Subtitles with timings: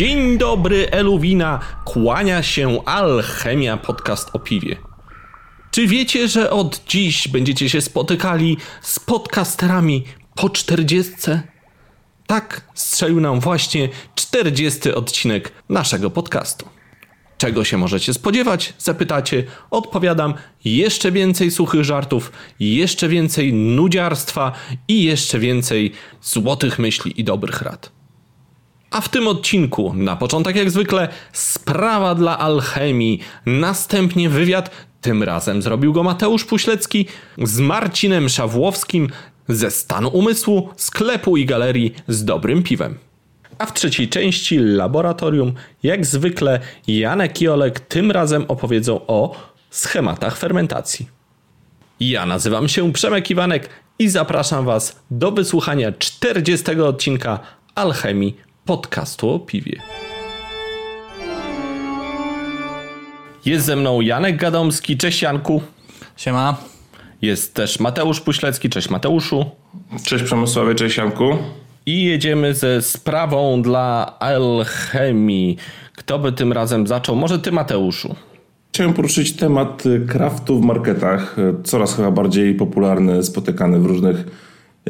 [0.00, 1.60] Dzień dobry, Eluwina.
[1.84, 4.76] Kłania się Alchemia Podcast o piwie.
[5.70, 11.42] Czy wiecie, że od dziś będziecie się spotykali z podcasterami po czterdziestce?
[12.26, 16.68] Tak strzelił nam właśnie czterdziesty odcinek naszego podcastu.
[17.38, 18.74] Czego się możecie spodziewać?
[18.78, 19.44] Zapytacie.
[19.70, 24.52] Odpowiadam: jeszcze więcej suchych żartów, jeszcze więcej nudziarstwa
[24.88, 27.99] i jeszcze więcej złotych myśli i dobrych rad.
[28.90, 35.62] A w tym odcinku, na początek jak zwykle, sprawa dla alchemii, następnie wywiad, tym razem
[35.62, 37.06] zrobił go Mateusz Puślecki
[37.38, 39.08] z Marcinem Szawłowskim
[39.48, 42.98] ze stanu umysłu, sklepu i galerii z dobrym piwem.
[43.58, 49.36] A w trzeciej części laboratorium, jak zwykle, Janek i Olek tym razem opowiedzą o
[49.70, 51.08] schematach fermentacji.
[52.00, 57.38] Ja nazywam się Przemek Iwanek i zapraszam Was do wysłuchania 40 odcinka
[57.74, 59.82] Alchemii podcastu o piwie.
[63.44, 65.62] Jest ze mną Janek Gadomski, cześć Janku.
[66.16, 66.56] Siema.
[67.22, 69.44] Jest też Mateusz Puślecki, cześć Mateuszu.
[70.04, 71.38] Cześć Przemysławie, cześć Janku.
[71.86, 75.56] I jedziemy ze sprawą dla alchemii.
[75.96, 77.16] Kto by tym razem zaczął?
[77.16, 78.14] Może ty Mateuszu.
[78.72, 81.36] Chciałem poruszyć temat craftu w marketach.
[81.64, 84.24] Coraz chyba bardziej popularny, spotykany w różnych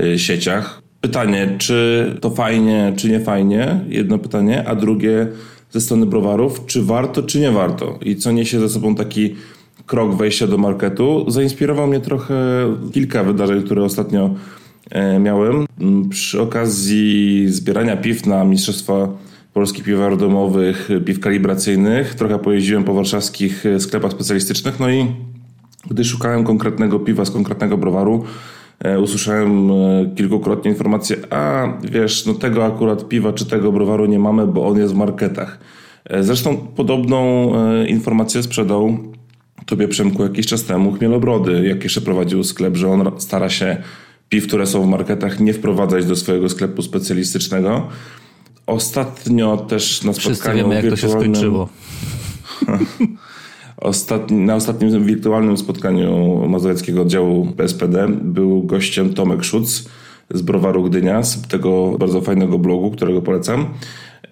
[0.01, 0.90] e, sieciach.
[1.01, 3.81] Pytanie, czy to fajnie, czy nie fajnie?
[3.89, 5.27] Jedno pytanie, a drugie
[5.71, 7.99] ze strony browarów, czy warto, czy nie warto?
[8.03, 9.35] I co niesie ze sobą taki
[9.87, 11.25] krok wejścia do marketu?
[11.29, 12.35] Zainspirował mnie trochę
[12.93, 14.35] kilka wydarzeń, które ostatnio
[14.91, 15.67] e, miałem.
[16.11, 19.09] Przy okazji zbierania piw na Mistrzostwa
[19.55, 25.07] Polskich Piwar Domowych, piw kalibracyjnych, trochę pojeździłem po warszawskich sklepach specjalistycznych, no i
[25.91, 28.60] gdy szukałem konkretnego piwa z konkretnego browaru, E,
[29.03, 29.75] usłyszałem e,
[30.17, 34.79] kilkukrotnie informację, a wiesz, no tego akurat piwa czy tego browaru nie mamy, bo on
[34.79, 35.59] jest w marketach.
[36.05, 37.53] E, zresztą podobną
[37.87, 38.99] informację sprzedał
[39.67, 43.77] tobie Przemku jakiś czas temu Chmielobrody, jak jeszcze prowadził sklep, że on stara się
[44.29, 47.89] piw, które są w marketach nie wprowadzać do swojego sklepu specjalistycznego.
[48.67, 51.69] Ostatnio też na spotkaniu Wszyscy wiemy, jak to się skończyło.
[53.81, 59.89] Ostatni, na ostatnim wirtualnym spotkaniu mazowieckiego oddziału PSPD był gościem Tomek Szuc
[60.31, 63.67] z Browaru Gdynia, z tego bardzo fajnego blogu, którego polecam.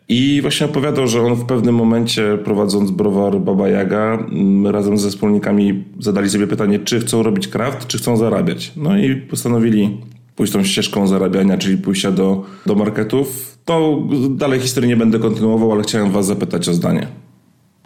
[0.08, 5.10] I właśnie opowiadał, że on w pewnym momencie prowadząc browar Baba Jaga mm, razem ze
[5.10, 8.72] wspólnikami zadali sobie pytanie, czy chcą robić kraft, czy chcą zarabiać.
[8.76, 9.98] No i postanowili
[10.37, 13.58] pójść tą ścieżką zarabiania, czyli pójścia do, do marketów.
[13.64, 17.06] To dalej historii nie będę kontynuował, ale chciałem was zapytać o zdanie.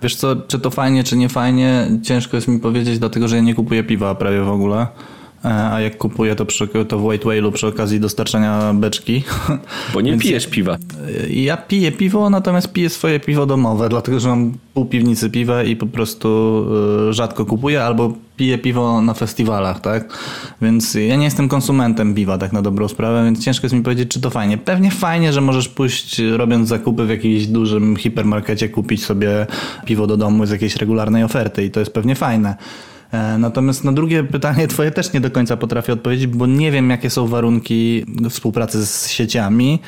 [0.02, 3.42] Wiesz co, czy to fajnie, czy nie fajnie, ciężko jest mi powiedzieć, dlatego że ja
[3.42, 4.86] nie kupuję piwa prawie w ogóle.
[5.44, 9.24] E, a jak kupuję, to, przy, to w White Whale'u przy okazji dostarczania beczki.
[9.94, 10.74] Bo nie pijesz piwa.
[10.74, 15.62] E, ja piję piwo, natomiast piję swoje piwo domowe, dlatego że mam pół piwnicy piwa
[15.62, 16.28] i po prostu
[17.08, 20.18] e, rzadko kupuję albo piję piwo na festiwalach, tak?
[20.62, 24.08] Więc ja nie jestem konsumentem piwa, tak na dobrą sprawę, więc ciężko jest mi powiedzieć,
[24.08, 24.58] czy to fajnie.
[24.58, 29.46] Pewnie fajnie, że możesz pójść robiąc zakupy w jakimś dużym hipermarkecie, kupić sobie
[29.84, 32.56] piwo do domu z jakiejś regularnej oferty i to jest pewnie fajne.
[33.12, 36.90] E, natomiast na drugie pytanie twoje też nie do końca potrafię odpowiedzieć, bo nie wiem
[36.90, 39.80] jakie są warunki współpracy z sieciami.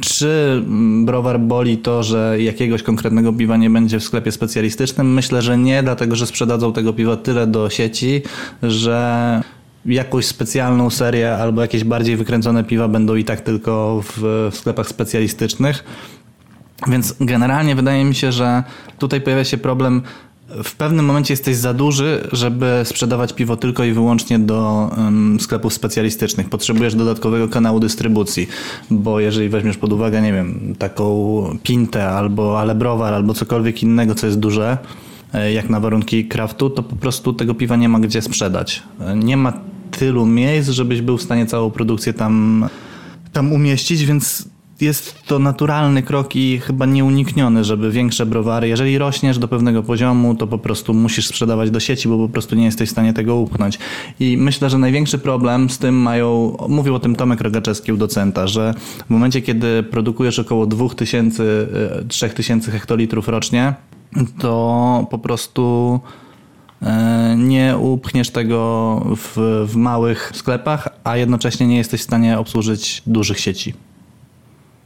[0.00, 0.62] Czy
[1.04, 5.14] browar boli to, że jakiegoś konkretnego piwa nie będzie w sklepie specjalistycznym?
[5.14, 8.22] Myślę, że nie, dlatego że sprzedadzą tego piwa tyle do sieci,
[8.62, 9.42] że
[9.86, 14.88] jakąś specjalną serię albo jakieś bardziej wykręcone piwa będą i tak tylko w, w sklepach
[14.88, 15.84] specjalistycznych.
[16.86, 18.62] Więc generalnie wydaje mi się, że
[18.98, 20.02] tutaj pojawia się problem
[20.64, 25.74] w pewnym momencie jesteś za duży, żeby sprzedawać piwo tylko i wyłącznie do um, sklepów
[25.74, 26.48] specjalistycznych.
[26.48, 28.48] Potrzebujesz dodatkowego kanału dystrybucji,
[28.90, 34.26] bo jeżeli weźmiesz pod uwagę, nie wiem, taką pintę albo alebrowar albo cokolwiek innego, co
[34.26, 34.78] jest duże,
[35.34, 38.82] e, jak na warunki kraftu, to po prostu tego piwa nie ma gdzie sprzedać.
[39.16, 39.52] Nie ma
[39.90, 42.68] tylu miejsc, żebyś był w stanie całą produkcję tam,
[43.32, 44.48] tam umieścić, więc
[44.82, 50.34] jest to naturalny krok i chyba nieunikniony, żeby większe browary, jeżeli rośniesz do pewnego poziomu,
[50.34, 53.36] to po prostu musisz sprzedawać do sieci, bo po prostu nie jesteś w stanie tego
[53.36, 53.78] upchnąć.
[54.20, 58.46] I myślę, że największy problem z tym mają, mówił o tym Tomek Rogaczewski u docenta,
[58.46, 58.74] że
[59.06, 63.74] w momencie, kiedy produkujesz około 2000-3000 e, hektolitrów rocznie,
[64.38, 66.00] to po prostu
[66.82, 73.02] e, nie upchniesz tego w, w małych sklepach, a jednocześnie nie jesteś w stanie obsłużyć
[73.06, 73.74] dużych sieci.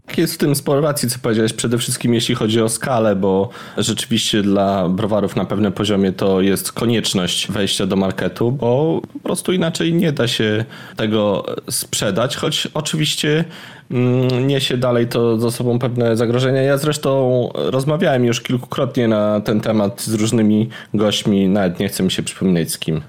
[0.07, 1.53] Tak, jest w tym sporo racji, co powiedziałeś.
[1.53, 3.49] Przede wszystkim jeśli chodzi o skalę, bo
[3.79, 9.53] rzeczywiście dla browarów na pewnym poziomie to jest konieczność wejścia do marketu, bo po prostu
[9.53, 10.65] inaczej nie da się
[10.97, 13.45] tego sprzedać, choć oczywiście
[13.91, 16.63] mm, niesie dalej to za sobą pewne zagrożenia.
[16.63, 22.11] Ja zresztą rozmawiałem już kilkukrotnie na ten temat z różnymi gośćmi, nawet nie chcę mi
[22.11, 23.01] się przypominać z kim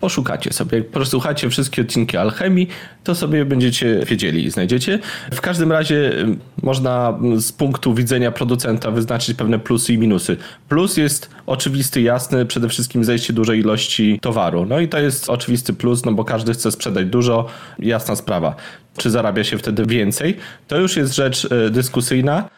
[0.00, 2.68] poszukacie sobie, jak posłuchacie wszystkie odcinki Alchemii,
[3.04, 4.98] to sobie będziecie wiedzieli i znajdziecie.
[5.32, 6.12] W każdym razie
[6.62, 10.36] można z punktu widzenia producenta wyznaczyć pewne plusy i minusy.
[10.68, 14.66] Plus jest oczywisty, jasny, przede wszystkim zejście dużej ilości towaru.
[14.66, 17.46] No i to jest oczywisty plus, no bo każdy chce sprzedać dużo,
[17.78, 18.54] jasna sprawa.
[18.96, 20.36] Czy zarabia się wtedy więcej?
[20.68, 22.48] To już jest rzecz e, dyskusyjna.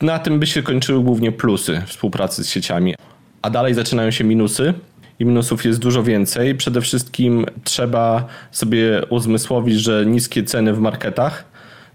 [0.00, 2.94] Na tym by się kończyły głównie plusy współpracy z sieciami.
[3.42, 4.74] A dalej zaczynają się minusy
[5.22, 6.54] i minusów jest dużo więcej.
[6.54, 11.44] Przede wszystkim trzeba sobie uzmysłowić, że niskie ceny w marketach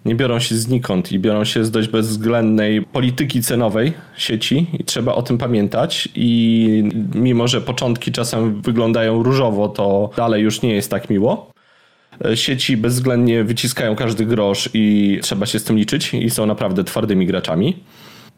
[0.05, 5.15] nie biorą się znikąd i biorą się z dość bezwzględnej polityki cenowej sieci i trzeba
[5.15, 6.83] o tym pamiętać i
[7.15, 11.51] mimo, że początki czasem wyglądają różowo, to dalej już nie jest tak miło.
[12.35, 17.25] Sieci bezwzględnie wyciskają każdy grosz i trzeba się z tym liczyć i są naprawdę twardymi
[17.25, 17.77] graczami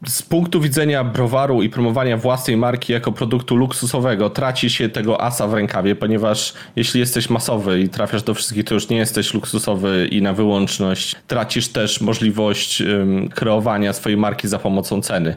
[0.08, 5.48] z punktu widzenia browaru i promowania własnej marki jako produktu luksusowego traci się tego asa
[5.48, 10.08] w rękawie, ponieważ jeśli jesteś masowy i trafiasz do wszystkich, to już nie jesteś luksusowy
[10.12, 11.16] i na wyłączność.
[11.28, 15.36] Tracisz też możliwość um, kreowania swojej marki za pomocą ceny.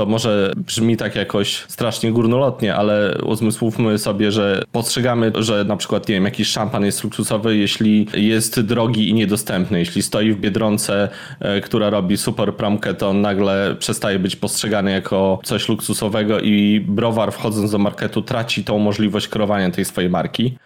[0.00, 6.08] To może brzmi tak jakoś strasznie górnolotnie, ale uzmysłówmy sobie, że postrzegamy, że na przykład,
[6.08, 9.78] nie wiem, jakiś szampan jest luksusowy, jeśli jest drogi i niedostępny.
[9.78, 11.08] Jeśli stoi w Biedronce,
[11.40, 17.32] e, która robi super promkę, to nagle przestaje być postrzegany jako coś luksusowego i browar
[17.32, 20.56] wchodząc do marketu traci tą możliwość kreowania tej swojej marki.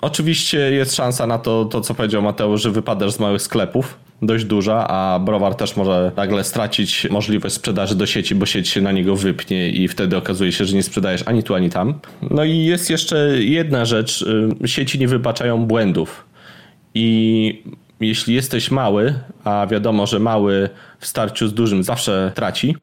[0.00, 4.44] Oczywiście jest szansa na to, to co powiedział Mateusz, że wypadasz z małych sklepów, dość
[4.44, 8.92] duża, a browar też może nagle stracić możliwość sprzedaży do sieci, bo sieć się na
[8.92, 11.94] niego wypnie i wtedy okazuje się, że nie sprzedajesz ani tu, ani tam.
[12.30, 14.22] No i jest jeszcze jedna rzecz.
[14.64, 16.24] Y, sieci nie wybaczają błędów.
[16.94, 17.62] I
[18.00, 19.14] jeśli jesteś mały,
[19.44, 20.68] a wiadomo, że mały
[20.98, 22.76] w starciu z dużym zawsze traci,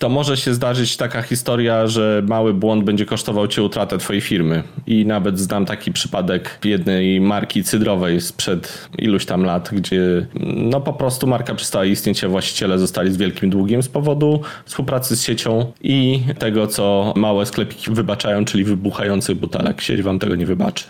[0.00, 4.62] to może się zdarzyć taka historia, że mały błąd będzie kosztował cię utratę twojej firmy.
[4.86, 10.26] I nawet znam taki przypadek jednej marki cydrowej sprzed iluś tam lat, gdzie
[10.56, 15.16] no po prostu marka przestała istnieć, a właściciele zostali z wielkim długiem z powodu współpracy
[15.16, 19.80] z siecią i tego, co małe sklepiki wybaczają, czyli wybuchających butelek.
[19.80, 20.84] Sieć wam tego nie wybaczy.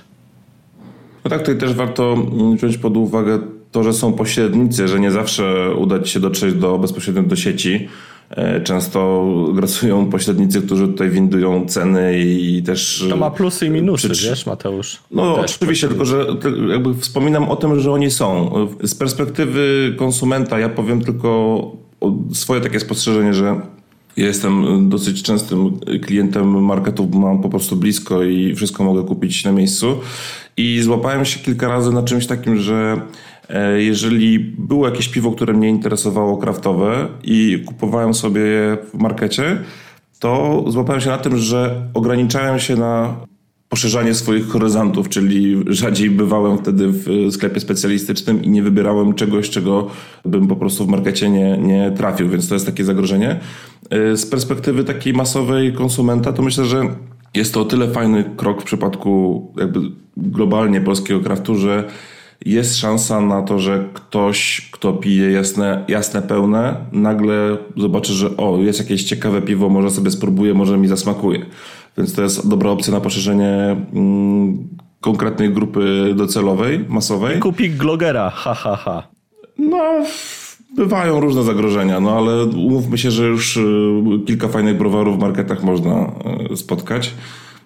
[1.24, 2.16] No tak, tutaj też warto
[2.56, 3.38] wziąć pod uwagę
[3.72, 7.88] to, że są pośrednicy, że nie zawsze uda ci się dotrzeć do, bezpośrednio do sieci
[8.64, 13.06] często grasują pośrednicy, którzy tutaj windują ceny i też...
[13.10, 14.98] To ma plusy i minusy, wiesz Mateusz?
[15.10, 16.26] No też oczywiście, tylko że
[16.68, 18.50] jakby wspominam o tym, że oni są.
[18.82, 21.62] Z perspektywy konsumenta ja powiem tylko
[22.32, 23.60] swoje takie spostrzeżenie, że
[24.16, 29.52] ja jestem dosyć częstym klientem marketów, mam po prostu blisko i wszystko mogę kupić na
[29.52, 29.98] miejscu.
[30.56, 33.00] I złapałem się kilka razy na czymś takim, że
[33.39, 33.39] E,
[33.78, 39.58] jeżeli było jakieś piwo, które mnie interesowało, kraftowe i kupowałem sobie je w markecie,
[40.18, 43.16] to złapałem się na tym, że ograniczałem się na
[43.70, 49.86] poszerzanie swoich horyzontów, czyli rzadziej bywałem wtedy w sklepie specjalistycznym i nie wybierałem czegoś, czego
[50.24, 53.40] bym po prostu w markecie nie, nie trafił, więc to jest takie zagrożenie.
[53.90, 56.82] E, z perspektywy takiej masowej konsumenta, to myślę, że
[57.34, 59.80] jest to o tyle fajny krok w przypadku jakby
[60.16, 61.84] globalnie polskiego kraftu, że
[62.46, 68.58] jest szansa na to, że ktoś, kto pije jasne, jasne pełne, nagle zobaczy, że o,
[68.58, 71.46] jest jakieś ciekawe piwo, może sobie spróbuję, może mi zasmakuje.
[71.98, 74.68] Więc to jest dobra opcja na poszerzenie mm,
[75.00, 77.38] konkretnej grupy docelowej, masowej.
[77.38, 79.02] Kupi glogera, ha, ha, ha.
[79.58, 80.04] No,
[80.76, 83.62] bywają różne zagrożenia, no ale umówmy się, że już y,
[84.26, 86.12] kilka fajnych browarów w marketach można
[86.52, 87.14] y, spotkać.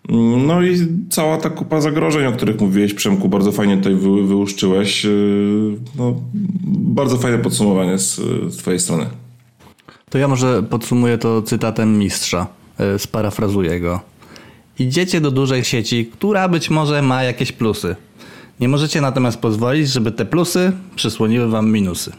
[0.08, 5.04] No i cała ta kupa zagrożeń, o których mówiłeś, Przemku, bardzo fajnie tutaj wy, wyłuszczyłeś.
[5.04, 5.10] Yy,
[5.96, 6.20] no,
[6.64, 8.16] bardzo fajne podsumowanie z,
[8.54, 9.06] z twojej strony.
[10.10, 12.46] To ja może podsumuję to cytatem mistrza.
[12.78, 14.00] Yy, sparafrazuję go.
[14.78, 17.96] Idziecie do dużej sieci, która być może ma jakieś plusy.
[18.60, 22.12] Nie możecie natomiast pozwolić, żeby te plusy przysłoniły wam minusy.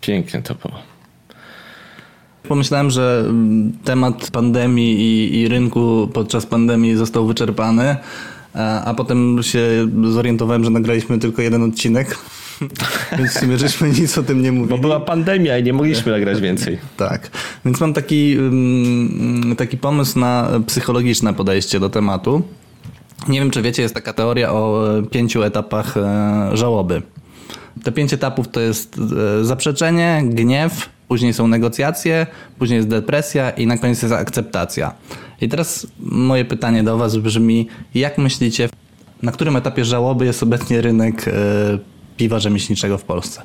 [0.00, 0.95] Pięknie to było.
[2.48, 7.96] Pomyślałem, że mm, temat pandemii i, i rynku podczas pandemii został wyczerpany,
[8.54, 9.60] a, potem się
[10.10, 12.18] zorientowałem, że nagraliśmy tylko jeden odcinek.
[13.18, 14.70] Więc w sumie żeśmy nic o tym nie mówili.
[14.70, 16.78] Bo była pandemia i nie mogliśmy nagrać więcej.
[16.96, 17.30] Tak.
[17.64, 22.42] Więc mam taki, mm, taki pomysł na psychologiczne podejście do tematu.
[23.28, 27.02] Nie wiem, czy wiecie, jest taka teoria o pięciu etapach e, żałoby.
[27.82, 29.00] Te pięć etapów to jest
[29.40, 32.26] e, zaprzeczenie, gniew, później są negocjacje,
[32.58, 34.94] później jest depresja i na koniec jest akceptacja.
[35.40, 38.68] I teraz moje pytanie do Was brzmi, jak myślicie,
[39.22, 41.32] na którym etapie żałoby jest obecnie rynek e,
[42.16, 43.42] piwa rzemieślniczego w Polsce?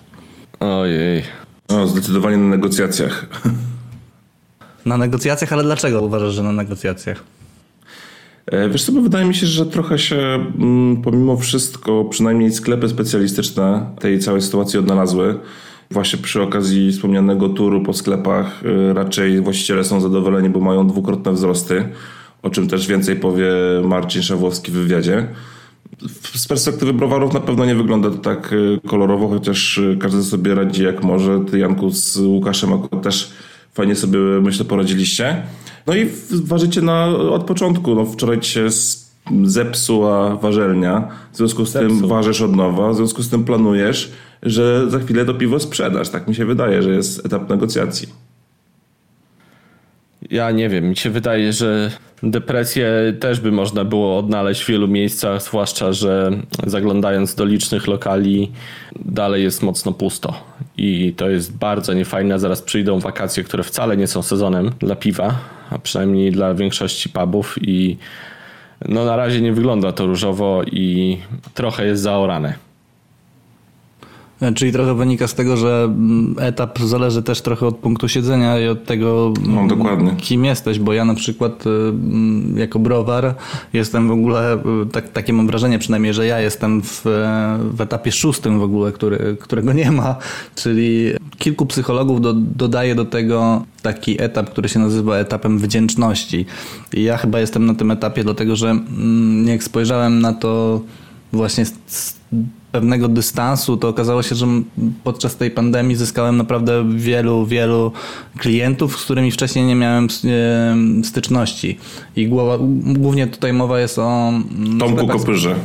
[0.59, 1.23] Ojej.
[1.69, 3.25] No, zdecydowanie na negocjacjach.
[4.85, 7.23] Na negocjacjach, ale dlaczego uważasz, że na negocjacjach?
[8.45, 12.89] E, Wiesz co, bo wydaje mi się, że trochę się mm, pomimo wszystko, przynajmniej sklepy
[12.89, 15.39] specjalistyczne tej całej sytuacji odnalazły.
[15.91, 21.31] Właśnie przy okazji wspomnianego turu po sklepach y, raczej właściciele są zadowoleni, bo mają dwukrotne
[21.31, 21.89] wzrosty,
[22.41, 23.47] o czym też więcej powie
[23.83, 25.27] Marcin Szawłowski w wywiadzie.
[26.35, 30.55] Z perspektywy browarów na pewno nie wygląda to tak y, kolorowo, chociaż y, każdy sobie
[30.55, 31.39] radzi jak może.
[31.51, 33.31] Ty Janku z Łukaszem akurat też
[33.73, 35.43] fajnie sobie myślę poradziliście.
[35.87, 37.95] No i ważycie na, od początku.
[37.95, 38.69] No wczoraj się
[39.43, 44.11] zepsuła warzelnia, w związku z tym ważysz od nowa, w związku z tym planujesz,
[44.43, 46.09] że za chwilę to piwo sprzedasz.
[46.09, 48.07] Tak mi się wydaje, że jest etap negocjacji.
[50.29, 51.91] Ja nie wiem, mi się wydaje, że
[52.23, 56.31] depresję też by można było odnaleźć w wielu miejscach, zwłaszcza, że
[56.65, 58.51] zaglądając do licznych lokali,
[59.05, 60.43] dalej jest mocno pusto.
[60.77, 62.39] I to jest bardzo niefajne.
[62.39, 65.35] Zaraz przyjdą wakacje, które wcale nie są sezonem dla piwa,
[65.69, 67.55] a przynajmniej dla większości pubów.
[67.61, 67.97] I
[68.87, 71.17] no na razie nie wygląda to różowo i
[71.53, 72.70] trochę jest zaorane.
[74.55, 78.67] Czyli trochę wynika z tego, że mm, etap zależy też trochę od punktu siedzenia i
[78.67, 83.35] od tego, No, mm, kim jesteś, bo ja na przykład y, mm, jako browar
[83.73, 87.81] jestem w ogóle, y, tak, takie mam wrażenie przynajmniej, że ja jestem w, e, w
[87.81, 90.15] etapie szóstym w ogóle, który, którego nie ma,
[90.55, 96.45] czyli kilku psychologów do, dodaje do tego taki etap, który się nazywa etapem wdzięczności.
[96.93, 98.79] I ja chyba jestem na tym etapie, dlatego że
[99.45, 100.81] jak spojrzałem na to
[101.33, 102.21] właśnie z
[102.71, 104.47] pewnego dystansu, to okazało się, że
[105.03, 107.91] podczas tej pandemii zyskałem naprawdę wielu, wielu
[108.37, 110.07] klientów, z którymi wcześniej nie miałem
[111.03, 111.77] styczności.
[112.15, 114.29] I głowa, głównie tutaj mowa jest o...
[114.29, 115.55] mm, Tomku Kopyrze.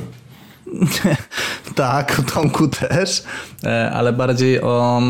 [1.75, 3.23] tak, o Tomku też,
[3.65, 5.03] e, ale bardziej o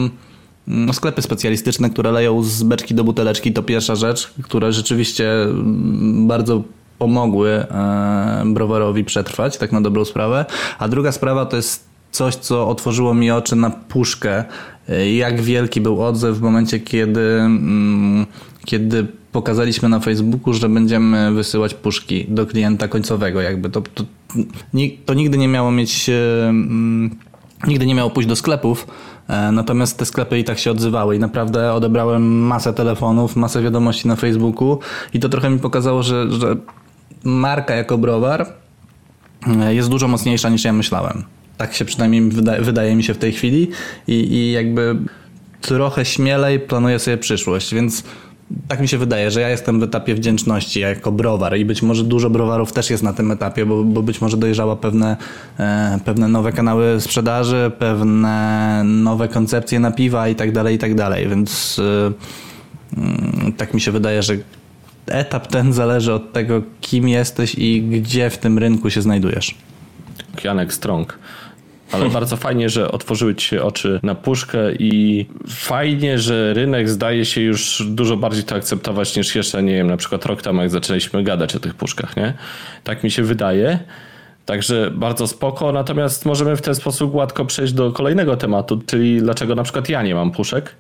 [0.69, 3.53] mm, sklepy specjalistyczne, które leją z beczki do buteleczki.
[3.53, 6.62] To pierwsza rzecz, które rzeczywiście mm, bardzo
[6.99, 10.45] pomogły e, browarowi przetrwać, tak na dobrą sprawę.
[10.79, 14.45] A druga sprawa to jest coś, co otworzyło mi oczy na puszkę.
[14.88, 18.26] E, Jak wielki był odzew w momencie, kiedy, mm,
[18.65, 23.41] kiedy pokazaliśmy na Facebooku, że będziemy wysyłać puszki do klienta końcowego.
[23.41, 24.05] Jakby to, to,
[25.07, 26.09] to nigdy nie miało mieć.
[26.09, 27.11] e, mm,
[27.67, 28.87] Nigdy nie miało pójść do sklepów,
[29.53, 34.17] natomiast te sklepy i tak się odzywały i naprawdę odebrałem masę telefonów, masę wiadomości na
[34.17, 34.79] Facebooku
[35.15, 36.57] i to trochę mi pokazało, że, że
[37.25, 38.46] marka jako browar
[39.61, 41.25] e, jest dużo mocniejsza niż ja myślałem.
[41.56, 43.70] Tak się przynajmniej wyda- wydaje mi się w tej chwili
[44.08, 44.96] i, i jakby
[45.61, 48.02] trochę śmielej planuję sobie przyszłość, więc
[48.68, 52.04] tak mi się wydaje, że ja jestem w etapie wdzięczności jako browar i być może
[52.04, 55.16] dużo browarów też jest na tym etapie, bo, bo być może dojrzała pewne,
[55.58, 60.94] e, pewne nowe kanały sprzedaży, pewne nowe koncepcje na piwa i tak dalej, i tak
[60.94, 62.12] dalej, więc e,
[62.96, 64.37] mm, tak mi się wydaje, że
[65.06, 69.54] etap ten zależy od tego, kim jesteś i gdzie w tym rynku się znajdujesz.
[70.44, 71.18] Janek Strong.
[71.92, 77.25] Ale bardzo fajnie, że otworzyły ci się oczy na puszkę i fajnie, że rynek zdaje
[77.25, 80.70] się już dużo bardziej to akceptować niż jeszcze, nie wiem, na przykład rok temu, jak
[80.70, 82.34] zaczęliśmy gadać o tych puszkach, nie?
[82.84, 83.78] Tak mi się wydaje.
[84.46, 89.54] Także bardzo spoko, natomiast możemy w ten sposób gładko przejść do kolejnego tematu, czyli dlaczego
[89.54, 90.75] na przykład ja nie mam puszek.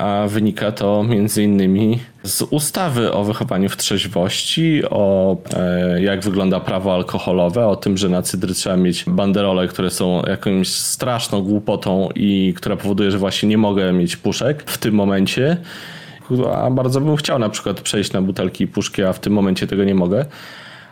[0.00, 6.60] A wynika to między innymi z ustawy o wychowaniu w trzeźwości, o e, jak wygląda
[6.60, 12.08] prawo alkoholowe, o tym, że na cydry trzeba mieć banderole, które są jakąś straszną głupotą
[12.14, 15.56] i która powoduje, że właśnie nie mogę mieć puszek w tym momencie.
[16.54, 19.66] A bardzo bym chciał na przykład przejść na butelki i puszki, a w tym momencie
[19.66, 20.24] tego nie mogę.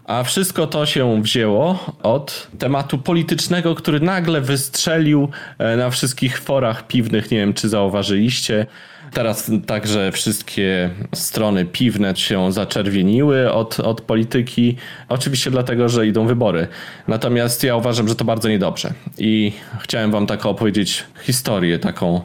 [0.05, 6.87] A wszystko to się wzięło od tematu politycznego, który nagle wystrzelił e, na wszystkich forach
[6.87, 7.31] piwnych.
[7.31, 8.67] Nie wiem, czy zauważyliście.
[9.13, 14.77] Teraz także wszystkie strony piwne się zaczerwieniły od, od polityki.
[15.09, 16.67] Oczywiście dlatego, że idą wybory.
[17.09, 18.93] Natomiast ja uważam, że to bardzo niedobrze.
[19.19, 22.21] I chciałem wam taką opowiedzieć historię taką.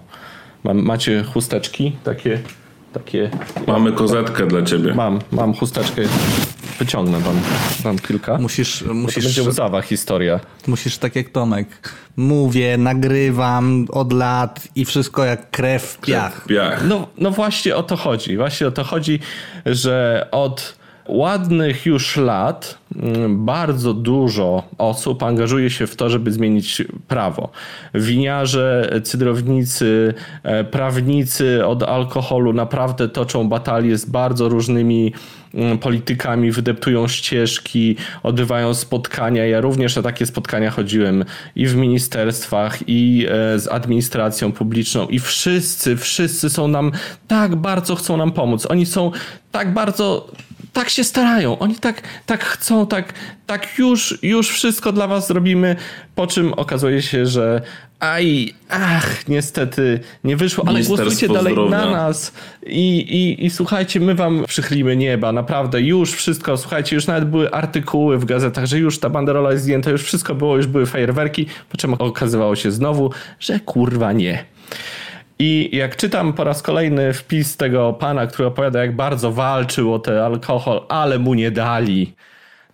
[0.64, 2.40] Mam, macie chusteczki takie?
[2.94, 3.30] Takie
[3.68, 4.94] Mamy kozetkę dla ciebie.
[4.94, 6.02] Mam, mam chusteczkę.
[6.80, 7.40] Wyciągnę wam,
[7.84, 8.38] wam kilka.
[8.38, 10.40] Musisz, Bo to musisz, będzie łzawa historia.
[10.68, 11.94] musisz tak jak Tomek.
[12.18, 16.46] Mówię, nagrywam od lat i wszystko jak krew w piach.
[16.46, 16.84] Piach.
[16.88, 18.38] No, no właśnie o to chodzi.
[18.38, 19.20] Właśnie o to chodzi,
[19.66, 20.76] że od
[21.08, 27.50] ładnych już lat mm, bardzo dużo osób angażuje się w to, żeby zmienić prawo.
[27.94, 35.14] Winiarze, cydrownicy, e, prawnicy od alkoholu naprawdę toczą batalie z bardzo różnymi
[35.54, 39.46] mm, politykami, wydeptują ścieżki, odbywają spotkania.
[39.46, 45.20] Ja również na takie spotkania chodziłem i w ministerstwach, i e, z administracją publiczną, i
[45.20, 46.92] wszyscy, wszyscy są nam
[47.28, 48.66] tak bardzo chcą nam pomóc.
[48.66, 49.12] Oni są
[49.52, 50.28] tak bardzo
[50.74, 53.14] tak się starają, oni tak, tak chcą, tak,
[53.46, 55.76] tak już, już wszystko dla was zrobimy,
[56.16, 57.62] po czym okazuje się, że
[58.00, 61.78] aj, ach, niestety nie wyszło, ale głosujcie dalej zdrowia.
[61.78, 62.34] na nas
[62.66, 67.52] i, i, i słuchajcie, my wam przychylimy nieba, naprawdę, już wszystko, słuchajcie, już nawet były
[67.52, 71.46] artykuły w gazetach, że już ta banderola jest zdjęta, już wszystko było, już były fajerwerki,
[71.70, 74.46] po czym okazywało się znowu, że kurwa nie.
[75.40, 80.00] I jak czytam po raz kolejny wpis tego pana, który opowiada, jak bardzo walczył o
[80.00, 82.16] ten alkohol, ale mu nie dali,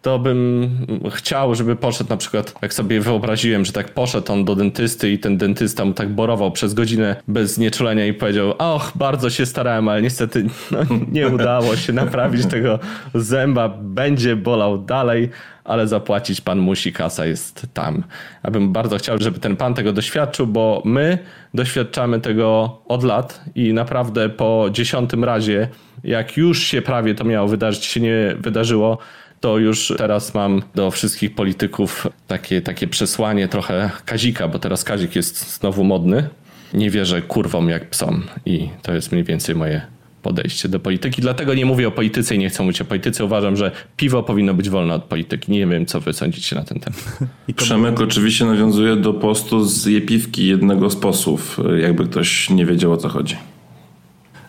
[0.01, 0.69] to bym
[1.15, 5.19] chciał, żeby poszedł na przykład, jak sobie wyobraziłem, że tak poszedł on do dentysty i
[5.19, 9.87] ten dentysta mu tak borował przez godzinę bez znieczulenia i powiedział, och, bardzo się starałem,
[9.87, 10.79] ale niestety no,
[11.11, 12.79] nie udało się naprawić tego
[13.13, 15.29] zęba, będzie bolał dalej,
[15.63, 18.03] ale zapłacić pan musi, kasa jest tam.
[18.43, 21.17] Ja bym bardzo chciał, żeby ten pan tego doświadczył, bo my
[21.53, 25.67] doświadczamy tego od lat i naprawdę po dziesiątym razie,
[26.03, 28.97] jak już się prawie to miało wydarzyć, się nie wydarzyło,
[29.39, 35.15] to już teraz mam do wszystkich polityków takie, takie przesłanie trochę Kazika, bo teraz Kazik
[35.15, 36.29] jest znowu modny.
[36.73, 39.81] Nie wierzę kurwom jak psom i to jest mniej więcej moje
[40.21, 41.21] podejście do polityki.
[41.21, 43.25] Dlatego nie mówię o polityce i nie chcę mówić o polityce.
[43.25, 45.51] Uważam, że piwo powinno być wolne od polityki.
[45.51, 47.19] Nie wiem, co wy sądzicie na ten temat.
[47.55, 52.97] Przemek oczywiście nawiązuje do postu z Jepiwki jednego z posłów, jakby ktoś nie wiedział o
[52.97, 53.35] co chodzi.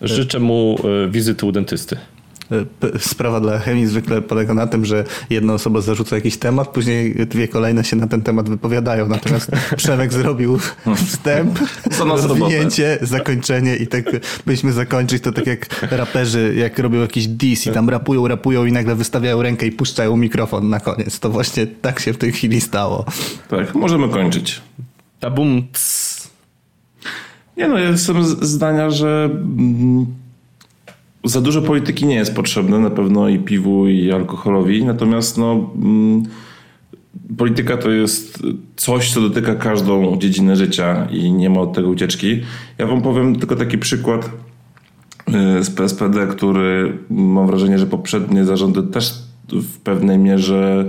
[0.02, 1.97] Życzę mu e, wizyty u dentysty
[2.99, 7.49] sprawa dla chemii zwykle polega na tym, że jedna osoba zarzuca jakiś temat, później dwie
[7.49, 9.09] kolejne się na ten temat wypowiadają.
[9.09, 10.59] Natomiast Przemek zrobił
[10.96, 11.59] wstęp,
[12.01, 14.05] rozwinięcie, zakończenie i tak
[14.46, 18.72] byliśmy zakończyć to tak jak raperzy, jak robią jakiś diss i tam rapują, rapują i
[18.72, 21.20] nagle wystawiają rękę i puszczają mikrofon na koniec.
[21.20, 23.05] To właśnie tak się w tej chwili stało.
[23.48, 24.61] Tak, możemy kończyć.
[25.20, 25.62] Tabum.
[27.57, 30.07] Nie no, ja jestem zdania, że mm,
[31.24, 34.85] za dużo polityki nie jest potrzebne, na pewno i piwu, i alkoholowi.
[34.85, 36.22] Natomiast no, mm,
[37.37, 38.42] polityka to jest
[38.76, 42.40] coś, co dotyka każdą dziedzinę życia i nie ma od tego ucieczki.
[42.78, 44.30] Ja wam powiem tylko taki przykład
[45.59, 49.14] y, z PSPD, który mam wrażenie, że poprzednie zarządy też
[49.52, 50.88] w pewnej mierze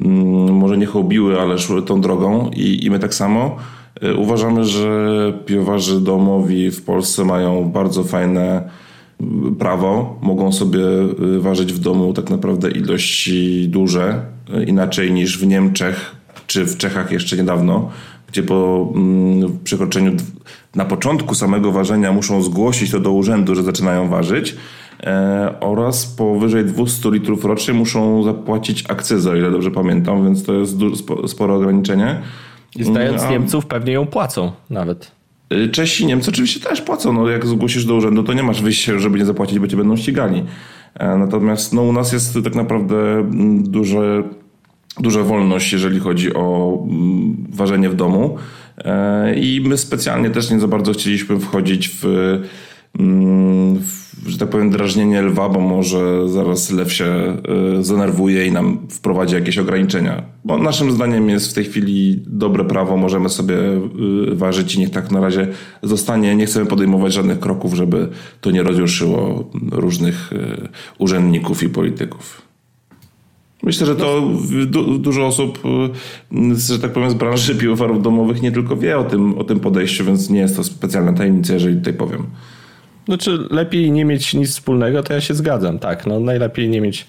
[0.00, 3.56] mm, może nie hobiły, ale szły tą drogą i, i my tak samo.
[4.02, 8.70] Y, uważamy, że piwowarzy domowi w Polsce mają bardzo fajne
[9.58, 10.80] prawo, mogą sobie
[11.36, 14.22] y, ważyć w domu tak naprawdę ilości duże,
[14.60, 17.90] y, inaczej niż w Niemczech czy w Czechach jeszcze niedawno,
[18.28, 20.12] gdzie po mm, przekroczeniu
[20.74, 24.56] na początku samego ważenia muszą zgłosić to do urzędu, że zaczynają ważyć
[25.00, 30.52] e, oraz powyżej 200 litrów rocznie muszą zapłacić akcyzę, o ile dobrze pamiętam, więc to
[30.54, 30.76] jest
[31.26, 32.22] spore ograniczenie.
[32.76, 33.30] I zdając A...
[33.30, 35.10] Niemców pewnie ją płacą nawet.
[35.52, 37.12] Y, Czesi Niemcy oczywiście też płacą.
[37.12, 39.96] No, jak zgłosisz do urzędu, to nie masz wyjścia, żeby nie zapłacić, bo cię będą
[39.96, 40.44] ścigali.
[40.94, 44.22] E, natomiast no, u nas jest tak naprawdę mm, duże,
[45.00, 48.38] duża wolność, jeżeli chodzi o mm, ważenie w domu.
[48.78, 52.04] E, I my specjalnie też nie za bardzo chcieliśmy wchodzić w,
[52.98, 57.36] mm, w że tak powiem, drażnienie lwa, bo może zaraz lew się
[57.78, 60.22] y, zanerwuje i nam wprowadzi jakieś ograniczenia.
[60.44, 64.90] Bo naszym zdaniem jest w tej chwili dobre prawo, możemy sobie y, ważyć i niech
[64.90, 65.48] tak na razie
[65.82, 66.36] zostanie.
[66.36, 68.08] Nie chcemy podejmować żadnych kroków, żeby
[68.40, 72.42] to nie rozjuszyło różnych y, urzędników i polityków.
[73.62, 74.30] Myślę, że to
[74.66, 75.58] du dużo osób,
[76.68, 80.04] że tak powiem, z branży piwowarów domowych nie tylko wie o tym, o tym podejściu,
[80.04, 82.26] więc nie jest to specjalna tajemnica, jeżeli tutaj powiem.
[83.06, 86.06] Znaczy, lepiej nie mieć nic wspólnego, to ja się zgadzam, tak.
[86.06, 87.06] No, najlepiej nie mieć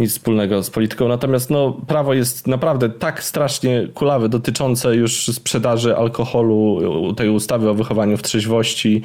[0.00, 1.08] nic wspólnego z polityką.
[1.08, 6.80] Natomiast no, prawo jest naprawdę tak strasznie kulawe dotyczące już sprzedaży alkoholu,
[7.16, 9.02] tej ustawy o wychowaniu w trzeźwości.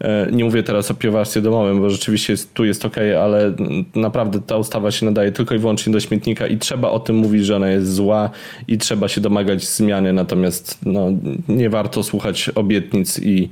[0.00, 3.52] E, nie mówię teraz o piwowarstwie domowym, bo rzeczywiście jest, tu jest ok, ale
[3.94, 7.46] naprawdę ta ustawa się nadaje tylko i wyłącznie do śmietnika i trzeba o tym mówić,
[7.46, 8.30] że ona jest zła
[8.68, 10.12] i trzeba się domagać zmiany.
[10.12, 11.08] Natomiast no,
[11.48, 13.48] nie warto słuchać obietnic i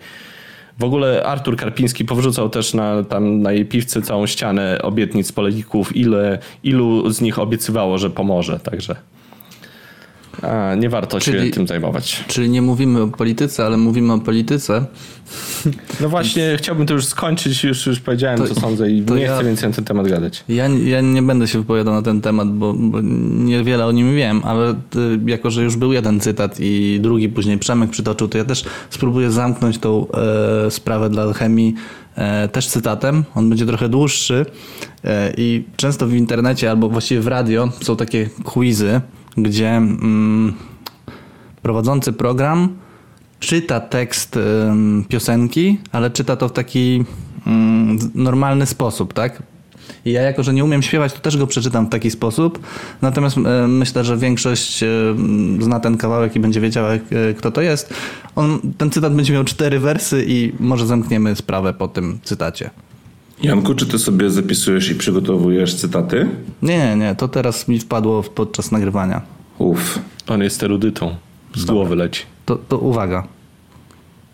[0.78, 5.96] w ogóle Artur Karpiński powrzucał też na, tam na jej piwce całą ścianę obietnic polityków,
[5.96, 8.96] ile, ilu z nich obiecywało, że pomoże, także...
[10.42, 12.24] A, nie warto się Czyli- tym zajmować.
[12.28, 14.84] Czyli nie mówimy o polityce, ale mówimy o polityce.
[16.00, 19.34] No właśnie, chciałbym to już skończyć, już, już powiedziałem, To- co sądzę i nie ja-
[19.36, 20.44] chcę więcej na ten temat gadać.
[20.48, 23.00] Ja, ja nie będę się wypowiadał na ten temat, bo, bo
[23.34, 24.76] niewiele o nim wiem, ale y,
[25.26, 29.30] jako, że już był jeden cytat i drugi później Przemek przytoczył, to ja też spróbuję
[29.30, 30.06] zamknąć tą
[30.66, 31.74] e, sprawę dla chemii
[32.16, 33.24] e, też cytatem.
[33.34, 34.46] On będzie trochę dłuższy
[35.04, 39.00] e, i często w internecie albo właściwie w radio są takie quizy,
[39.36, 40.54] gdzie mm,
[41.62, 42.68] prowadzący program
[43.40, 44.38] czyta tekst
[45.08, 47.04] piosenki, ale czyta to w taki
[47.46, 49.42] ym, normalny sposób, tak?
[50.04, 52.58] I ja jako, że nie umiem śpiewać, to też go przeczytam w taki sposób.
[53.02, 54.88] Natomiast e, myślę, że większość e,
[55.60, 57.00] zna ten kawałek i będzie wiedziała, e,
[57.38, 57.94] kto to jest.
[58.36, 62.70] On, ten cytat będzie miał cztery wersy i może zamkniemy sprawę po tym cytacie.
[63.42, 66.28] Janku, czy ty sobie zapisujesz i przygotowujesz cytaty?
[66.62, 69.22] Nie, nie, nie, to teraz mi wpadło podczas nagrywania.
[69.58, 69.98] Uff.
[70.28, 71.16] On jest erudytą.
[71.54, 72.22] Z głowy leci.
[72.46, 73.24] To, to uwaga.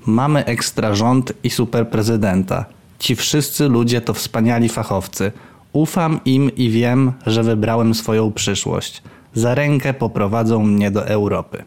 [0.06, 2.64] Mamy ekstra rząd i super prezydenta.
[2.98, 5.32] Ci wszyscy ludzie to wspaniali fachowcy.
[5.72, 9.02] Ufam im i wiem, że wybrałem swoją przyszłość.
[9.34, 11.64] Za rękę poprowadzą mnie do Europy.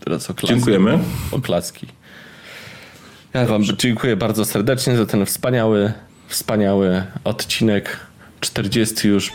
[0.00, 0.54] Teraz oklaski.
[0.54, 0.98] Dziękujemy.
[1.32, 1.86] Oklaski.
[3.36, 5.92] Ja wam dziękuję bardzo serdecznie za ten wspaniały,
[6.26, 7.96] wspaniały odcinek.
[8.40, 9.32] 40 już.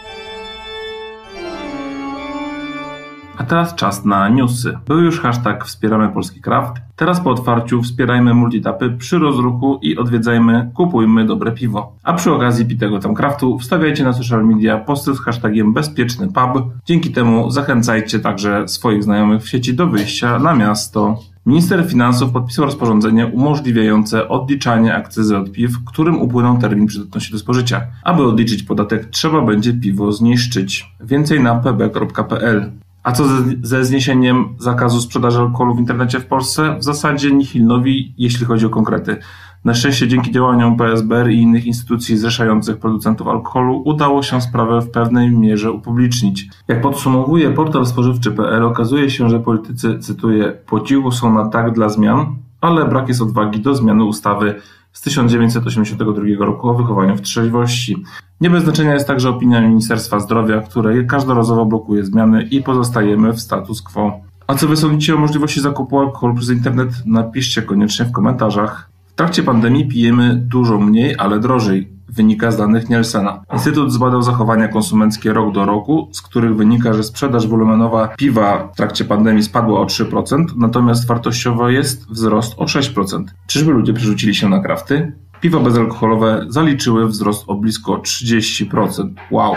[3.37, 4.77] A teraz czas na newsy.
[4.87, 6.73] Był już hashtag Wspieramy Polski Craft.
[6.95, 11.95] Teraz po otwarciu wspierajmy multitapy przy rozruchu i odwiedzajmy Kupujmy Dobre Piwo.
[12.03, 16.73] A przy okazji pitego tam craftu wstawiajcie na social media posty z hashtagiem Bezpieczny Pub.
[16.85, 21.30] Dzięki temu zachęcajcie także swoich znajomych w sieci do wyjścia na miasto.
[21.45, 27.82] Minister Finansów podpisał rozporządzenie umożliwiające odliczanie akcyzy od piw, którym upłynął termin przydatności do spożycia.
[28.04, 30.95] Aby odliczyć podatek, trzeba będzie piwo zniszczyć.
[31.04, 32.71] Więcej na pb.pl.
[33.04, 33.23] A co
[33.63, 36.75] ze, zniesieniem zakazu sprzedaży alkoholu w internecie w Polsce?
[36.80, 39.17] W zasadzie nihilnowi, jeśli chodzi o konkrety.
[39.65, 44.91] Na szczęście dzięki działaniom PSBR i innych instytucji zrzeszających producentów alkoholu udało się sprawę w
[44.91, 46.50] pewnej mierze upublicznić.
[46.67, 51.89] Jak podsumowuje portal spożywczy.pl okazuje się, że politycy, cytuję, po cichu są na tak dla
[51.89, 54.56] zmian, ale brak jest odwagi do zmiany ustawy
[54.91, 58.04] z 1982 roku o wychowaniu w trzeźwości.
[58.41, 63.39] Nie bez znaczenia jest także opinia Ministerstwa Zdrowia, które każdorazowo blokuje zmiany i pozostajemy w
[63.39, 64.19] status quo.
[64.47, 66.89] A co wy sądzicie o możliwości zakupu alkoholu przez internet?
[67.06, 68.90] Napiszcie koniecznie w komentarzach.
[69.21, 71.88] Trakcie pandemii pijemy dużo mniej, ale drożej.
[72.10, 73.43] Wynika z danych Nielsena.
[73.53, 78.75] Instytut zbadał zachowania konsumenckie rok do roku, z których wynika, że sprzedaż wolumenowa piwa w
[78.75, 83.23] trakcie pandemii spadła o 3%, natomiast wartościowo jest wzrost o 6%.
[83.47, 85.12] Czyżby ludzie przerzucili się na krafty?
[85.41, 89.10] Piwa bezalkoholowe zaliczyły wzrost o blisko 30%.
[89.31, 89.55] Wow!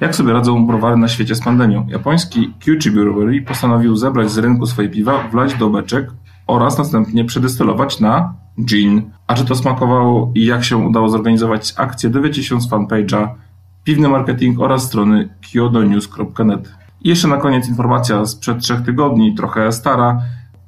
[0.00, 1.86] Jak sobie radzą browary na świecie z pandemią?
[1.90, 6.10] Japoński Kyuchi Brewery postanowił zebrać z rynku swoje piwa, wlać do beczek
[6.48, 8.34] oraz następnie przedestylować na
[8.64, 9.10] gin.
[9.26, 13.28] A czy to smakowało i jak się udało zorganizować akcję, dowiecie się z fanpage'a
[13.84, 16.72] Piwny Marketing oraz strony kyodonews.net.
[17.02, 20.20] I jeszcze na koniec informacja sprzed trzech tygodni, trochę stara.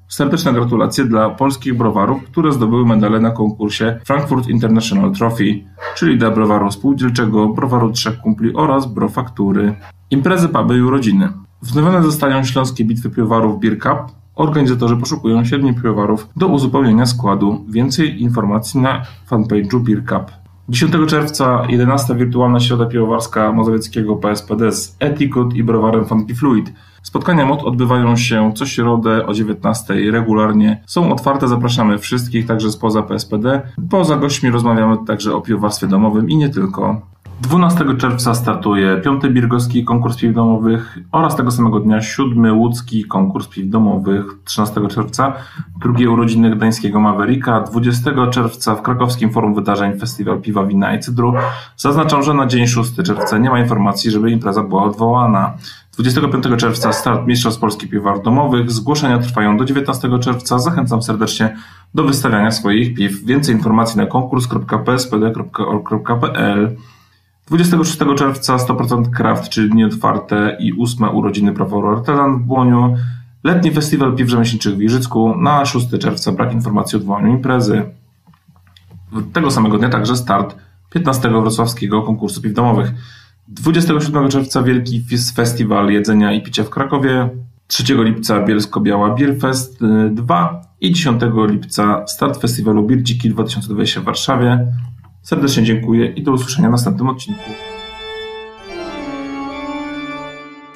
[0.08, 5.64] Serdeczne gratulacje dla polskich browarów, które zdobyły medale na konkursie Frankfurt International Trophy,
[5.96, 9.74] czyli dla browaru spółdzielczego, browaru Trzech Kumpli oraz brofaktury.
[10.10, 11.28] Imprezy, puby i urodziny.
[11.62, 13.98] Wznowione zostają śląskie bitwy piwowarów Beer Cup.
[14.40, 17.64] Organizatorzy poszukują siedmiu piwowarów do uzupełnienia składu.
[17.68, 20.32] Więcej informacji na fanpage'u Beer Cup.
[20.68, 26.72] 10 czerwca 11 wirtualna środa piwowarska mazowieckiego PSPD z Etiquette i browarem Funky Fluid.
[27.02, 30.82] Spotkania MOD odbywają się co środę o 19 regularnie.
[30.86, 33.62] Są otwarte, zapraszamy wszystkich, także spoza PSPD.
[33.90, 37.00] Poza gośćmi rozmawiamy także o piwowarstwie domowym i nie tylko.
[37.40, 43.48] 12 czerwca startuje 5 Birgowski konkurs piw domowych oraz tego samego dnia 7 Łódzki konkurs
[43.48, 44.24] piw domowych.
[44.44, 45.32] 13 czerwca
[45.80, 47.60] drugie urodziny gdańskiego Mavericka.
[47.60, 51.34] 20 czerwca w krakowskim forum wydarzeń Festiwal Piwa, Wina i Cydru.
[51.76, 55.54] Zaznaczam, że na dzień 6 czerwca nie ma informacji, żeby impreza była odwołana.
[55.92, 58.70] 25 czerwca start Mistrzostw Polski Piwar Domowych.
[58.70, 60.58] Zgłoszenia trwają do 19 czerwca.
[60.58, 61.56] Zachęcam serdecznie
[61.94, 63.24] do wystawiania swoich piw.
[63.24, 66.76] Więcej informacji na konkurs.pspd.org.pl
[67.50, 72.96] 26 czerwca 100% Craft, czyli dni otwarte i ósme urodziny Browaru Artezan w Błoniu.
[73.44, 75.36] Letni Festiwal Piw Rzemieślniczych w Giżycku.
[75.36, 77.82] Na 6 czerwca brak informacji o odwołaniu imprezy.
[79.32, 80.56] Tego samego dnia także start
[80.90, 82.92] 15 wrocławskiego konkursu piw domowych.
[83.48, 87.28] 27 czerwca Wielki Festiwal Jedzenia i Picia w Krakowie.
[87.66, 94.00] 3 lipca Bielsko-Biała Beer Fest y, 2 i 10 lipca start festiwalu Beer Dziki 2020
[94.00, 94.66] w Warszawie.
[95.22, 97.50] Serdecznie dziękuję i do usłyszenia w następnym odcinku.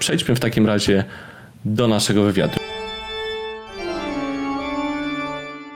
[0.05, 1.05] przejdźmy w takim razie
[1.65, 2.64] do naszego wywiadu.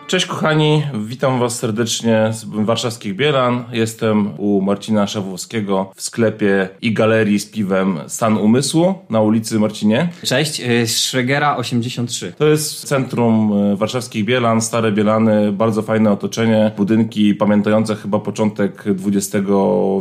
[0.09, 3.65] Cześć kochani, witam was serdecznie z warszawskich Bielan.
[3.73, 10.09] Jestem u Marcina Szawłowskiego w sklepie i galerii z piwem Stan Umysłu na ulicy Marcinie.
[10.25, 12.33] Cześć, y, Szregera 83.
[12.39, 18.85] To jest centrum e, warszawskich Bielan, stare Bielany, bardzo fajne otoczenie, budynki pamiętające chyba początek
[19.07, 19.47] XX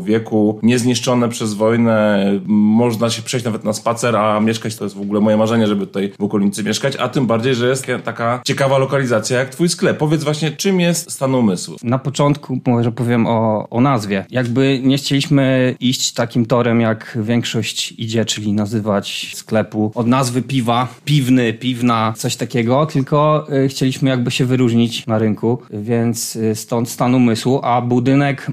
[0.04, 5.02] wieku, niezniszczone przez wojnę, można się przejść nawet na spacer, a mieszkać to jest w
[5.02, 8.78] ogóle moje marzenie, żeby tutaj w okolicy mieszkać, a tym bardziej, że jest taka ciekawa
[8.78, 9.96] lokalizacja jak twój sklep.
[9.99, 11.75] Powiedz właśnie, czym jest stan umysłu?
[11.83, 14.25] Na początku może powiem o, o nazwie.
[14.29, 20.88] Jakby nie chcieliśmy iść takim torem, jak większość idzie, czyli nazywać sklepu od nazwy piwa,
[21.05, 26.89] piwny, piwna, coś takiego, tylko y, chcieliśmy jakby się wyróżnić na rynku, więc y, stąd
[26.89, 28.47] stan umysłu, a budynek,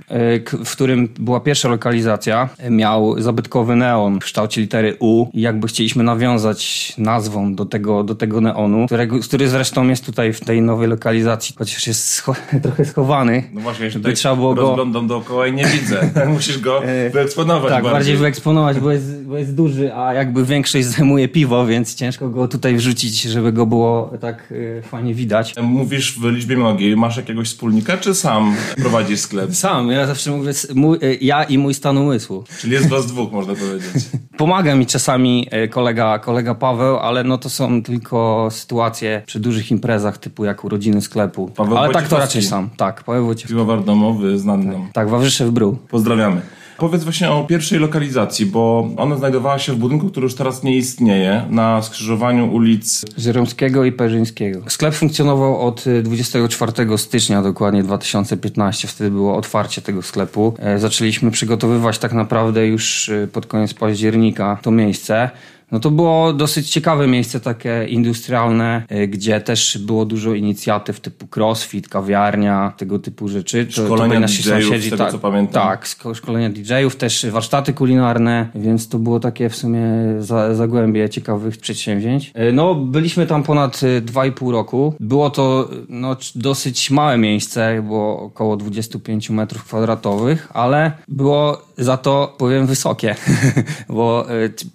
[0.54, 5.68] y, w którym była pierwsza lokalizacja, miał zabytkowy neon w kształcie litery U i jakby
[5.68, 10.62] chcieliśmy nawiązać nazwą do tego, do tego neonu, którego, który zresztą jest tutaj w tej
[10.62, 13.42] nowej lokalizacji, chociaż jest scho trochę schowany.
[13.53, 16.11] No właśnie, By tutaj trzeba było go- rozglądam dookoła i nie widzę.
[16.35, 17.92] Musisz go wyeksponować Tak, bardziej.
[17.92, 22.49] bardziej wyeksponować, bo jest, bo jest duży, a jakby większość zajmuje piwo, więc ciężko go
[22.49, 25.55] tutaj wrzucić, żeby go było tak y, fajnie widać.
[25.62, 29.55] Mówisz w liczbie mnogiej, masz jakiegoś wspólnika, czy sam prowadzisz sklep?
[29.55, 32.44] Sam, ja zawsze mówię, mój, y, ja i mój stan umysłu.
[32.61, 34.05] Czyli jest was dwóch, można powiedzieć.
[34.37, 40.18] Pomaga mi czasami kolega, kolega Paweł, ale no to są tylko sytuacje przy dużych imprezach,
[40.18, 41.24] typu jak urodziny sklepu.
[41.29, 43.55] Paweł ale tak to raczej sam, tak, Paweł Wojciechowski.
[43.55, 44.89] Piłowar domowy, znany nam.
[44.93, 45.79] Tak, Wawrzyszew Bru.
[45.89, 46.41] Pozdrawiamy.
[46.79, 50.77] Powiedz właśnie o pierwszej lokalizacji, bo ona znajdowała się w budynku, który już teraz nie
[50.77, 54.63] istnieje, na skrzyżowaniu ulic Żeromskiego i Perzyńskiego.
[54.69, 58.89] Sklep funkcjonował od y, 24 stycznia dokładnie 2015.
[58.89, 60.55] Wtedy było otwarcie tego sklepu.
[60.59, 65.31] E, Zaczęliśmy przygotowywać tak naprawdę już y, pod koniec października to miejsce.
[65.75, 71.27] No to było dosyć ciekawe miejsce, takie industrialne, y, gdzie też było dużo inicjatyw typu
[71.37, 73.67] crossfit, kawiarnia, tego typu rzeczy.
[73.67, 75.69] To, Szkolenia to byli nasi DJ-ów, sąsiedzi, z tego, tak, co pamiętam.
[75.69, 79.83] Tak, szko- szkolenia DJ-ów, też warsztaty kulinarne, więc to było takie w sumie
[80.19, 82.33] za, zagłębie ciekawych przedsięwzięć.
[82.35, 84.95] E, No, byliśmy tam ponad e, 2,5 roku.
[85.01, 92.35] Było to no, dosyć małe miejsce, było około 25 metrów kwadratowych, ale było za to,
[92.39, 93.15] powiem, wysokie,
[93.89, 94.27] bo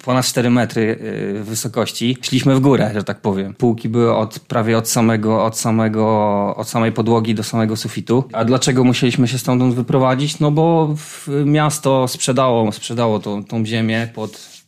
[0.04, 2.16] ponad 4 metry e, wysokości.
[2.22, 3.54] Szliśmy w górę, że tak powiem.
[3.54, 6.06] Półki były od, prawie od samego, od samego,
[6.56, 8.24] od samej podłogi do samego sufitu.
[8.32, 10.40] A dlaczego musieliśmy się stamtąd wyprowadzić?
[10.40, 10.94] No bo
[11.44, 14.59] miasto sprzedało, sprzedało tą, tą ziemię pod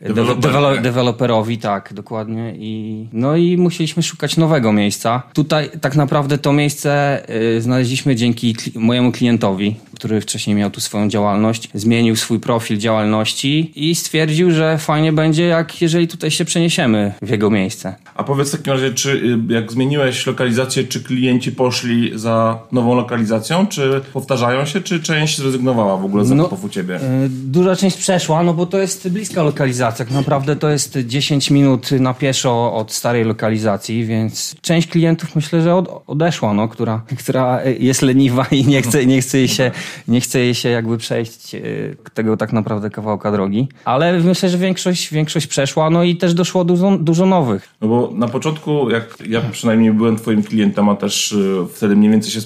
[0.00, 0.48] Deweloperkę.
[0.48, 2.54] Dewelo- deweloperowi, tak, dokładnie.
[2.58, 5.22] I, no i musieliśmy szukać nowego miejsca.
[5.34, 7.22] Tutaj tak naprawdę to miejsce
[7.56, 11.68] y, znaleźliśmy dzięki kli- mojemu klientowi, który wcześniej miał tu swoją działalność.
[11.74, 17.30] Zmienił swój profil działalności i stwierdził, że fajnie będzie, jak jeżeli tutaj się przeniesiemy w
[17.30, 17.94] jego miejsce.
[18.14, 19.10] A powiedz w takim razie, czy
[19.50, 25.38] y, jak zmieniłeś lokalizację, czy klienci poszli za nową lokalizacją, czy powtarzają się, czy część
[25.38, 26.96] zrezygnowała w ogóle z No, zakupów u ciebie?
[26.96, 29.85] Y, Duża część przeszła, no bo to jest bliska lokalizacja.
[29.92, 35.62] Tak naprawdę to jest 10 minut na pieszo od starej lokalizacji, więc część klientów myślę,
[35.62, 39.70] że od, odeszła, no, która, która jest leniwa i nie chce, nie chce jej się,
[40.08, 43.68] nie chce jej się jakby przejść y, tego tak naprawdę kawałka drogi.
[43.84, 47.68] Ale myślę, że większość, większość przeszła, no i też doszło dużo, dużo nowych.
[47.80, 52.10] No bo na początku, jak ja przynajmniej byłem twoim klientem, a też y, wtedy mniej
[52.10, 52.40] więcej się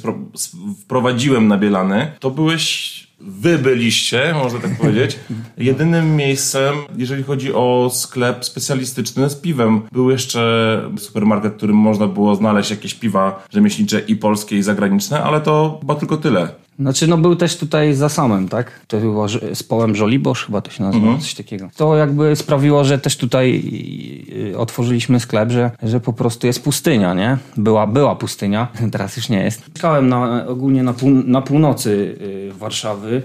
[0.82, 5.18] wprowadziłem na Bielany, to byłeś, wy byliście, można tak powiedzieć,
[5.58, 9.82] jedynym miejscem, jeżeli chodzi o sklep specjalistyczny z piwem.
[9.92, 15.22] Był jeszcze supermarket, w którym można było znaleźć jakieś piwa rzemieślnicze i polskie i zagraniczne,
[15.22, 16.48] ale to chyba tylko tyle.
[16.80, 18.80] Znaczy, no był też tutaj za samym, tak?
[18.86, 21.70] To było z połem Żoliborz, chyba to się nazywa, coś takiego.
[21.76, 23.62] To jakby sprawiło, że też tutaj
[24.52, 27.38] y, otworzyliśmy sklep, że, że po prostu jest pustynia, nie?
[27.56, 29.68] Była, była pustynia, teraz już nie jest.
[29.68, 33.22] Mieszkałem na, ogólnie na, pół, na północy y, Warszawy,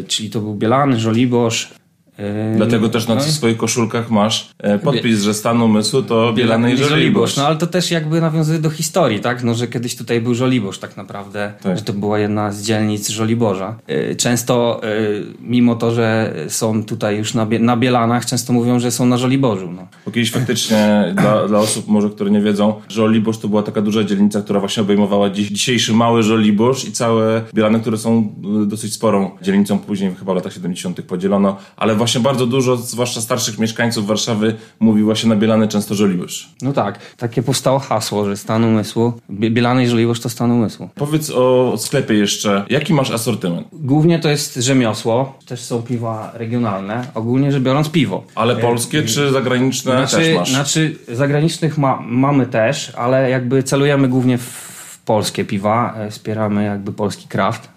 [0.00, 1.79] y, czyli to był Bielany, Żoliborz.
[2.18, 6.72] Y, Dlatego też na no swoich koszulkach masz e, podpis, że stan umysłu to Bielany
[6.72, 7.36] i Żoliborz.
[7.36, 9.44] No ale to też jakby nawiązuje do historii, tak?
[9.44, 11.78] No, że kiedyś tutaj był Żoliborz tak naprawdę, Tak.
[11.78, 13.76] że to była jedna z dzielnic Żoliborza.
[13.90, 18.90] Y, Często, y, mimo to, że są tutaj już na, na Bielanach, często mówią, że
[18.90, 19.70] są na Żoliborzu.
[19.72, 19.86] No.
[20.06, 24.04] Bo kiedyś faktycznie dla, dla osób może, które nie wiedzą, Żoliborz to była taka duża
[24.04, 28.34] dzielnica, która właśnie obejmowała dziś, dzisiejszy mały Żoliborz i całe Bielany, które są
[28.66, 29.78] dosyć sporą dzielnicą.
[29.78, 31.02] Później chyba w latach 70.
[31.02, 35.94] podzielono, ale właśnie właśnie bardzo dużo, zwłaszcza starszych mieszkańców Warszawy, mówi właśnie na Bielany często
[35.94, 36.48] żoliborz.
[36.62, 40.88] No tak, takie powstało hasło, że stan umysłu, Bie- Bielany i żoliborz to stan umysłu.
[40.94, 42.64] Powiedz o sklepie jeszcze.
[42.70, 43.66] Jaki masz asortyment?
[43.72, 48.24] Głównie to jest rzemiosło, też są piwa regionalne, ogólnie rzecz biorąc piwo.
[48.34, 50.50] Ale polskie czy zagraniczne Znaczy, też masz?
[50.50, 56.64] znaczy zagranicznych ma, mamy też, ale jakby celujemy głównie w, w polskie piwa, e, wspieramy
[56.64, 57.68] jakby polski kraft.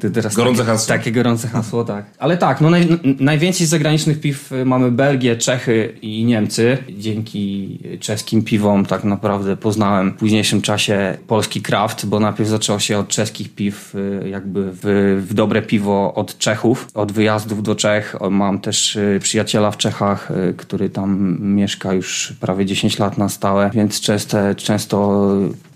[0.00, 0.88] To teraz Gorące takie, hasło.
[0.88, 2.04] Takie gorące hasło, tak.
[2.18, 2.88] Ale tak, no naj,
[3.20, 6.78] najwięcej zagranicznych piw y, mamy Belgię, Czechy i Niemcy.
[6.98, 12.98] Dzięki czeskim piwom tak naprawdę poznałem w późniejszym czasie polski kraft, bo najpierw zaczęło się
[12.98, 14.80] od czeskich piw, y, jakby w,
[15.28, 18.16] w dobre piwo od Czechów, od wyjazdów do Czech.
[18.30, 23.28] Mam też y, przyjaciela w Czechach, y, który tam mieszka już prawie 10 lat na
[23.28, 25.30] stałe, więc często, często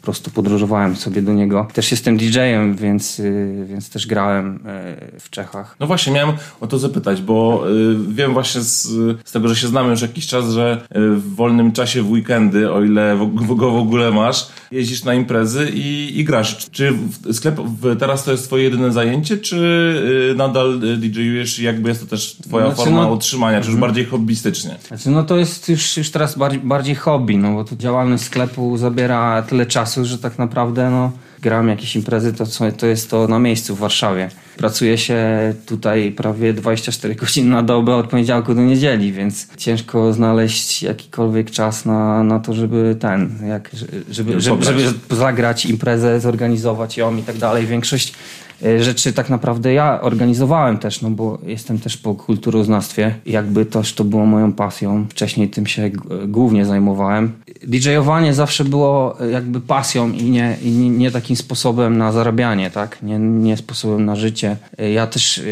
[0.04, 1.68] prostu podróżowałem sobie do niego.
[1.72, 5.76] Też jestem DJ-em, więc, y, więc też grałem y, w Czechach.
[5.80, 8.82] No właśnie, miałem o to zapytać, bo y, wiem właśnie z,
[9.24, 12.82] z tego, że się znamy już jakiś czas, że w wolnym czasie w weekendy, o
[12.84, 13.18] ile
[13.56, 16.70] go w ogóle masz, jeździsz na imprezy i, i grasz.
[16.70, 16.92] Czy
[17.32, 17.60] sklep
[17.98, 22.66] teraz to jest twoje jedyne zajęcie, czy nadal DJ-ujesz i jakby jest to też twoja
[22.66, 24.76] Znaczy, forma no- utrzymania, czy już bardziej hobbystycznie?
[24.88, 28.76] Znaczy, no to jest już, już teraz bardziej, bardziej hobby, no bo to działalność sklepu
[28.76, 31.12] zabiera tyle czasu, że tak naprawdę no,
[31.44, 32.44] gram jakieś imprezy, to,
[32.78, 34.28] to jest to na miejscu w Warszawie.
[34.56, 35.18] Pracuje się
[35.66, 41.84] tutaj prawie 24 godziny na dobę od poniedziałku do niedzieli, więc ciężko znaleźć jakikolwiek czas
[41.84, 43.70] na, na to, żeby ten, jak,
[44.10, 47.66] żeby, żeby, żeby zagrać imprezę, zorganizować ją i tak dalej.
[47.66, 48.14] Większość
[48.80, 53.14] rzeczy tak naprawdę ja organizowałem też, no bo jestem też po kulturoznawstwie.
[53.26, 55.06] Jakby też to było moją pasją.
[55.10, 55.90] Wcześniej tym się
[56.28, 57.32] głównie zajmowałem.
[57.66, 63.02] DJ-owanie zawsze było e, jakby pasją i nie, i nie, takim sposobem na zarabianie, tak?
[63.02, 64.56] Nie, nie sposobem na życie.
[64.78, 65.42] E, Ja też e,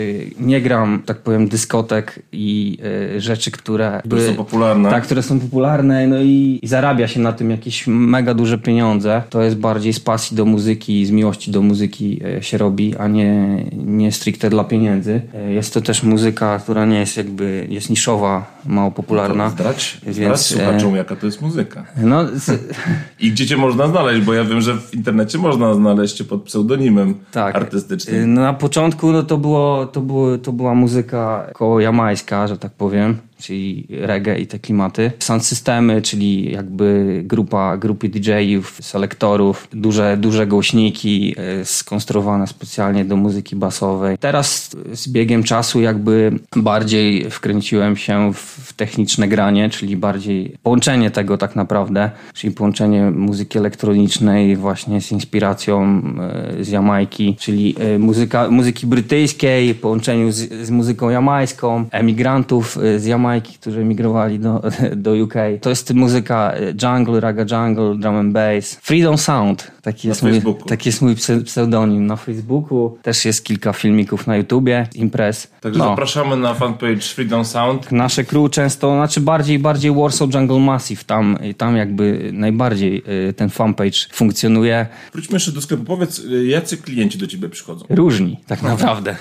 [0.40, 2.78] nie gram, tak powiem, dyskotek i
[3.16, 4.00] e, rzeczy, które...
[4.04, 4.90] Które są popularne.
[4.90, 9.22] Tak, które są popularne, no i, i zarabia się na tym jakieś mega duże pieniądze.
[9.30, 13.09] To jest bardziej z pasji do muzyki, z miłości do muzyki e, się robi, a
[13.09, 15.20] nie, nie stricte dla pieniędzy.
[15.35, 19.50] E, Jest to też muzyka, która nie jest jakby, jest niszowa, mało popularna.
[19.50, 21.85] Zdrać, Więc, zdrać e, słuchaczom, jaka to jest muzyka.
[21.96, 22.61] No, z,
[23.20, 26.42] I gdzie cię można znaleźć, bo ja wiem, że w internecie można znaleźć cię pod
[26.42, 27.57] pseudonimem tak.
[27.57, 28.35] artystycznym.
[28.35, 32.72] No, na początku no, to, było, to, było, to była muzyka koło jamańska, że tak
[32.72, 35.12] powiem, czyli reggae i te klimaty.
[35.18, 43.16] Sound systemy, czyli jakby grupa, grupy DJ-ów, selektorów, duże, duże głośniki y, skonstruowane specjalnie do
[43.16, 44.18] muzyki basowej.
[44.18, 51.38] Teraz z biegiem czasu jakby bardziej wkręciłem się w, techniczne granie, czyli bardziej połączenie tego
[51.38, 56.02] tak naprawdę, czyli połączenie muzyki elektronicznej właśnie z inspiracją
[56.59, 62.98] e, z Jamajki, czyli e, muzyka, muzyki brytyjskiej połączeniu z, z muzyką jamańską, emigrantów e,
[62.98, 64.62] z Jamajki, którzy emigrowali do,
[64.97, 65.35] do UK.
[65.61, 68.75] To jest muzyka e, jungle, raga jungle, drum and bass.
[68.83, 70.68] Freedom Sound, taki, jest mój, Facebooku.
[70.68, 72.99] taki jest mój pse- pseudonim na Facebooku.
[73.03, 75.51] Też jest kilka filmików na YouTubie, imprez.
[75.61, 75.85] Także No.
[75.85, 77.92] zapraszamy na fanpage Freedom Sound.
[77.92, 83.51] Nasze crew często, znaczy bardziej, bardziej Warsaw Jungle Massive, tam, tam jakby najbardziej y, ten
[83.51, 84.87] fanpage funkcjonuje.
[85.12, 85.85] Wróćmy jeszcze do sklepu.
[85.85, 87.85] Powiedz, y, jacy klienci do ciebie przychodzą?
[87.90, 89.16] Różni, tak naprawdę.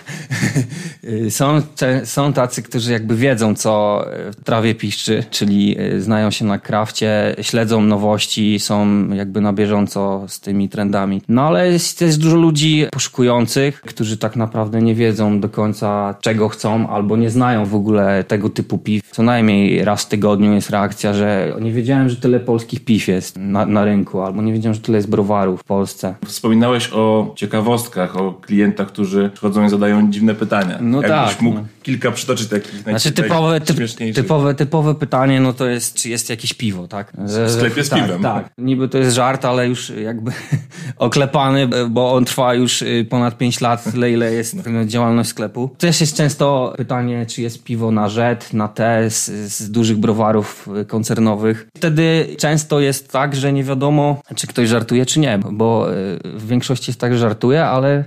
[1.03, 1.61] Y, są,
[2.03, 4.00] są tacy, którzy jakby wiedzą, co
[4.31, 10.25] w trawie piszczy, czyli y, znają się na krafcie, śledzą nowości, są jakby na bieżąco
[10.27, 11.21] z tymi trendami.
[11.29, 16.49] No ale jest też dużo ludzi poszukujących, którzy tak naprawdę nie wiedzą do końca, czego
[16.49, 19.03] chcą, albo nie znają w ogóle tego typu piw.
[19.11, 23.37] Co najmniej raz w tygodniu jest reakcja, że nie wiedziałem, że tyle polskich piw jest
[23.37, 26.15] na, na rynku, albo nie wiedziałem, że tyle jest browarów w Polsce.
[26.25, 30.77] Wspominałeś o ciekawostkach, o klientach, którzy przychodzą i zadają dziwne pytania.
[30.81, 31.65] No Jakbyś tak, mógł no.
[31.83, 34.23] kilka przytoczyć takich Znaczy typowe, typ, najśmieszniejszych.
[34.23, 37.13] typowe, typowe pytanie, no to jest, czy jest jakieś piwo, tak?
[37.27, 38.21] Że- W sklepie z tak, piwem.
[38.23, 40.31] Tak, niby to jest żart, ale już jakby
[40.97, 45.69] oklepany, bo on trwa już y, ponad 5 lat, tyle ile jest działalność sklepu.
[45.77, 50.69] Też jest często pytanie, czy jest piwo na rzet, na T, z, z dużych browarów
[50.81, 51.67] y, koncernowych.
[51.77, 56.47] Wtedy często jest tak, że nie wiadomo, czy ktoś żartuje, czy nie, bo y, w
[56.47, 58.03] większości jest tak, że żartuje, ale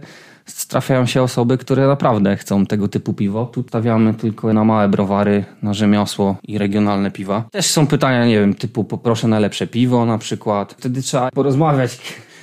[0.69, 3.47] trafiają się osoby, które naprawdę chcą tego typu piwo.
[3.47, 7.45] Tu stawiamy tylko na małe browary, na rzemiosło i regionalne piwa.
[7.51, 10.75] Też są pytania, nie wiem, typu poproszę najlepsze piwo na przykład.
[10.79, 11.99] Wtedy trzeba porozmawiać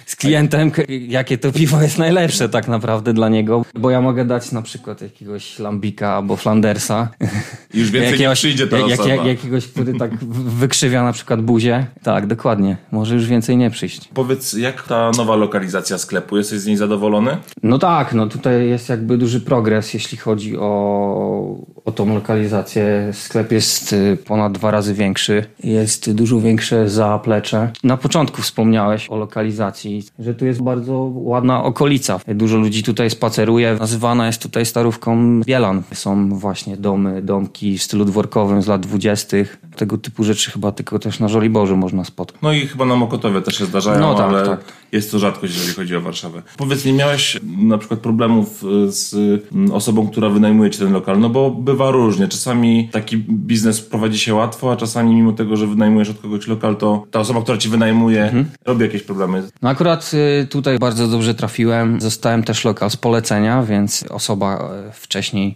[0.06, 0.72] z klientem,
[1.18, 3.66] jakie to piwo jest najlepsze tak naprawdę dla niego.
[3.76, 7.10] Bo ja mogę dać na przykład jakiegoś lambika albo flandersa.
[7.74, 9.10] Już więcej nie przyjdzie ta jak, osoba.
[9.10, 11.86] jak, jakiegoś, który tak wykrzywia na przykład buzię.
[12.04, 12.78] Tak, dokładnie.
[12.92, 14.10] Może już więcej nie przyjść.
[14.14, 16.38] Powiedz, jak ta nowa lokalizacja sklepu?
[16.38, 17.38] Jesteś z niej zadowolony?
[17.64, 23.10] No tak, no tutaj jest jakby duży progres, jeśli chodzi o, o tą lokalizację.
[23.14, 25.46] Sklep jest y, ponad dwa razy większy.
[25.64, 27.72] Jest dużo większe zaplecze.
[27.84, 32.20] Na początku wspomniałeś o lokalizacji, że tu jest bardzo ładna okolica.
[32.28, 33.78] Dużo ludzi tutaj spaceruje.
[33.80, 35.84] Nazywana jest tutaj starówką Bielan.
[35.94, 39.58] Są właśnie domy, domki w stylu dworkowym z lat dwudziestych.
[39.76, 42.42] Tego typu rzeczy chyba tylko też na Żoliborzu można spotkać.
[42.42, 44.60] No i chyba na Mokotowie też się zdarzają, No tak, ale tak.
[44.92, 46.42] jest to rzadkość, jeżeli chodzi o Warszawę.
[46.58, 49.14] Powiedz mi, miałeś na przykład problemów y, z
[49.54, 51.20] mm, osobą, która wynajmuje ci ten lokal?
[51.20, 52.28] No bo bywa różnie.
[52.28, 56.76] Czasami taki biznes prowadzi się łatwo, a czasami mimo tego, że wynajmujesz od kogoś lokal,
[56.76, 58.46] to ta osoba, która ci wynajmuje, Mhm.
[58.66, 59.44] robi jakieś problemy.
[59.62, 60.12] No akurat
[60.44, 62.02] y, tutaj bardzo dobrze trafiłem.
[62.02, 65.56] Zostałem też lokal z polecenia, więc osoba y, wcześniej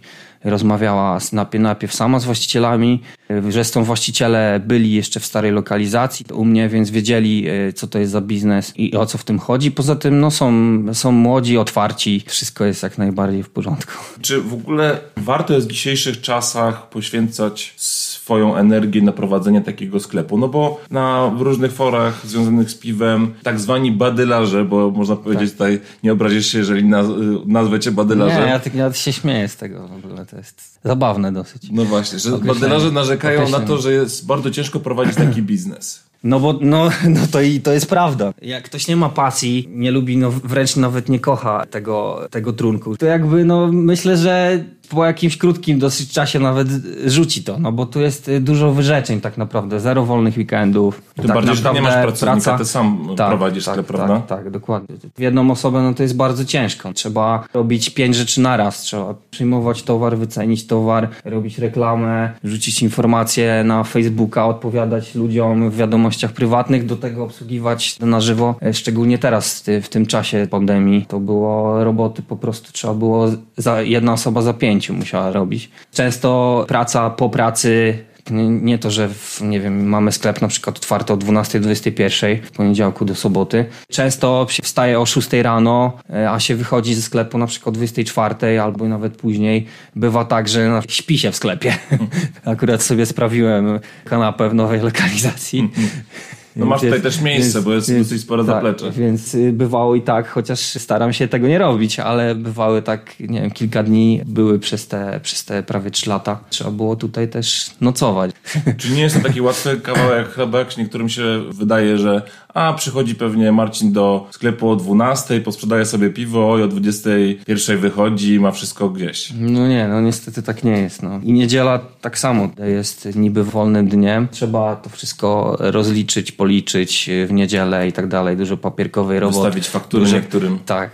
[0.50, 1.18] rozmawiała
[1.58, 3.02] najpierw, sama z właścicielami.
[3.30, 7.98] Y, Zresztą właściciele byli jeszcze w starej lokalizacji u mnie, więc wiedzieli, y, co to
[7.98, 9.70] jest za biznes i o co w tym chodzi.
[9.70, 10.52] Poza tym no, są,
[10.92, 12.24] są młodzi, otwarci.
[12.26, 13.92] Wszystko jest jak najbardziej w porządku.
[14.22, 20.38] Czy w ogóle warto jest w dzisiejszych czasach poświęcać swoją energię na prowadzenie takiego sklepu?
[20.38, 25.80] No bo na różnych forach związanych z piwem, tak zwani badylarze, bo można powiedzieć tutaj,
[26.02, 27.06] nie obrazisz się, jeżeli naz
[27.46, 28.48] nazwę cię Nie, badylarzem.
[28.48, 30.26] ja, tak- ja się śmieję z tego w ogóle.
[30.36, 31.70] To jest zabawne dosyć.
[31.72, 33.66] No właśnie, że badylarze narzekają na Określenie.
[33.66, 36.02] to, że jest bardzo ciężko prowadzić taki biznes.
[36.24, 38.32] No bo no, no to, i, to jest prawda.
[38.42, 42.96] Jak ktoś nie ma pasji, nie lubi, no wręcz nawet nie kocha tego, tego trunku,
[42.96, 46.68] to jakby no myślę, że po jakimś krótkim dosyć czasie nawet
[47.06, 51.02] rzuci to, no bo tu jest y, dużo wyrzeczeń tak naprawdę, zero wolnych weekendów.
[51.14, 54.20] Tym tak bardziej, że nie masz pracownika, ty sam prowadzisz tak, sklep, tak, prawda?
[54.20, 54.96] Tak, dokładnie.
[55.16, 56.92] W jedną osobę no to jest bardzo ciężko.
[56.92, 58.80] Trzeba robić pięć rzeczy naraz.
[58.80, 66.32] Trzeba przyjmować towar, wycenić towar, robić reklamę, rzucić informacje na Facebooka, odpowiadać ludziom w wiadomościach
[66.32, 68.54] prywatnych, do tego obsługiwać na żywo.
[68.62, 73.82] E, Szczególnie teraz, w tym czasie pandemii, to było roboty po prostu trzeba było za,
[73.82, 74.54] jedna osoba za
[74.92, 75.70] musiała robić.
[75.92, 77.98] Często praca po pracy
[78.30, 82.42] nie, to, że w, nie wiem, mamy sklep na przykład otwarty od 12 do 21
[82.42, 83.64] w poniedziałku do soboty.
[83.88, 87.76] Często się wstaje o 6 rano, e, a się wychodzi ze sklepu na przykład o
[87.76, 89.66] 24 albo nawet później.
[89.96, 91.78] Bywa tak, że śpi się w sklepie.
[92.44, 95.70] Akurat sobie sprawiłem kanapę w nowej lokalizacji.
[96.56, 98.90] No masz Więc tutaj też miejsce, bo jest dosyć spore tak, zaplecze.
[98.90, 103.40] Więc y, bywało i tak, chociaż staram się tego nie robić, ale bywały tak, nie
[103.40, 106.40] wiem, kilka dni były przez te, przez te prawie trzy lata.
[106.50, 108.30] Trzeba było tutaj też nocować.
[108.76, 112.22] Czy nie jest to taki łatwy kawałek chleba, jak niektórym się wydaje, że
[112.56, 118.40] a przychodzi pewnie Marcin do sklepu o 12, posprzedaje sobie piwo, oj, o 21 wychodzi,
[118.40, 119.32] ma wszystko gdzieś.
[119.40, 121.02] No nie, no niestety tak nie jest.
[121.02, 121.20] No.
[121.22, 124.28] I niedziela tak samo jest niby wolnym dniem.
[124.30, 128.36] Trzeba to wszystko rozliczyć, policzyć w niedzielę i tak dalej.
[128.36, 129.42] Dużo papierkowej roboty.
[129.42, 130.90] Wystawić faktury Dużo- niektórym Tak.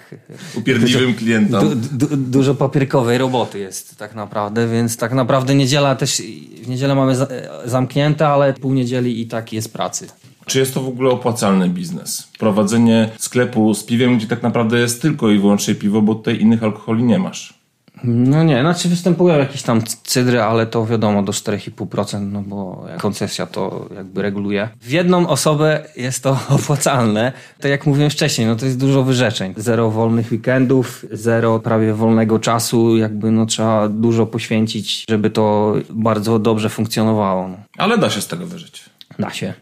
[0.54, 1.68] upierdliwym klientom.
[1.68, 6.22] Du, du, dużo papierkowej roboty jest tak naprawdę, więc tak naprawdę niedziela też,
[6.62, 7.26] w niedzielę mamy za,
[7.64, 10.08] zamknięte, ale pół niedzieli i tak jest pracy.
[10.46, 12.28] Czy jest to w ogóle opłacalny biznes?
[12.38, 16.62] Prowadzenie sklepu z piwem, gdzie tak naprawdę jest tylko i wyłącznie piwo, bo tutaj innych
[16.62, 17.62] alkoholi nie masz.
[18.04, 23.46] No nie, znaczy występują jakieś tam cydry, ale to wiadomo do 4,5%, no bo koncesja
[23.46, 24.68] to jakby reguluje.
[24.80, 27.32] W jedną osobę jest to opłacalne.
[27.60, 29.54] Tak jak mówiłem wcześniej, no to jest dużo wyrzeczeń.
[29.56, 36.38] Zero wolnych weekendów, zero prawie wolnego czasu, jakby no trzeba dużo poświęcić, żeby to bardzo
[36.38, 37.48] dobrze funkcjonowało.
[37.48, 37.56] No.
[37.78, 38.84] Ale da się z tego wyżyć.
[39.18, 39.54] Da się.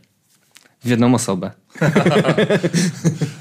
[0.85, 1.51] W jedną osobę.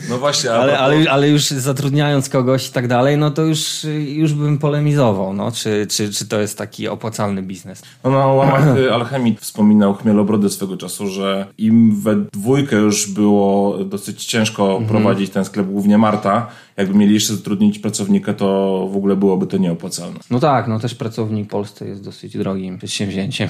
[0.09, 4.33] No właśnie, Ale, ale, ale, już zatrudniając kogoś i tak dalej, no to już, już
[4.33, 7.81] bym polemizował, no, czy, czy, czy to jest taki opłacalny biznes.
[8.03, 13.77] No, na łamach y, Alchemii wspominał Chmielobrody swego czasu, że im we dwójkę już było
[13.83, 16.47] dosyć ciężko prowadzić ten sklep, głównie Marta.
[16.77, 18.47] Jakby mieli jeszcze zatrudnić pracownika, to
[18.91, 20.19] w ogóle byłoby to nieopłacalne.
[20.29, 23.49] No tak, no też pracownik w Polsce jest dosyć drogim przedsięwzięciem.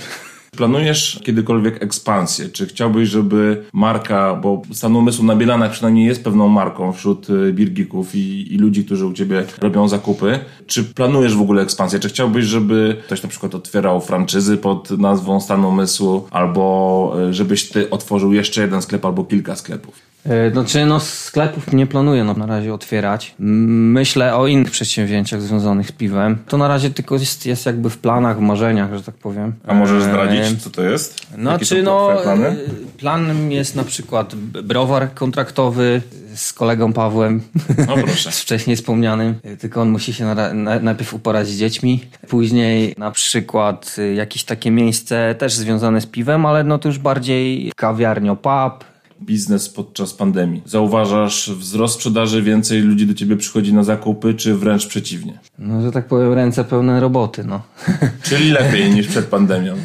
[0.58, 2.50] Planujesz kiedykolwiek ekspansję?
[2.50, 7.54] Czy chciałbyś, żeby marka, bo stan umysłu na Bielanach przynajmniej jest pewną marką wśród y,
[7.54, 10.39] birgików i, i ludzi, którzy u ciebie robią zakupy.
[10.68, 12.00] Czy planujesz w ogóle ekspansję?
[12.00, 17.70] Czy chciałbyś, żeby ktoś na przykład otwierał franczyzy pod nazwą stan umysłu, albo y, żebyś
[17.70, 20.09] ty otworzył jeszcze jeden sklep albo kilka sklepów?
[20.26, 23.36] E, Znaczy, no sklepów nie planuję no, na razie otwierać.
[23.39, 26.38] Myślę o innych przedsięwzięciach związanych z piwem.
[26.47, 29.53] To na razie tylko jest, jest jakby w planach, w marzeniach, że tak powiem.
[29.67, 31.22] A możesz E, zdradzić, co to jest?
[31.32, 32.47] Jakie Znaczy, no, twoje plany?
[32.47, 32.55] e,
[32.97, 36.01] planem jest na przykład browar kontraktowy
[36.36, 37.41] z kolegą Pawłem.
[37.88, 38.32] No proszę.
[38.38, 42.03] z wcześniej wspomnianym, tylko on musi się na, na, najpierw uporać z dziećmi.
[42.28, 47.72] Później na przykład jakieś takie miejsce też związane z piwem, ale no to już bardziej
[47.76, 48.89] kawiarnio pub,
[49.22, 50.61] biznes podczas pandemii?
[50.65, 55.39] Zauważasz wzrost sprzedaży, więcej ludzi do ciebie przychodzi na zakupy, czy wręcz przeciwnie?
[55.59, 57.61] No, że tak powiem, ręce pełne roboty, no.
[58.24, 59.76] Czyli lepiej niż przed pandemią.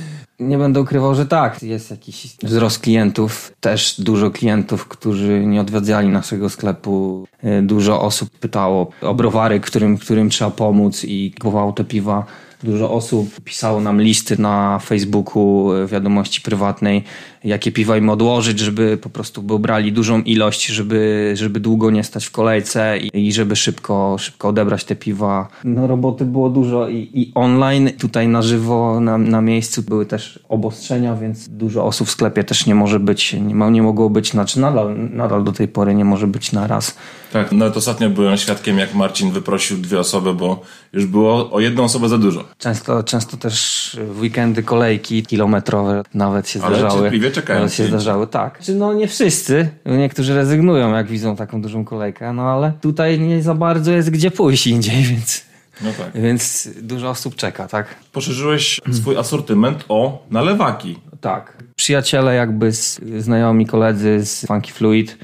[0.41, 6.09] Nie będę ukrywał, że tak, jest jakiś wzrost klientów, też dużo klientów, którzy nie odwiedzali
[6.09, 7.27] naszego sklepu.
[7.45, 12.27] Y, Dużo osób pytało o browary, którym, którym trzeba pomóc i kupowało te piwa.
[12.65, 17.05] Dużo osób pisało nam listy na Facebooku, y, wiadomości prywatnej,
[17.45, 22.05] jakie piwa im odłożyć, żeby po prostu by brali dużą ilość, żeby, żeby długo nie
[22.05, 25.49] stać w kolejce i, i żeby szybko, szybko odebrać te piwa.
[25.65, 30.39] No roboty było dużo i, i online, tutaj na żywo, na, na miejscu były też
[30.49, 34.31] obostrzenia, więc dużo osób w sklepie też nie może być, nie, ma, nie mogło być,
[34.31, 36.97] znaczy nadal, nadal do tej pory nie może być na raz.
[37.35, 40.61] Tak, nawet ostatnio byłem świadkiem, jak Marcin wyprosił dwie osoby, bo
[40.93, 42.45] już było o jedną osobę za dużo.
[42.59, 47.01] Często, często też w weekendy kolejki kilometrowe nawet się Ale zdarzały.
[47.01, 48.59] cierpliwie czekają Nawet się zdarzały, tak.
[48.63, 53.43] Czy no nie wszyscy, niektórzy rezygnują jak widzą taką dużą kolejkę, no ale tutaj nie
[53.43, 55.45] za bardzo jest gdzie pójść indziej, więc,
[55.81, 56.23] No tak.
[56.23, 57.95] więc dużo osób czeka, tak?
[58.13, 60.99] Poszerzyłeś swój asortyment o nalewaki.
[61.21, 61.57] Tak.
[61.77, 65.19] Przyjaciele jakby z, znajomi koledzy z Funky Fluid,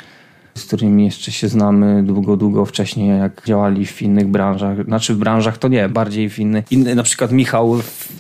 [0.61, 4.85] z którymi jeszcze się znamy długo, długo wcześniej, jak działali w innych branżach.
[4.85, 6.65] Znaczy w branżach to nie, bardziej w innych.
[6.71, 7.77] Inny, na przykład Michał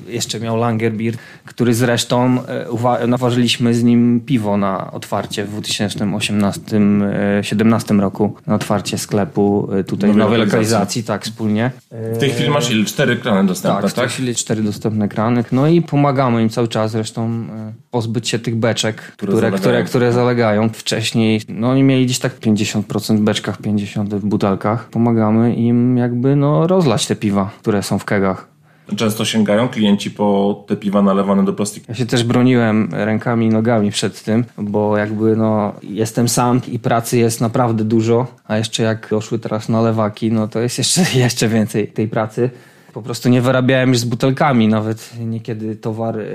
[0.08, 1.14] jeszcze miał Langerbier,
[1.44, 8.34] który zresztą e, uwa- naważyliśmy z nim piwo na otwarcie w 2018-2017 roku.
[8.46, 10.72] Na otwarcie sklepu e, tutaj w Nowej nowej lokalizacji.
[10.74, 11.70] lokalizacji, tak, wspólnie.
[12.14, 12.84] W tej chwili masz ile?
[12.84, 13.92] Cztery krany dostępne, Tak, tak?
[13.92, 15.44] w tej chwili cztery dostępne krany.
[15.52, 19.84] No i pomagamy im cały czas zresztą e, pozbyć się tych beczek, które, które, zalegają.
[19.86, 20.68] które, zalegają.
[20.68, 24.88] Wcześniej, no oni mieli gdzieś tak 50% w beczkach, 50% w butelkach.
[24.88, 28.50] Pomagamy im jakby no rozlać te piwa, które są w kegach.
[28.96, 31.86] Często sięgają klienci po te piwa nalewane do plastiku.
[31.88, 36.78] Ja się też broniłem rękami i nogami przed tym, bo jakby no jestem sam i
[36.78, 41.48] pracy jest naprawdę dużo, a jeszcze jak doszły teraz nalewaki, no to jest jeszcze, jeszcze
[41.48, 42.50] więcej tej pracy.
[42.92, 46.26] Po prostu nie wyrabiałem już z butelkami, nawet niekiedy towar, e, e,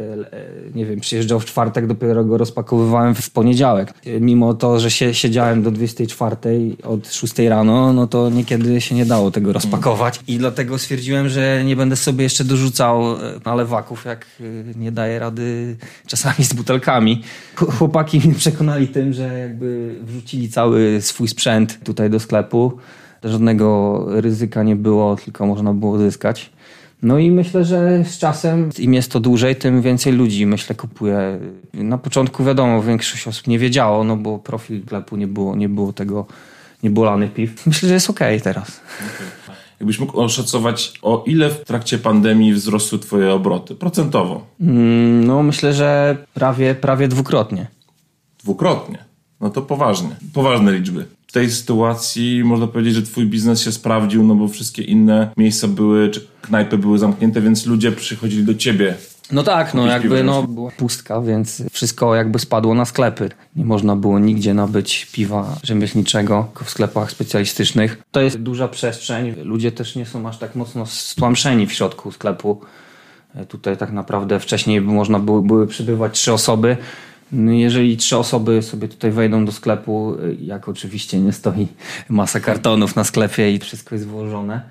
[0.75, 3.93] nie wiem, przyjeżdżał w czwartek, dopiero go rozpakowywałem w poniedziałek.
[4.21, 6.35] Mimo to, że się, siedziałem do 24
[6.83, 11.63] od 6 rano, no to niekiedy się nie dało tego rozpakować i dlatego stwierdziłem, że
[11.65, 14.25] nie będę sobie jeszcze dorzucał e, nalewaków, jak
[14.75, 15.75] nie daję rady
[16.07, 17.21] czasami z butelkami.
[17.55, 22.77] Ch- Chłopaki mnie przekonali tym, że jakby wrzucili cały swój sprzęt tutaj do sklepu.
[23.25, 26.51] Żadnego ryzyka nie było, tylko można było zyskać.
[27.01, 31.39] No i myślę, że z czasem, im jest to dłużej, tym więcej ludzi, myślę, kupuje.
[31.73, 35.93] Na początku wiadomo, większość osób nie wiedziało, no bo profil sklepu nie było, nie było
[35.93, 36.25] tego,
[36.83, 37.65] nie było piw.
[37.65, 38.81] Myślę, że jest okej teraz.
[39.79, 43.75] Jakbyś mógł oszacować, o ile w trakcie pandemii wzrosły twoje obroty?
[43.75, 44.45] Procentowo.
[44.61, 47.67] Mm, No myślę, że prawie, prawie dwukrotnie.
[48.43, 48.97] Dwukrotnie.
[49.41, 50.15] No to poważnie.
[50.33, 51.05] Poważne liczby.
[51.35, 55.67] W tej sytuacji można powiedzieć, że twój biznes się sprawdził, no bo wszystkie inne miejsca
[55.67, 58.95] były, czy knajpy były zamknięte, więc ludzie przychodzili do ciebie.
[59.31, 63.29] No tak, no jakby no, była pustka, więc wszystko jakby spadło na sklepy.
[63.55, 68.03] Nie można było nigdzie nabyć piwa rzemieślniczego tylko w sklepach specjalistycznych.
[68.11, 69.35] To jest duża przestrzeń.
[69.43, 72.61] Ludzie też nie są aż tak mocno stłamszeni w środku sklepu.
[73.35, 76.77] E, Tutaj tak naprawdę wcześniej można było, były przybywać trzy osoby.
[77.31, 81.67] No, Jeżeli trzy osoby sobie tutaj wejdą do sklepu, y, jak oczywiście nie stoi
[82.09, 84.61] masa kartonów na sklepie i wszystko jest włożone,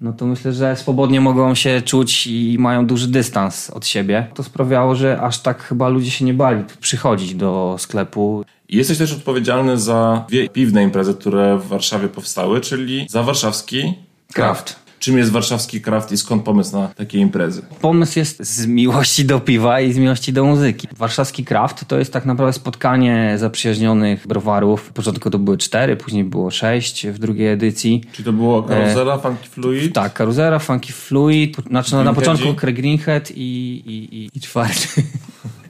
[0.00, 4.26] no to myślę, że swobodnie mogą się czuć i mają duży dystans od siebie.
[4.34, 8.44] To sprawiało, że aż tak chyba ludzie się nie bali przychodzić do sklepu.
[8.68, 13.94] Jesteś też odpowiedzialny za dwie piwne imprezy, które w Warszawie powstały, czyli za warszawski
[14.32, 14.85] Kraft.
[14.98, 17.62] Czym jest warszawski kraft i skąd pomysł na takie imprezy?
[17.80, 20.88] Pomysł jest z miłości do piwa i z miłości do muzyki.
[20.96, 24.80] Warszawski Kraft to jest tak naprawdę spotkanie zaprzyjaźnionych browarów.
[24.80, 28.04] W początku to były cztery, później było sześć w drugiej edycji.
[28.12, 29.94] Czy to było karuzela, funky fluid?
[29.94, 33.36] Tak, Karuzera, Funky Fluid, znaczy no, na początku Greenhead i,
[33.86, 34.88] i, i, i czwarty.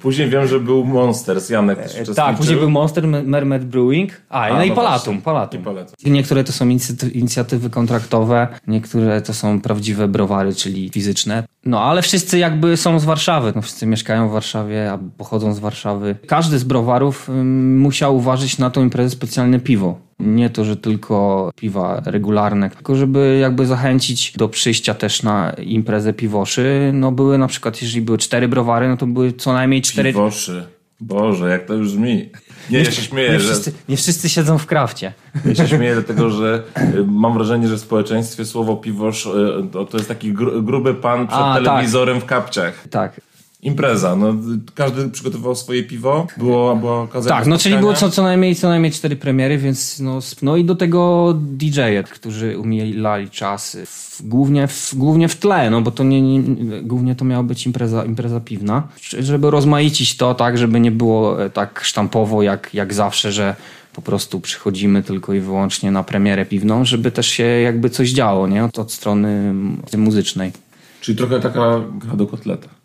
[0.00, 2.14] Później wiem, że był Monsters, Janek też uczestniczył.
[2.14, 5.22] tak, później był Monster Mermaid Brewing, a, A, no i no Palatum, właśnie.
[5.22, 5.60] Palatum.
[5.60, 5.94] I Palatum.
[6.12, 11.44] Niektóre to są inicjaty- inicjatywy kontraktowe, niektóre to są prawdziwe browary, czyli fizyczne.
[11.64, 15.58] No ale wszyscy jakby są z Warszawy, no wszyscy mieszkają w Warszawie, a pochodzą z
[15.58, 16.16] Warszawy.
[16.26, 17.28] Każdy z browarów
[17.76, 19.98] musiał uważać na tą imprezę specjalne piwo.
[20.18, 26.12] Nie to, że tylko piwa regularne, tylko żeby jakby zachęcić do przyjścia też na imprezę
[26.12, 26.90] piwoszy.
[26.94, 30.12] No były na przykład, jeżeli były cztery browary, no to były co najmniej cztery...
[30.12, 30.66] Piwoszy.
[31.00, 32.30] Boże, jak to już brzmi.
[32.70, 33.48] Nie, ja się śmieję, Nie że...
[33.48, 35.12] wszyscy, nie wszyscy siedzą w krafcie.
[35.44, 39.30] Ja się śmieję dlatego, że y, mam wrażenie, że w społeczeństwie słowo piwosz y,
[39.72, 41.64] to, to jest taki gru, gruby pan przed A, tak.
[41.64, 42.88] telewizorem w kapciach.
[42.90, 43.20] Tak.
[43.66, 44.34] Impreza, no
[44.74, 48.68] każdy przygotowywał swoje piwo, było, była okazja Tak, no czyli było co, co, najmniej, co
[48.68, 54.68] najmniej cztery premiery, więc no, no i do tego DJ-e, którzy umieli czas, w, głównie,
[54.68, 56.42] w, głównie w tle, no bo to nie, nie,
[56.82, 58.88] głównie to miała być impreza, impreza piwna,
[59.18, 63.56] żeby rozmaicić to tak, żeby nie było e, tak sztampowo jak, jak zawsze, że
[63.92, 68.48] po prostu przychodzimy tylko i wyłącznie na premierę piwną, żeby też się jakby coś działo,
[68.48, 68.64] nie?
[68.64, 69.54] Od, od strony
[69.96, 70.52] muzycznej.
[71.00, 72.75] Czyli trochę taka gra do kotleta.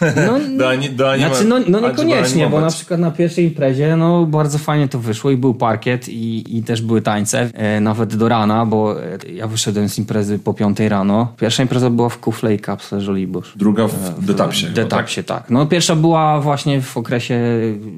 [0.00, 3.96] No, Do, ani, do anima- Znaczy, no, no niekoniecznie, bo na przykład na pierwszej imprezie
[3.96, 8.16] no, bardzo fajnie to wyszło i był parkiet i, i też były tańce, e, nawet
[8.16, 11.32] do rana, bo e, ja wyszedłem z imprezy po piątej rano.
[11.40, 13.52] Pierwsza impreza była w Kuflej Kapsle Żoliborz.
[13.56, 14.66] Druga w detapsie.
[14.66, 15.50] W detapsie, tak.
[15.50, 17.40] No pierwsza była właśnie w okresie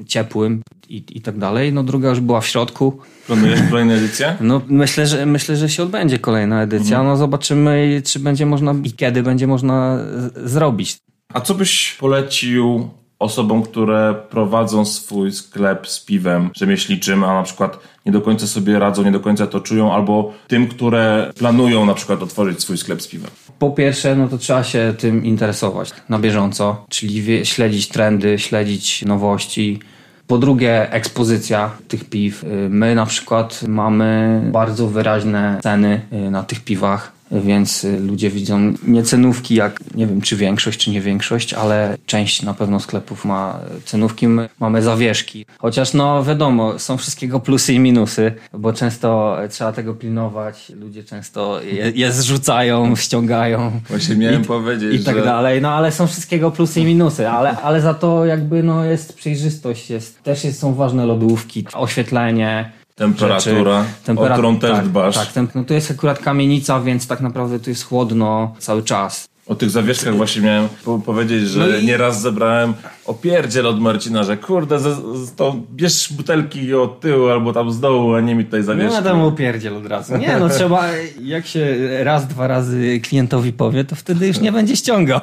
[0.07, 2.99] ciepłym i, i tak dalej, no druga już była w środku.
[3.27, 4.35] Planujesz kolejną edycję?
[4.41, 7.03] No myślę, że myślę, że się odbędzie kolejna edycja.
[7.03, 9.97] No zobaczymy, czy będzie można i kiedy będzie można
[10.45, 10.97] zrobić.
[11.33, 17.79] A co byś polecił osobom, które prowadzą swój sklep z piwem rzemieślniczym, a na przykład
[18.05, 21.93] nie do końca sobie radzą, nie do końca to czują, albo tym, które planują na
[21.93, 23.31] przykład otworzyć swój sklep z piwem?
[23.59, 29.79] Po pierwsze, no to trzeba się tym interesować na bieżąco, czyli śledzić trendy, śledzić nowości.
[30.27, 32.43] Po drugie, ekspozycja tych piw.
[32.43, 37.18] Y, My na przykład mamy bardzo wyraźne ceny y, na tych piwach.
[37.31, 41.97] Więc y, ludzie widzą nie cenówki, jak nie wiem, czy większość, czy nie większość, ale
[42.05, 45.45] część na pewno sklepów ma cenówki, my mamy zawieszki.
[45.57, 50.71] Chociaż no wiadomo, są wszystkiego plusy i minusy, bo często trzeba tego pilnować.
[50.79, 53.71] Ludzie często je, je zrzucają, ściągają.
[53.89, 57.29] Właśnie miałem I- powiedzieć, I tak że- dalej, no ale są wszystkiego plusy i minusy,
[57.29, 62.71] ale, ale za to jakby no jest przejrzystość, jest, też jest, są ważne lodówki, oświetlenie.
[62.99, 64.19] Temperatura, rzeczy.
[64.21, 65.15] o którą też tak, dbasz.
[65.15, 69.27] Tak, tem- no to jest akurat kamienica, więc tak naprawdę tu jest chłodno cały czas.
[69.47, 72.73] O tych zawieszkach właśnie miałem po powiedzieć, że No i- nieraz zebrałem
[73.09, 74.83] opierdziel od Marcina, że kurde, z,
[75.27, 78.65] z, to bierz butelki od tyłu albo tam z dołu, a nie mi tutaj No
[78.65, 78.93] zawieszki.
[78.95, 80.17] ja tam upierdziel od razu.
[80.17, 80.85] Nie no, trzeba,
[81.21, 85.19] jak się raz, dwa razy klientowi powie, to wtedy już nie będzie ściągał.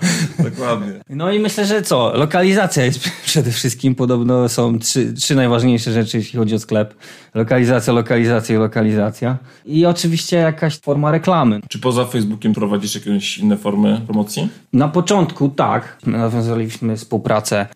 [0.50, 0.92] Dokładnie.
[1.10, 2.12] No i myślę, że co?
[2.14, 3.94] Lokalizacja jest przede wszystkim.
[3.94, 6.94] Podobno są trzy, trzy najważniejsze rzeczy, jeśli chodzi o sklep.
[7.34, 9.36] Lokalizacja, lokalizacja i lokalizacja.
[9.64, 11.60] I oczywiście jakaś forma reklamy.
[11.68, 14.48] Czy poza Facebookiem prowadzisz jakieś inne formy promocji?
[14.72, 15.98] Na początku tak.
[16.06, 17.25] Nawiązaliśmy współpracę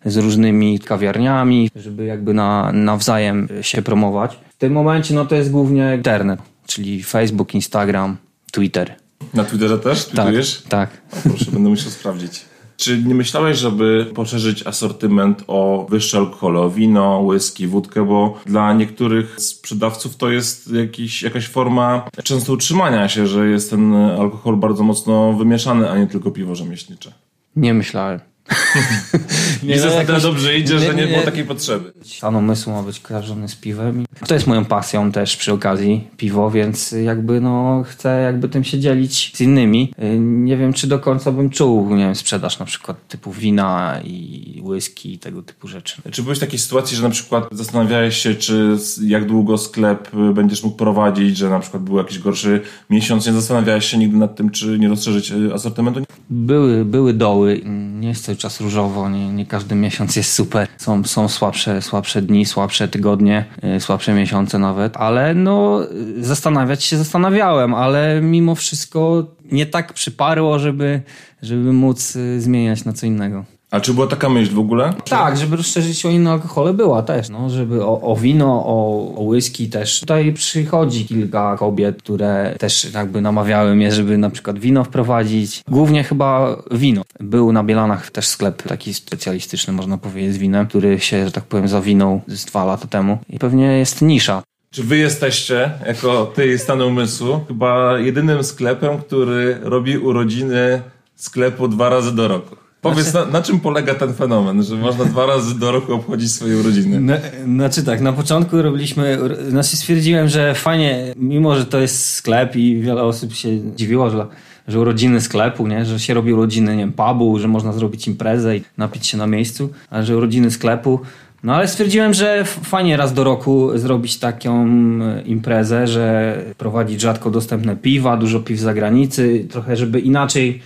[0.05, 4.39] z różnymi kawiarniami, żeby jakby na, nawzajem się promować.
[4.49, 8.17] W tym momencie no to jest głównie internet, czyli Facebook, Instagram,
[8.51, 8.95] Twitter.
[9.33, 10.05] Na Twitterze też?
[10.05, 10.63] Tak, Tweetujesz?
[10.69, 10.89] tak.
[11.13, 12.41] O, proszę, będę musiał sprawdzić.
[12.77, 18.73] Czy nie myślałeś, żeby poszerzyć asortyment o wyższe alkohole, o wino, whisky, wódkę, bo dla
[18.73, 24.83] niektórych sprzedawców to jest jakiś, jakaś forma często utrzymania się, że jest ten alkohol bardzo
[24.83, 27.13] mocno wymieszany, a nie tylko piwo rzemieślnicze.
[27.55, 28.19] Nie myślałem.
[29.63, 31.93] Nie, no, no, jakoś- dobrze idzie, że nie nie- było takiej potrzeby.
[32.03, 34.05] Stan umysłu ma być kojarzony z piwem.
[34.27, 38.79] To jest moją pasją też przy okazji piwo, więc jakby no chcę jakby tym się
[38.79, 39.93] dzielić z innymi.
[40.03, 43.99] Y, Nie wiem, czy do końca bym czuł, nie wiem, sprzedaż na przykład typu wina
[44.03, 46.01] i whisky i tego typu rzeczy.
[46.11, 50.33] Czy byłeś w takiej sytuacji, że na przykład zastanawiałeś się, czy jak długo sklep y,
[50.33, 54.35] będziesz mógł prowadzić, że na przykład był jakiś gorszy miesiąc, nie zastanawiałeś się nigdy nad
[54.35, 56.01] tym, czy nie rozszerzyć y, asortymentu?
[56.29, 57.61] Były, były doły,
[57.99, 60.67] nie jest cały czas różowo, nie, nie każdy miesiąc jest super.
[60.77, 63.45] Są, są słabsze, słabsze dni, słabsze tygodnie,
[63.77, 65.83] y, słabsze miesiące nawet, ale no
[66.19, 71.01] y, zastanawiać się zastanawiałem, ale mimo wszystko nie tak przyparło, żeby,
[71.41, 73.45] żeby móc y, zmieniać na co innego.
[73.71, 74.93] A czy była taka myśl w ogóle?
[75.09, 79.23] Tak, żeby rozszerzyć o inne alkohole była też, no, żeby o, o wino, o, o
[79.23, 79.99] whisky też.
[79.99, 85.61] Tutaj przychodzi kilka kobiet, które też jakby namawiały mnie, żeby na przykład wino wprowadzić.
[85.67, 87.01] Głównie chyba wino.
[87.19, 91.43] Był na Bielanach też sklep taki specjalistyczny, można powiedzieć, z winem, który się, że tak
[91.43, 93.17] powiem, zawinął z dwa lata temu.
[93.29, 94.43] I pewnie jest nisza.
[94.71, 100.81] Czy wy jesteście, jako ty i stan umysłu, chyba jedynym sklepem, który robi urodziny
[101.15, 102.60] sklepu dwa razy do roku?
[102.81, 106.57] Powiedz, na, na czym polega ten fenomen, że można dwa razy do roku obchodzić swoje
[106.57, 106.99] urodziny?
[106.99, 107.13] No,
[107.45, 109.19] znaczy tak, na początku robiliśmy,
[109.49, 114.27] znaczy stwierdziłem, że fajnie, mimo że to jest sklep i wiele osób się dziwiło, że,
[114.67, 115.85] że urodziny sklepu, nie?
[115.85, 119.27] że się robi urodziny nie wiem, pubu, że można zrobić imprezę i napić się na
[119.27, 120.99] miejscu, ale że urodziny sklepu.
[121.43, 124.67] No ale stwierdziłem, że fajnie raz do roku zrobić taką
[125.01, 130.61] e, imprezę, że prowadzić rzadko dostępne piwa, dużo piw z zagranicy, trochę żeby inaczej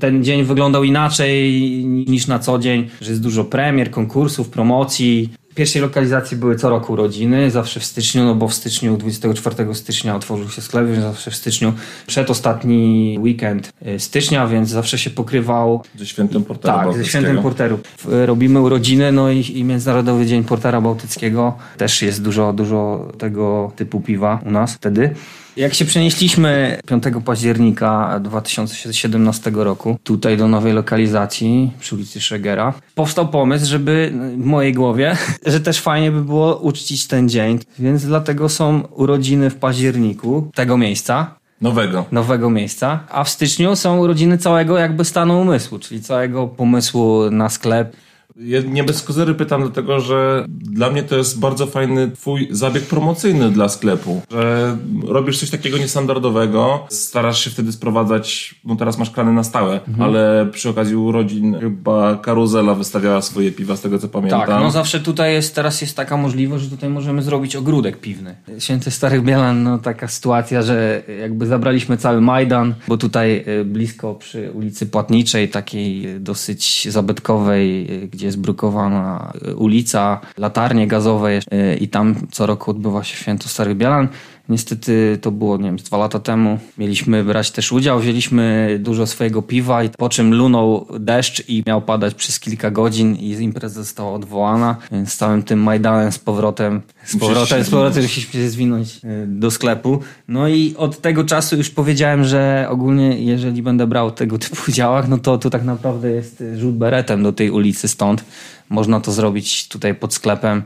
[0.00, 1.52] ten dzień wyglądał inaczej
[1.86, 5.30] niż na co dzień, że jest dużo premier, konkursów, promocji.
[5.54, 10.16] pierwszej lokalizacji były co roku urodziny, zawsze w styczniu, no bo w styczniu, 24 stycznia
[10.16, 11.72] otworzył się sklep, więc zawsze w styczniu,
[12.06, 17.78] przedostatni weekend y, stycznia, więc zawsze się pokrywał Ze świętym porterem tak, ze świętem porteru.
[17.98, 21.54] W- Robimy urodziny, no i, i Międzynarodowy Dzień Portera Bałtyckiego.
[21.76, 25.14] Też jest dużo, dużo tego typu piwa u nas wtedy.
[25.58, 33.28] Jak się przenieśliśmy 5 października 2017 roku tutaj do nowej lokalizacji przy ulicy Szegera, powstał
[33.28, 38.48] pomysł, żeby w mojej głowie, że też fajnie by było uczcić ten dzień, więc dlatego
[38.48, 42.04] są urodziny w październiku tego miejsca, Nowego.
[42.12, 47.48] nowego miejsca, a w styczniu są urodziny całego jakby stanu umysłu, czyli całego pomysłu na
[47.48, 47.96] sklep.
[48.40, 52.84] Ja nie bez kozery pytam, dlatego że dla mnie to jest bardzo fajny twój zabieg
[52.84, 54.22] promocyjny dla sklepu.
[54.30, 54.76] Że
[55.06, 60.48] robisz coś takiego niestandardowego, starasz się wtedy sprowadzać, no teraz masz krany na stałe, ale
[60.52, 64.40] przy okazji urodzin chyba Karuzela wystawiała swoje piwa, z tego co pamiętam.
[64.40, 68.36] Tak, no zawsze tutaj jest, teraz jest taka możliwość, że tutaj możemy zrobić ogródek piwny.
[68.58, 74.14] Święty Stary Bielan, no taka sytuacja, że jakby zabraliśmy cały Majdan, bo tutaj y, blisko
[74.14, 81.40] przy ulicy Płatniczej, takiej dosyć zabytkowej, y, gdzie jest brukowana y, ulica, latarnie gazowe y,
[81.80, 84.08] i tam co roku odbywa się Święto Stary Bielan.
[84.48, 86.58] Niestety to było, nie wiem, dwa lata temu.
[86.78, 91.82] Mieliśmy brać też udział, wzięliśmy dużo swojego piwa, i po czym lunął deszcz i miał
[91.82, 97.16] padać przez kilka godzin i impreza została odwołana, więc całym tym Majdanem z powrotem, z
[97.16, 100.00] powrotem, z powrotem musieliśmy się zwinąć y, do sklepu.
[100.28, 105.08] No i od tego czasu już powiedziałem, że ogólnie jeżeli będę brał tego typu udziałach,
[105.08, 108.24] no to tu tak naprawdę jest rzut beretem do tej ulicy stąd.
[108.68, 110.62] Można to zrobić tutaj pod sklepem.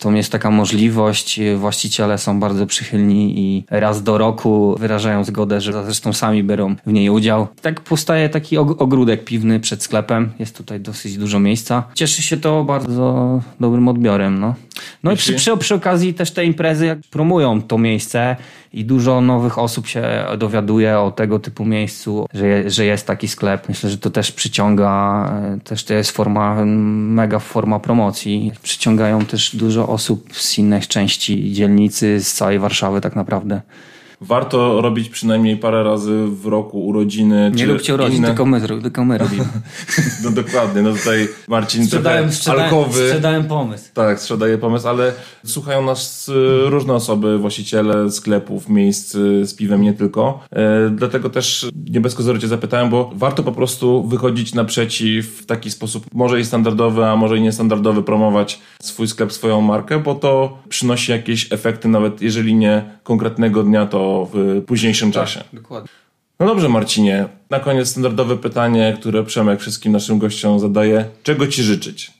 [0.00, 1.40] To jest taka możliwość.
[1.56, 6.92] Właściciele są bardzo przychylni i raz do roku wyrażają zgodę, że zresztą sami biorą w
[6.92, 7.46] niej udział.
[7.62, 10.30] Tak powstaje taki og- ogródek piwny przed sklepem.
[10.38, 11.82] Jest tutaj dosyć dużo miejsca.
[11.94, 14.40] Cieszy się to bardzo dobrym odbiorem.
[14.40, 14.54] No,
[15.02, 18.36] no i przy, przy, przy okazji też te imprezy jak promują to miejsce
[18.72, 23.28] i dużo nowych osób się dowiaduje o tego typu miejscu, że, je, że jest taki
[23.28, 23.68] sklep.
[23.68, 25.24] Myślę, że to też przyciąga,
[25.56, 28.52] e, też to jest forma, mega forma promocji.
[28.62, 33.60] Przyciągają też dużo osób z innych części dzielnicy, z całej Warszawy tak naprawdę.
[34.20, 37.50] Warto robić przynajmniej parę razy w roku urodziny.
[37.54, 38.28] Nie czy róbcie urodzin, inne...
[38.28, 39.44] tylko my, tylko my robimy.
[40.24, 43.08] No dokładnie, no tutaj Marcin Sprzedałem, trochę sprzedałem, alkowy.
[43.08, 43.84] sprzedałem pomysł.
[43.94, 45.12] Tak, sprzedaje pomysł, ale
[45.44, 49.12] słuchają nas y, różne osoby, właściciele sklepów, miejsc
[49.42, 50.40] z piwem, nie tylko.
[50.50, 55.46] E, dlatego też nie bez kozery cię zapytałem, bo warto po prostu wychodzić naprzeciw w
[55.46, 60.14] taki sposób, może i standardowy, a może i niestandardowy, promować swój sklep, swoją markę, bo
[60.14, 65.44] to przynosi jakieś efekty, nawet jeżeli nie konkretnego dnia, to w późniejszym czasie.
[65.52, 65.88] Dokładnie.
[66.40, 67.28] No dobrze, Marcinie.
[67.50, 71.04] Na koniec standardowe pytanie, które Przemek wszystkim naszym gościom zadaje.
[71.22, 72.10] Czego ci życzyć?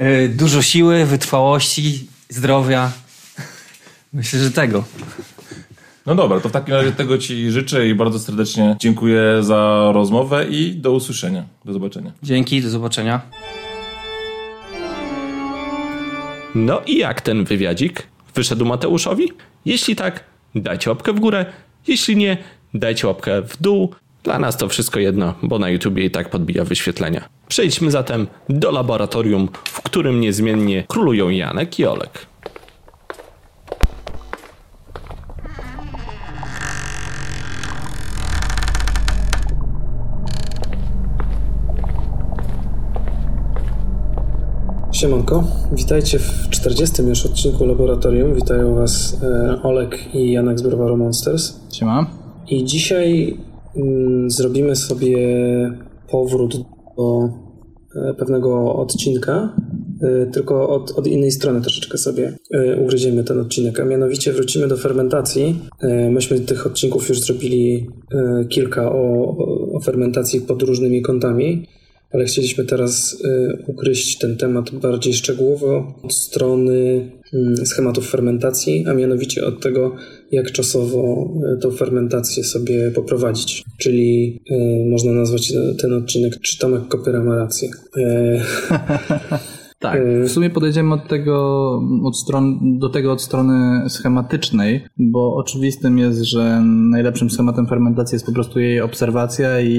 [0.00, 2.92] Yy, dużo siły, wytrwałości, zdrowia.
[4.12, 4.84] Myślę, że tego.
[6.06, 10.46] No dobra, to w takim razie tego Ci życzę i bardzo serdecznie dziękuję za rozmowę
[10.48, 11.44] i do usłyszenia.
[11.64, 12.12] Do zobaczenia.
[12.22, 13.20] Dzięki, do zobaczenia.
[16.54, 18.06] No i jak ten wywiadzik?
[18.34, 19.32] Wyszedł Mateuszowi?
[19.64, 20.24] Jeśli tak,
[20.54, 21.46] dajcie łapkę w górę.
[21.86, 22.36] Jeśli nie,
[22.74, 23.94] dajcie łapkę w dół.
[24.22, 27.28] Dla nas to wszystko jedno, bo na YouTubie i tak podbija wyświetlenia.
[27.48, 32.26] Przejdźmy zatem do laboratorium, w którym niezmiennie królują Janek i Olek.
[45.00, 47.02] Siemanko, witajcie w 40.
[47.02, 48.34] już odcinku Laboratorium.
[48.34, 51.60] Witają Was e, Olek i Janek z Browaru Monsters.
[51.72, 52.06] Siema.
[52.50, 53.36] I dzisiaj
[53.76, 55.18] mm, zrobimy sobie
[56.10, 56.56] powrót
[56.96, 57.28] do
[57.96, 59.56] e, pewnego odcinka,
[60.02, 62.32] e, tylko od, od innej strony troszeczkę sobie
[62.84, 65.60] ugryziemy ten odcinek, a mianowicie wrócimy do fermentacji.
[66.10, 67.86] Myśmy tych odcinków już zrobili
[68.48, 69.36] kilka o-
[69.74, 71.66] o fermentacji pod różnymi kątami.
[72.10, 78.94] Ale chcieliśmy teraz y, ugryźć ten temat bardziej szczegółowo od strony mm, schematów fermentacji, a
[78.94, 79.96] mianowicie od tego,
[80.32, 83.64] jak czasowo y, tą fermentację sobie poprowadzić.
[83.78, 87.70] Czyli y, można nazwać ten odcinek Czy Tomek Kopyra ma rację.
[89.78, 95.36] Y, Tak, w sumie podejdziemy od tego, od stron, do tego od strony schematycznej, bo
[95.36, 96.60] oczywistym jest, że
[96.90, 99.74] najlepszym schematem fermentacji jest po prostu jej obserwacja i,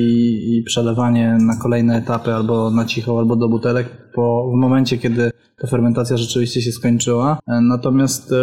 [0.52, 5.32] i przelewanie na kolejne etapy albo na cicho, albo do butelek po, w momencie, kiedy
[5.62, 7.39] ta fermentacja rzeczywiście się skończyła.
[7.47, 8.34] E, Natomiast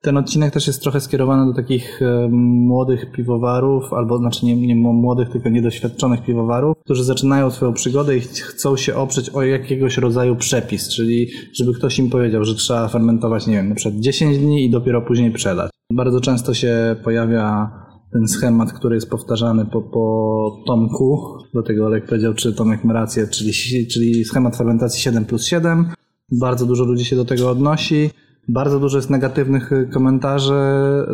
[0.00, 5.28] ten odcinek też jest trochę skierowany do takich młodych piwowarów, albo znaczy nie, nie młodych,
[5.28, 10.36] tylko niedoświadczonych piwowarów, którzy zaczynają swoją przygodę i ch- chcą się oprzeć o jakiegoś rodzaju
[10.36, 10.54] przepis.
[10.64, 14.64] przepis, czyli żeby ktoś im powiedział, że trzeba fermentować, nie wiem, na przykład 10 dni
[14.64, 15.70] i dopiero później przelać.
[15.92, 17.70] Bardzo często się pojawia
[18.14, 22.92] ten schemat, który jest powtarzany po, po Tomku, do tego Olek powiedział, czy Tomek ma
[22.92, 23.52] rację, czyli,
[23.86, 25.86] czyli schemat fermentacji 7 plus 7.
[26.32, 28.10] Bardzo dużo ludzi się do tego odnosi.
[28.48, 30.54] Bardzo dużo jest negatywnych komentarzy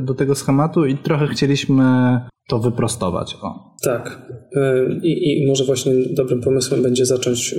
[0.03, 1.85] do tego schematu i trochę chcieliśmy
[2.49, 3.37] to wyprostować.
[3.43, 3.77] O.
[3.85, 4.33] Tak.
[4.57, 7.57] E, I, I, może właśnie dobrym pomysłem będzie zacząć e,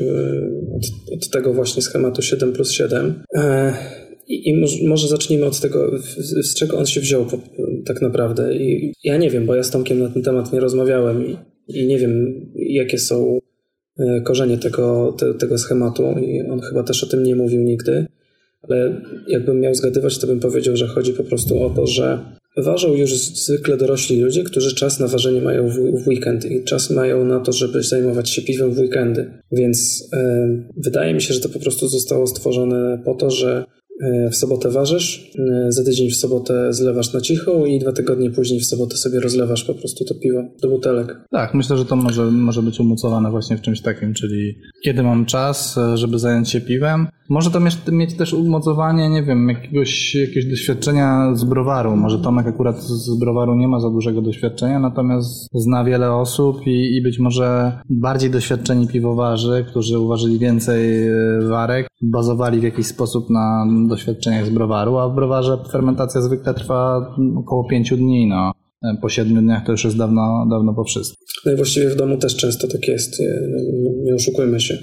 [0.75, 3.23] od, od, tego właśnie schematu 7 plus 7.
[3.35, 3.73] E,
[4.27, 5.91] I, i może zacznijmy od tego,
[6.41, 7.25] z czego on się wziął
[7.85, 8.55] tak naprawdę.
[8.55, 11.87] I ja nie wiem, bo ja z Tomkiem na ten temat nie rozmawiałem i, i
[11.87, 13.39] nie wiem, jakie są
[14.23, 18.05] korzenie tego, te, tego schematu i on chyba też o tym nie mówił nigdy.
[18.61, 22.19] Ale jakbym miał zgadywać, to bym powiedział, że chodzi po prostu o to, że
[22.57, 26.89] Ważą już zwykle dorośli ludzie, którzy czas na ważenie mają w, w weekend i czas
[26.89, 29.31] mają na to, żeby zajmować się piwem w weekendy.
[29.51, 33.80] Więc e, wydaje mi się, że to po prostu zostało stworzone po to, że E,
[34.31, 38.59] w sobotę ważysz, e, za tydzień w sobotę zlewasz na cicho i dwa tygodnie później
[38.59, 41.21] w sobotę sobie rozlewasz po prostu to piwo do butelek.
[41.31, 45.25] Tak, myślę, że to może, może być umocowane właśnie w czymś takim, czyli kiedy mam
[45.25, 47.07] czas, e, żeby zająć się piwem.
[47.29, 51.95] Może to mieć, mieć też umocowanie, nie wiem, jakiegoś, jakiegoś doświadczenia z browaru.
[51.95, 56.95] Może Tomek akurat z browaru nie ma za dużego doświadczenia, natomiast zna wiele osób i,
[56.95, 61.09] i być może bardziej doświadczeni piwowarzy, którzy uważyli więcej
[61.49, 67.15] warek, bazowali w jakiś sposób na doświadczeniach z browaru, a w browarze fermentacja zwykle trwa
[67.37, 68.51] około 5 dni, no.
[69.01, 71.25] Po 7 dniach to już jest dawno, dawno po wszystkim.
[71.45, 73.21] No i właściwie w domu też często tak jest,
[74.03, 74.77] nie oszukujmy się.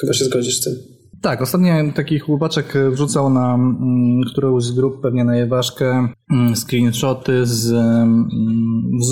[0.00, 0.93] Chyba się zgodzisz z tym.
[1.24, 7.46] Tak, ostatnio taki chłopaczek wrzucał na mm, którąś z grup, pewnie na Jeważkę, mm, screenshoty
[7.46, 8.28] z, mm,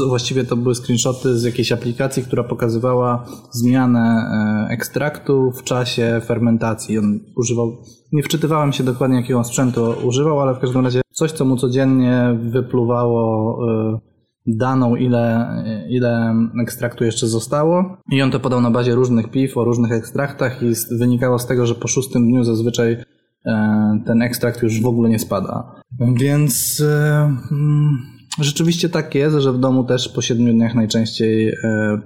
[0.08, 6.98] właściwie to były screenshoty z jakiejś aplikacji, która pokazywała zmianę e, ekstraktu w czasie fermentacji.
[6.98, 7.76] On używał,
[8.12, 12.38] nie wczytywałem się dokładnie jakiego sprzętu używał, ale w każdym razie coś, co mu codziennie
[12.42, 14.11] wypluwało e,
[14.46, 15.48] daną, ile,
[15.88, 17.96] ile ekstraktu jeszcze zostało.
[18.12, 21.66] I on to podał na bazie różnych piw o różnych ekstraktach i wynikało z tego,
[21.66, 22.92] że po szóstym dniu zazwyczaj
[23.46, 25.82] e, ten ekstrakt już w ogóle nie spada.
[26.16, 27.98] Więc e, mm,
[28.40, 31.54] rzeczywiście tak jest, że w domu też po siedmiu dniach najczęściej e,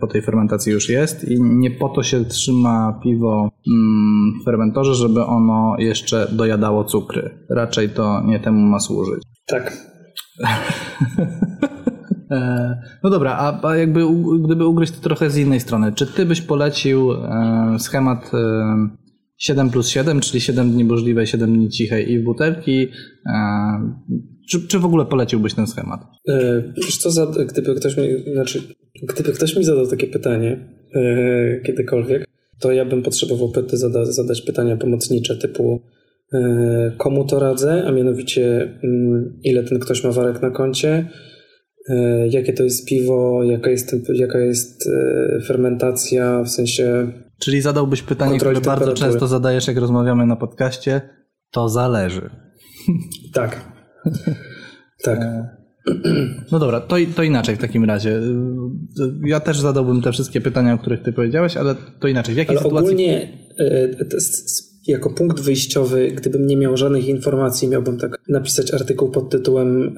[0.01, 4.95] po tej fermentacji już jest i nie po to się trzyma piwo mm, w fermentorze,
[4.95, 7.31] żeby ono jeszcze dojadało cukry.
[7.51, 9.23] Raczej to nie temu ma służyć.
[9.47, 9.77] Tak.
[12.31, 14.01] E, no dobra, a, jakby
[14.45, 18.31] gdyby ugryźć to trochę z innej strony, czy ty byś polecił e, schemat
[19.39, 22.89] 7 e, plus 7, czyli 7 dni burzliwej, 7 dni cichej i w butelki,
[24.51, 26.01] czy, czy w ogóle poleciłbyś ten schemat?
[26.77, 28.05] Wiesz co, za, gdyby, ktoś mi,
[28.35, 28.63] znaczy,
[29.03, 30.69] gdyby ktoś mi zadał takie pytanie
[31.67, 32.25] kiedykolwiek,
[32.61, 33.53] to ja bym potrzebował
[34.05, 35.83] zadać pytania pomocnicze typu
[36.97, 41.09] komu to radzę, a mianowicie mm, ile ten ktoś ma warek na koncie,
[42.31, 47.13] jakie to jest piwo, jaka jest, jaka jest e, fermentacja, w sensie.
[47.39, 51.01] Czyli zadałbyś pytanie, które bardzo często zadajesz, jak rozmawiamy na podcaście.
[51.51, 52.31] To zależy.
[53.33, 53.73] Tak.
[55.03, 55.19] tak.
[55.19, 55.57] E,
[56.53, 58.21] no dobra, to, to inaczej w takim razie.
[59.25, 62.35] Ja też zadałbym te wszystkie pytania, o których ty powiedziałeś, ale to inaczej.
[62.35, 62.89] W jakiej ale sytuacji...
[62.89, 63.29] Ogólnie
[64.89, 69.97] jako punkt wyjściowy, gdybym nie miał żadnych informacji, miałbym tak napisać artykuł pod tytułem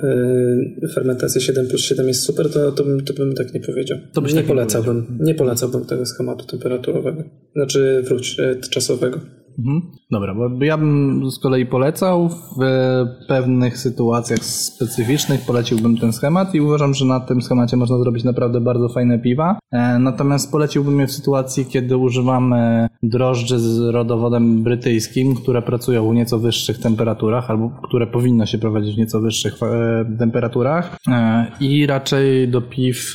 [0.82, 3.99] yy, Fermentacja 7 plus 7 jest super, to, to, bym, to bym tak nie powiedział.
[4.12, 7.24] To byś nie tak polecałbym, nie polecałbym tego schematu temperaturowego.
[7.55, 9.20] Znaczy wróć, yy, czasowego.
[9.59, 9.82] Mhm.
[10.11, 12.61] Dobra, bo ja bym z kolei polecał w
[13.28, 18.61] pewnych sytuacjach specyficznych, poleciłbym ten schemat i uważam, że na tym schemacie można zrobić naprawdę
[18.61, 19.59] bardzo fajne piwa.
[19.72, 26.14] E, natomiast poleciłbym je w sytuacji, kiedy używamy drożdży z rodowodem brytyjskim, które pracują w
[26.14, 31.86] nieco wyższych temperaturach, albo które powinno się prowadzić w nieco wyższych e, temperaturach e, i
[31.86, 33.14] raczej do piw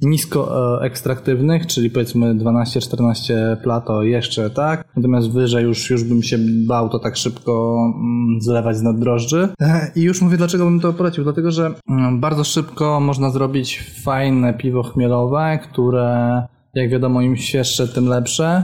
[0.00, 6.88] nisko ekstraktywnych, czyli powiedzmy 12-14 plato jeszcze tak, natomiast wyżej już, już bym się bał
[6.88, 9.48] to tak szybko mm, zlewać z naddrożdży.
[9.96, 14.54] I już mówię, dlaczego bym to polecił, dlatego że mm, bardzo szybko można zrobić fajne
[14.54, 16.42] piwo chmielowe, które
[16.74, 18.62] jak wiadomo im świeższe, tym lepsze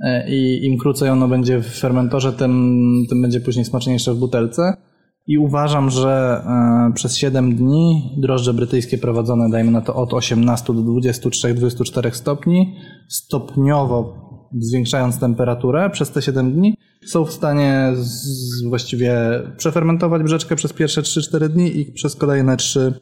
[0.00, 4.76] e, i im krócej ono będzie w fermentorze, tym, tym będzie później smaczniejsze w butelce.
[5.26, 10.74] I uważam, że e, przez 7 dni drożdże brytyjskie prowadzone, dajmy na to od 18
[10.74, 12.76] do 23-24 stopni,
[13.08, 14.22] stopniowo
[14.60, 16.74] zwiększając temperaturę przez te 7 dni,
[17.06, 19.14] są w stanie z, właściwie
[19.56, 22.92] przefermentować brzeczkę przez pierwsze 3-4 dni i przez kolejne 3-4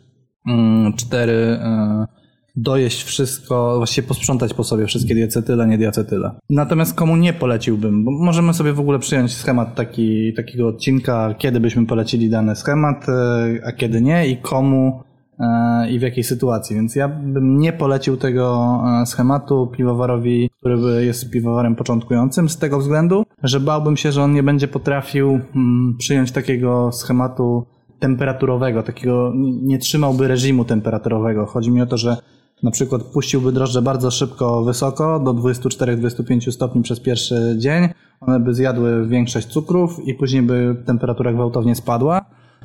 [2.57, 6.31] dojeść wszystko, właściwie posprzątać po sobie wszystkie diacetyle, nie diacetyle.
[6.51, 11.61] Natomiast komu nie poleciłbym, bo możemy sobie w ogóle przyjąć schemat taki, takiego odcinka, kiedy
[11.61, 15.03] byśmy polecili dany schemat, e, a kiedy nie i komu
[15.39, 16.77] e, i w jakiej sytuacji.
[16.77, 22.79] Więc ja bym nie polecił tego e, schematu piwowarowi, który jest piwowarem początkującym, z tego
[22.79, 27.67] względu, że bałbym się, że on nie będzie potrafił mm, przyjąć takiego schematu
[28.01, 29.33] temperaturowego, takiego
[29.63, 31.47] nie trzymałby reżimu temperaturowego.
[31.47, 32.17] Chodzi mi o to, że
[32.63, 37.89] na przykład puściłby drożdże bardzo szybko wysoko, do 24-25 stopni przez pierwszy dzień,
[38.21, 42.21] one by zjadły większość cukrów i później by temperatura gwałtownie spadła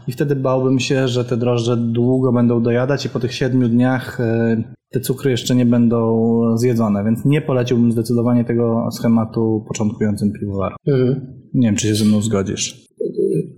[0.08, 4.20] i wtedy bałbym się, że te drożdże długo będą dojadać i po tych siedmiu dniach
[4.20, 10.78] e, te cukry jeszcze nie będą zjedzone, więc nie poleciłbym zdecydowanie tego schematu początkującym piwowarom.
[10.88, 11.44] Mhm.
[11.54, 12.86] Nie wiem, czy się ze mną zgodzisz.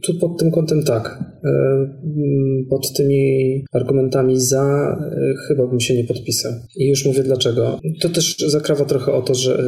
[0.04, 1.24] Tu pod tym kątem tak.
[1.44, 6.54] E, mm, pod tymi argumentami za e, chyba bym się nie podpisał.
[6.76, 7.80] I już mówię dlaczego.
[8.02, 9.60] To też zakrawa trochę o to, że,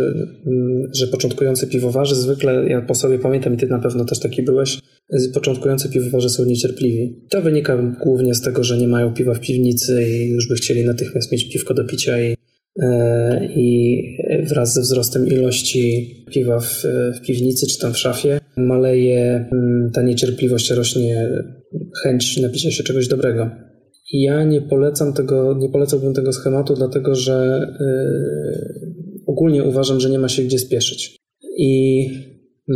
[0.47, 4.43] mm, że początkujący piwowarzy zwykle, ja po sobie pamiętam i ty na pewno też taki
[4.43, 4.79] byłeś,
[5.33, 7.15] początkujący piwowarze są niecierpliwi.
[7.29, 10.85] To wynika głównie z tego, że nie mają piwa w piwnicy i już by chcieli
[10.85, 12.35] natychmiast mieć piwko do picia i e,
[13.55, 14.01] i
[14.43, 16.83] wraz ze wzrostem ilości piwa w,
[17.17, 21.29] w, piwnicy czy tam w szafie maleje mm, ta niecierpliwość, rośnie
[22.03, 23.49] chęć napicia się czegoś dobrego.
[24.13, 30.19] Ja nie polecam tego, nie polecałbym tego schematu, dlatego że yy, ogólnie uważam, że nie
[30.19, 31.17] ma się gdzie spieszyć.
[31.57, 32.01] I
[32.67, 32.75] yy,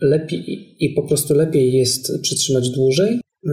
[0.00, 3.52] lepiej, i po prostu lepiej jest przytrzymać dłużej yy,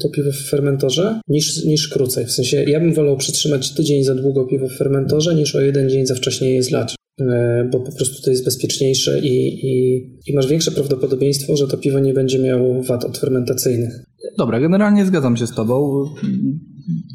[0.00, 2.26] to piwo w fermentorze niż, niż krócej.
[2.26, 5.90] W sensie ja bym wolał przytrzymać tydzień za długo piwo w fermentorze niż o jeden
[5.90, 6.94] dzień za wcześnie je zlać.
[7.20, 11.76] E, bo po prostu to jest bezpieczniejsze i, i, i, masz większe prawdopodobieństwo, że to
[11.76, 14.04] piwo nie będzie miało wad odfermentacyjnych.
[14.38, 16.04] Dobra, generalnie zgadzam się z Tobą.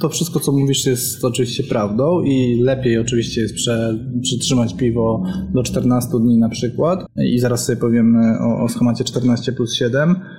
[0.01, 5.23] To wszystko, co mówisz, jest oczywiście prawdą i lepiej oczywiście jest prze, przytrzymać piwo
[5.53, 10.09] do 14 dni na przykład i zaraz sobie powiemy o, o schemacie 14 plus 7
[10.09, 10.36] E,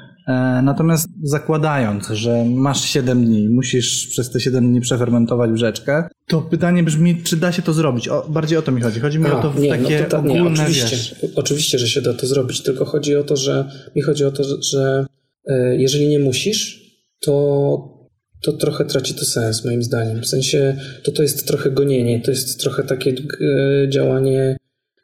[0.62, 6.82] natomiast zakładając, że masz 7 dni, musisz przez te 7 dni przefermentować brzeczkę, to pytanie
[6.82, 8.08] brzmi, czy da się to zrobić?
[8.08, 9.00] O, bardziej o to mi chodzi.
[9.00, 11.14] Chodzi mi A, o to w nie, takie no to ogólne, nie, oczywiście, wiesz.
[11.34, 14.44] oczywiście, że się da to zrobić, tylko chodzi o to, że mi chodzi o to,
[14.44, 15.06] że, że
[15.46, 16.82] e, jeżeli nie musisz,
[17.20, 17.98] to
[18.42, 20.20] to trochę traci to sens, moim zdaniem.
[20.20, 24.56] W sensie, to to jest trochę gonienie, to jest trochę takie e, działanie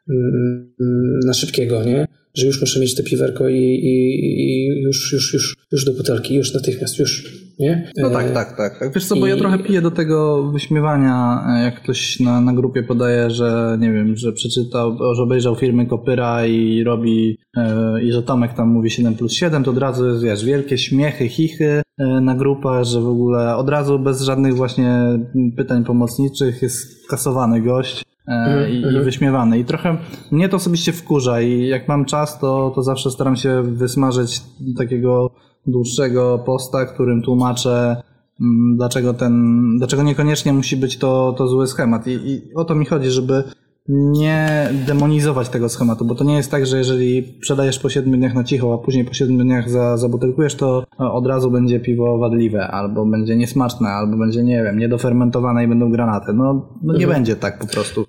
[0.09, 2.07] mm, mm, na szybkiego, nie?
[2.37, 6.35] Że już muszę mieć te piwerko i, i, i, już, już, już, już do butelki,
[6.35, 7.91] już natychmiast, już, nie?
[7.97, 8.79] No tak, tak, tak.
[8.79, 8.93] tak.
[8.93, 9.29] Wiesz co, bo I...
[9.29, 14.15] ja trochę piję do tego wyśmiewania, jak ktoś na, na grupie podaje, że nie wiem,
[14.15, 19.15] że przeczytał, że obejrzał firmy Kopyra i robi e, i że Tomek tam mówi 7
[19.15, 23.07] plus 7, to od razu jest, wiesz, wielkie śmiechy, chichy e, na grupę, że w
[23.07, 25.19] ogóle od razu bez żadnych właśnie
[25.57, 28.95] pytań pomocniczych jest kasowany gość i, mm.
[28.95, 29.59] i, wyśmiewany.
[29.59, 29.97] I trochę
[30.31, 34.41] mnie to osobiście wkurza i jak mam czas, to, to zawsze staram się wysmażyć
[34.77, 35.31] takiego
[35.67, 38.01] dłuższego posta, którym tłumaczę
[38.41, 42.07] mm, dlaczego ten, dlaczego niekoniecznie musi być to, to zły schemat.
[42.07, 43.43] I, I o to mi chodzi, żeby
[43.89, 48.33] nie demonizować tego schematu, bo to nie jest tak, że jeżeli przedajesz po 7 dniach
[48.33, 52.67] na cicho, a później po 7 dniach za, zabutelkujesz, to od razu będzie piwo wadliwe,
[52.67, 56.33] albo będzie niesmaczne, albo będzie, nie wiem, niedofermentowane i będą granaty.
[56.33, 57.13] No, no nie mhm.
[57.13, 58.05] będzie tak po prostu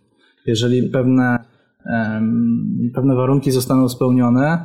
[0.47, 1.39] jeżeli pewne,
[2.95, 4.59] pewne warunki zostaną spełnione,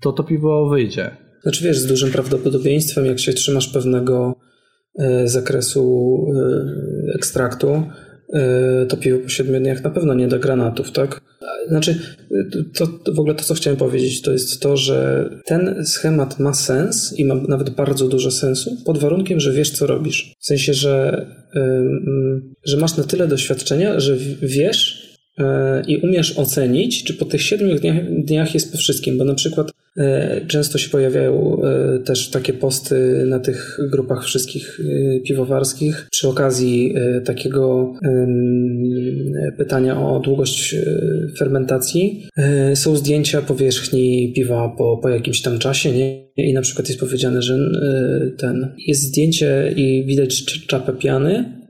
[0.00, 1.10] to to piwo wyjdzie.
[1.42, 4.36] Znaczy wiesz, z dużym prawdopodobieństwem, jak się trzymasz pewnego
[4.98, 6.16] e, zakresu
[7.10, 7.82] e, ekstraktu,
[8.32, 11.20] e, to piwo po siedmiu dniach na pewno nie da granatów, tak?
[11.68, 11.98] Znaczy,
[12.74, 16.54] to, to, w ogóle to, co chciałem powiedzieć, to jest to, że ten schemat ma
[16.54, 20.34] sens i ma nawet bardzo dużo sensu, pod warunkiem, że wiesz, co robisz.
[20.40, 21.26] W sensie, że,
[22.64, 25.01] że masz na tyle doświadczenia, że wiesz,
[25.86, 29.70] i umiesz ocenić, czy po tych siedmiu dniach, dniach jest po wszystkim, bo na przykład
[29.96, 34.80] e, często się pojawiają e, też takie posty na tych grupach wszystkich
[35.26, 37.92] piwowarskich przy okazji takiego
[39.58, 40.76] pytania o długość
[41.38, 42.28] fermentacji.
[42.74, 46.32] Są zdjęcia powierzchni piwa po, po jakimś tam czasie, nie?
[46.36, 47.58] I na przykład jest powiedziane, że
[48.38, 51.61] ten jest zdjęcie i widać czapę piany.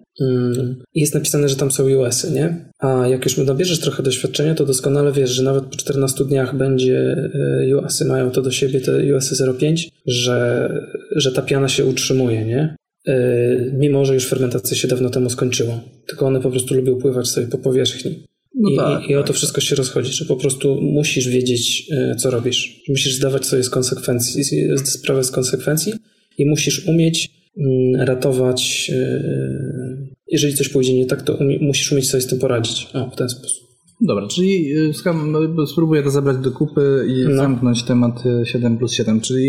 [0.94, 2.70] Jest napisane, że tam są USy, nie?
[2.78, 7.30] A jak już nabierzesz trochę doświadczenia, to doskonale wiesz, że nawet po 14 dniach będzie
[7.68, 10.70] e, USy mają to do siebie, te USy 0,5, że,
[11.16, 12.76] że ta piana się utrzymuje, nie?
[13.72, 15.80] Mimo, że już fermentacja się dawno temu skończyła.
[16.06, 18.26] Tylko one po prostu lubią pływać sobie po powierzchni.
[18.54, 19.36] No I, tak, i, o to tak.
[19.36, 22.82] wszystko się rozchodzi, że po prostu musisz wiedzieć, co robisz.
[22.88, 24.44] Musisz zdawać sobie z konsekwencji,
[24.84, 25.92] sprawę z konsekwencji
[26.38, 28.90] i musisz umieć mm, ratować
[30.32, 32.88] jeżeli coś pójdzie nie tak, to musisz umieć sobie z tym poradzić.
[32.94, 33.62] O, w ten sposób.
[34.00, 34.92] Dobra, czyli y,
[35.62, 37.36] y, spróbuję to zebrać do kupy i No.
[37.36, 39.46] zamknąć temat y, 7 plus 7, czyli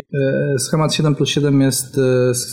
[0.55, 2.01] y, schemat 7 plus 7 jest, y,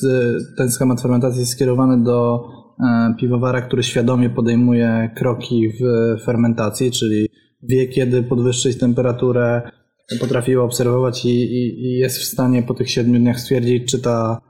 [0.09, 2.45] y, ten schemat fermentacji jest skierowany do
[2.81, 5.85] e, piwowara, który świadomie podejmuje kroki w
[6.25, 7.29] fermentacji, czyli
[7.63, 9.63] wie kiedy podwyższyć temperaturę,
[10.21, 13.99] potrafi ją obserwować i, i, i jest w stanie po tych 7 dniach stwierdzić, czy
[13.99, 14.41] ta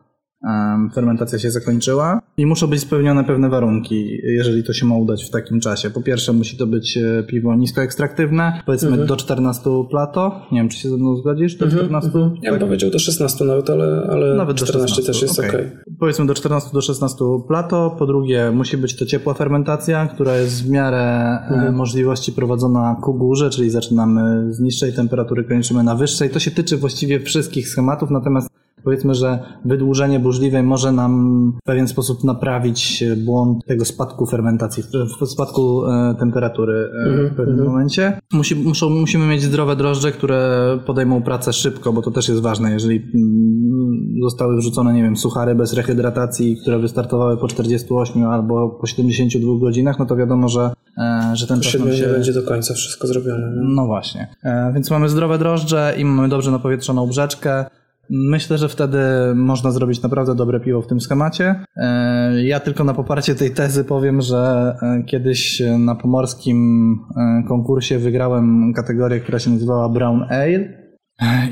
[0.95, 5.31] fermentacja się zakończyła i muszą być spełnione pewne warunki, jeżeli to się ma udać w
[5.31, 5.91] takim czasie.
[5.91, 10.79] Po pierwsze musi to być e, piwo niskoekstraktywne, powiedzmy do 14 plato, nie wiem czy
[10.79, 12.11] się ze mną zgodzisz, do 14?
[12.43, 15.51] Ja bym powiedział do 16 nawet, ale, ale Nawet do 14 16, też jest okej.
[15.51, 15.71] okej.
[15.99, 17.97] Powiedzmy do 14 do 16 plato.
[17.99, 21.39] Po drugie, musi być to ciepła fermentacja, która jest w miarę
[21.69, 26.31] e, możliwości prowadzona ku górze, czyli zaczynamy z niższej temperatury, kończymy na wyższej.
[26.31, 28.51] To się tyczy właściwie wszystkich schematów, natomiast
[28.85, 34.83] powiedzmy, że wydłużenie burzliwej może nam w pewien sposób naprawić błąd tego spadku fermentacji,
[35.27, 38.21] spadku e, temperatury e, w pewnym momencie.
[38.33, 42.73] Musi, muszą, musimy mieć zdrowe drożdże, które podejmą pracę szybko, bo to też jest ważne.
[42.73, 48.87] Jeżeli mm, zostały wrzucone, nie wiem, suchary bez rehydratacji, które wystartowały po 48 albo po
[48.87, 52.09] 72 godzinach, no to wiadomo, że, e, że ten czas 7 nam nie się...
[52.09, 53.57] będzie do końca wszystko zrobione.
[53.57, 53.63] nie?
[53.63, 54.29] No właśnie.
[54.75, 57.65] Więc mamy zdrowe drożdże i mamy dobrze napowietrzoną brzeczkę.
[58.11, 58.99] Myślę, że wtedy
[59.35, 61.65] można zrobić naprawdę dobre piwo w tym schemacie.
[61.77, 67.99] E, Ja tylko na poparcie tej tezy powiem, że e, kiedyś na pomorskim e, konkursie
[67.99, 70.90] wygrałem kategorię, która się nazywała Brown Ale.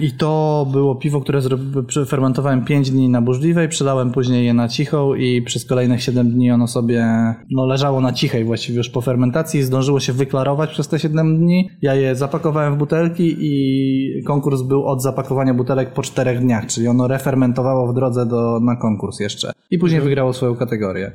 [0.00, 1.40] I to było piwo, które
[1.86, 6.50] przefermentowałem 5 dni na burzliwej, przelałem później je na cichą i przez kolejnych 7 dni
[6.50, 7.06] ono sobie
[7.50, 11.70] no, leżało na cichej właściwie już po fermentacji, zdążyło się wyklarować przez te 7 dni.
[11.82, 16.88] Ja je zapakowałem w butelki i konkurs był od zapakowania butelek po 4 dniach, czyli
[16.88, 19.52] ono refermentowało w drodze do, na konkurs jeszcze.
[19.70, 21.12] I później wygrało swoją kategorię.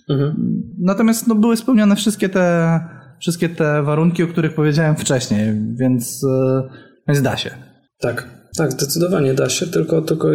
[0.79, 2.79] Natomiast no, były spełnione wszystkie te,
[3.19, 6.63] wszystkie te warunki, o których powiedziałem wcześniej, więc, e,
[7.07, 7.49] więc da się.
[7.99, 10.31] Tak, tak, zdecydowanie da się, tylko, tylko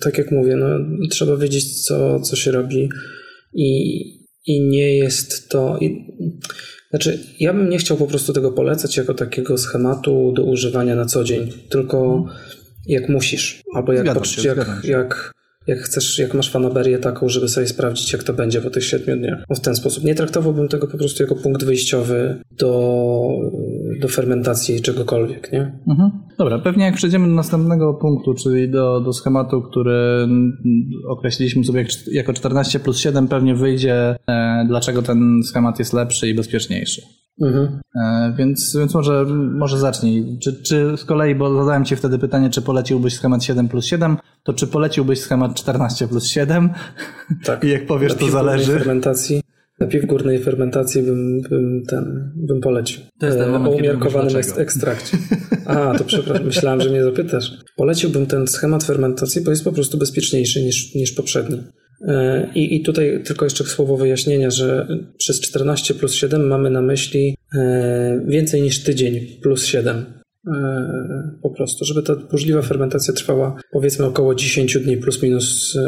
[0.00, 0.66] tak jak mówię, no,
[1.10, 2.88] trzeba wiedzieć, co, co się robi
[3.54, 4.02] i,
[4.46, 5.78] i nie jest to.
[5.78, 6.06] I,
[6.90, 11.04] znaczy, ja bym nie chciał po prostu tego polecać jako takiego schematu do używania na
[11.04, 12.24] co dzień, tylko
[12.86, 15.32] jak musisz, albo jak, Zgadzam się, jak, jak,
[15.66, 19.16] jak chcesz, jak masz fanaberię taką, żeby sobie sprawdzić, jak to będzie po tych siedmiu
[19.16, 19.44] dniach.
[19.50, 20.04] No, w ten sposób.
[20.04, 23.20] Nie traktowałbym tego po prostu jako punkt wyjściowy do,
[24.00, 25.80] do fermentacji czegokolwiek, nie?
[25.88, 26.10] Mhm.
[26.38, 30.28] Dobra, pewnie jak przejdziemy do następnego punktu, czyli do, do schematu, który
[31.08, 36.28] określiliśmy sobie jak, jako 14 plus 7, pewnie wyjdzie, e, dlaczego ten schemat jest lepszy
[36.28, 37.02] i bezpieczniejszy.
[37.42, 37.80] Mhm.
[37.96, 40.38] E, więc, więc może, może zacznij.
[40.42, 44.16] Czy, czy z kolei, bo zadałem Ci wtedy pytanie, czy poleciłbyś schemat 7 plus 7,
[44.42, 46.70] to czy poleciłbyś schemat 14 plus 7?
[47.44, 47.64] Tak.
[47.64, 48.72] I jak powiesz, to zależy.
[48.72, 49.42] Fermentacji,
[49.80, 53.00] napiw górnej fermentacji bym, bym, ten, bym polecił.
[53.18, 55.18] To jest ten E, moment, O umiarkowanym ekstrakcie.
[55.66, 57.52] A, to przepraszam, myślałem, że mnie zapytasz.
[57.76, 61.62] Poleciłbym ten schemat fermentacji, bo jest po prostu bezpieczniejszy niż, niż poprzedni.
[62.08, 64.88] E, I, I tutaj tylko jeszcze słowo wyjaśnienia, że
[65.18, 70.04] przez 14 plus 7 mamy na myśli e, więcej niż tydzień plus 7.
[70.46, 75.78] E, Po prostu, żeby ta burzliwa fermentacja trwała powiedzmy około 10 dni plus minus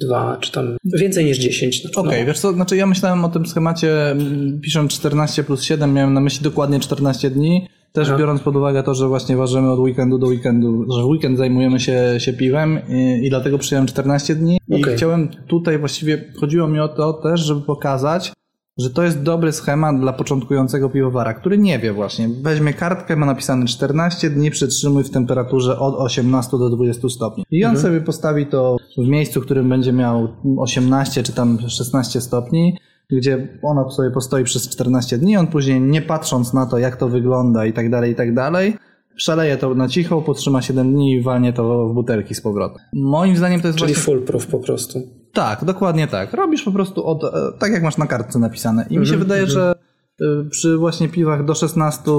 [0.00, 1.82] dwa, czy tam więcej niż 10.
[1.82, 5.62] Znaczy, Okej, no, wiesz co, znaczy ja myślałem o tym schemacie, mm, pisząc 14 plus
[5.62, 9.70] 7, miałem na myśli dokładnie 14 dni, też biorąc pod uwagę to, że właśnie ważymy
[9.70, 13.86] od weekendu do weekendu, że w weekend zajmujemy się, się piwem i, i dlatego przyjąłem
[13.86, 14.96] 14 dni i Okej.
[14.96, 18.32] chciałem tutaj właściwie, chodziło mi o to też, żeby pokazać,
[18.78, 22.28] że to jest dobry schemat dla początkującego piwowara, który nie wie właśnie.
[22.42, 27.44] Weźmie kartkę, ma napisane 14 dni, przytrzymuj w temperaturze od 18 do 20 stopni.
[27.50, 30.28] I on sobie postawi to w miejscu, w którym będzie miał
[30.58, 32.78] 18 czy tam 16 stopni,
[33.10, 37.08] gdzie ono sobie postoi przez 14 dni, on później nie patrząc na to, jak to
[37.08, 38.76] wygląda i tak dalej, i tak dalej,
[39.16, 42.82] przeleje to na cicho, potrzyma 7 dni i walnie to w butelki z powrotem.
[42.92, 44.14] Moim zdaniem to jest czyli właśnie...
[44.14, 45.00] full-proof po prostu.
[45.32, 46.32] Tak, dokładnie tak.
[46.32, 47.28] Robisz po prostu od, e,
[47.58, 48.86] tak jak masz na kartce napisane.
[48.90, 49.74] I mi się wydaje, że
[50.20, 52.10] e, przy właśnie piwach do 16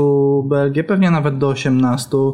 [0.46, 2.32] BLG, pewnie nawet do 18, e,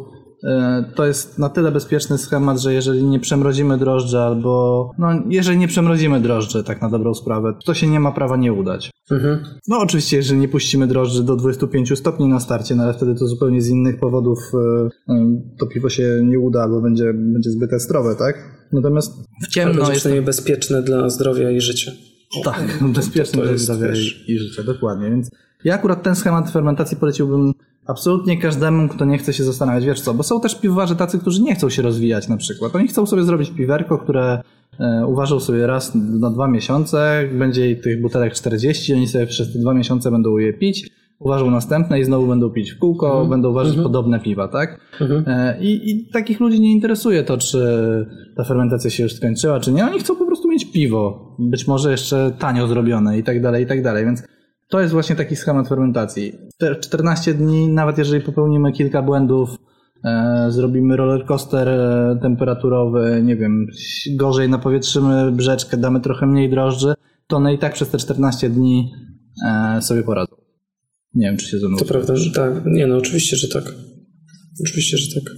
[0.94, 5.68] to jest na tyle bezpieczny schemat, że jeżeli nie przemrozimy drożdże albo, no jeżeli nie
[5.68, 8.90] przemrozimy drożdże tak na dobrą sprawę, to się nie ma prawa nie udać.
[9.10, 9.38] Mhm.
[9.68, 13.26] No oczywiście, jeżeli nie puścimy drożdży do 25 stopni na starcie, no ale wtedy to
[13.26, 17.72] zupełnie z innych powodów e, e, to piwo się nie uda albo będzie, będzie zbyt
[17.72, 18.36] estrowe, tak?
[18.72, 19.12] Natomiast
[19.42, 21.92] w ciemno będzie jest przynajmniej bezpieczne dla zdrowia i życia.
[22.44, 23.92] tak, bezpieczne to dla zdrowia
[24.26, 25.10] i życia, dokładnie.
[25.10, 25.30] Więc
[25.64, 27.52] ja akurat ten schemat fermentacji poleciłbym
[27.86, 31.42] absolutnie każdemu, kto nie chce się zastanawiać, wiesz co, bo są też piwowarzy tacy, którzy
[31.42, 32.76] nie chcą się rozwijać na przykład.
[32.76, 34.42] Oni chcą sobie zrobić piwerko, które
[34.80, 39.58] e, uważał sobie raz na dwa miesiące, będzie tych butelek 40, oni sobie przez te
[39.58, 43.30] dwa miesiące będą je pić, uważał następne i znowu będą pić w kółko, Mhm.
[43.30, 44.80] będą uważać podobne piwa, tak?
[45.26, 47.58] E, I, I takich ludzi nie interesuje to, czy
[48.36, 49.84] ta fermentacja się już skończyła, czy nie.
[49.84, 53.66] Oni chcą po prostu mieć piwo, być może jeszcze tanio zrobione i tak dalej, i
[53.66, 54.22] tak dalej, więc
[54.68, 56.32] to jest właśnie taki schemat fermentacji.
[56.58, 59.50] Te 14 dni, nawet jeżeli popełnimy kilka błędów,
[60.04, 63.66] e, zrobimy rollercoaster e, temperaturowy, nie wiem,
[64.16, 66.94] gorzej napowietrzymy brzeczkę, damy trochę mniej drożdży,
[67.26, 68.92] to one i tak przez te 14 dni
[69.46, 70.36] e, sobie poradzą.
[71.14, 72.52] Nie wiem, czy się ze mną To prawda, że tak.
[72.66, 73.74] Nie no, oczywiście, że tak.
[74.60, 75.32] Oczywiście, że tak.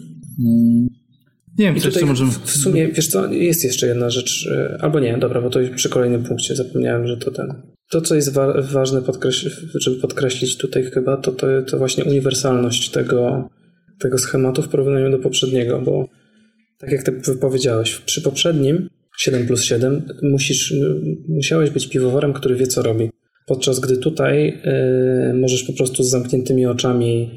[1.59, 2.31] Nie wiem, I czy jeszcze możemy...
[2.31, 4.49] w sumie, wiesz co, jest jeszcze jedna rzecz,
[4.81, 7.78] albo nie, dobra, bo to przy kolejnym punkcie zapomniałem, że to ten.
[7.91, 9.51] To, co jest wa- ważne, podkreśl-
[9.81, 13.49] żeby podkreślić tutaj chyba, to, to, to właśnie uniwersalność tego,
[13.99, 16.09] tego schematu w porównaniu do poprzedniego, bo
[16.79, 18.89] tak jak ty powiedziałeś, przy poprzednim
[19.19, 20.75] 7 plus 7 musisz,
[21.29, 23.11] musiałeś być piwowarem, który wie, co robi.
[23.47, 27.31] Podczas gdy tutaj e, możesz po prostu z zamkniętymi oczami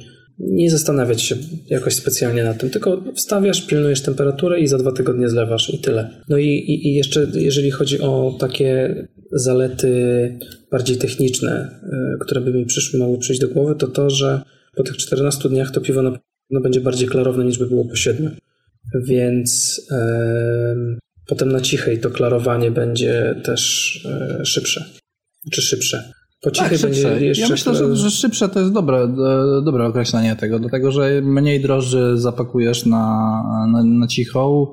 [0.48, 1.36] nie zastanawiać się
[1.70, 6.10] jakoś specjalnie nad tym, tylko wstawiasz, pilnujesz temperaturę i za dwa tygodnie zlewasz i tyle.
[6.30, 8.96] No i, i, i jeszcze jeżeli chodzi o takie
[9.32, 9.92] zalety
[10.72, 14.42] bardziej techniczne, y, które by mi przyszły, mogły przyjść do głowy, to to, że
[14.76, 16.20] po tych 14 dniach to piwo na
[16.60, 18.36] będzie bardziej klarowne niż by było po 7.
[19.04, 24.86] Więc em, potem na cichej to klarowanie będzie też e, szybsze.
[25.52, 26.14] Czy szybsze.
[26.42, 27.22] Po Tak, szybsze.
[27.22, 29.08] jeszcze Ja myślę, że, że szybsze to jest dobre,
[29.66, 32.98] dobre określenie tego, dlatego że mniej drożdży zapakujesz na,
[33.72, 34.68] na, na cichą,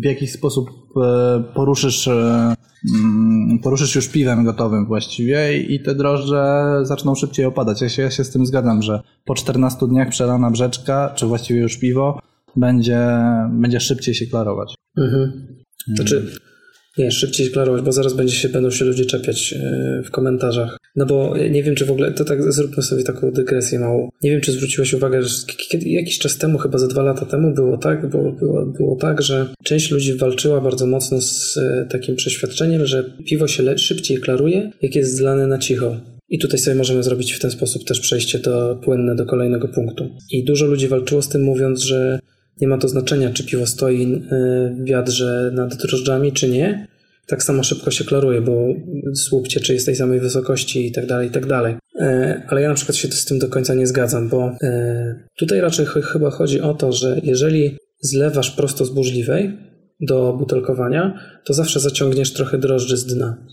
[0.00, 0.70] w jakiś sposób
[1.02, 2.54] e, poruszysz, e,
[2.94, 7.82] mm, poruszysz już piwem gotowym właściwie i te drożdże zaczną szybciej opadać.
[7.82, 11.60] Ja się, ja się z tym zgadzam, że po 14 dniach przelana brzeczka, czy właściwie
[11.60, 12.20] już piwo,
[12.56, 13.08] będzie,
[13.50, 14.74] będzie szybciej się klarować.
[14.98, 15.46] Mhm.
[15.96, 16.26] Znaczy,
[16.98, 20.79] nie, szybciej się klarować, bo zaraz będzie się, będą się ludzie czepiać e, w komentarzach.
[20.96, 24.08] No bo nie wiem, czy w ogóle, to tak zróbmy sobie taką dygresję małą.
[24.22, 25.34] Nie wiem, czy zwróciłeś uwagę, że
[25.70, 29.22] kiedy, jakiś czas temu, chyba ze dwa lata temu było tak, było, było, było tak,
[29.22, 34.18] że część ludzi walczyła bardzo mocno z e, takim przeświadczeniem, że piwo się le- szybciej
[34.18, 35.96] klaruje, jak jest zlane na cicho.
[36.28, 40.10] I tutaj sobie możemy zrobić w ten sposób też przejście do, płynne do kolejnego punktu.
[40.30, 42.18] I dużo ludzi walczyło z tym, mówiąc, że
[42.60, 44.22] nie ma to znaczenia, czy piwo stoi
[44.80, 46.86] w wiadrze nad drożdżami, czy nie.
[47.26, 48.66] Tak samo szybko się klaruje, bo
[49.14, 51.74] słup cieczy jest tej samej wysokości i tak dalej, i tak dalej.
[52.00, 55.60] E, Ale ja na przykład się z tym do końca nie zgadzam, bo e, tutaj
[55.60, 59.58] raczej ch- chyba chodzi o to, że jeżeli zlewasz prosto z burzliwej
[60.00, 63.46] do butelkowania, to zawsze zaciągniesz trochę drożdży z dna.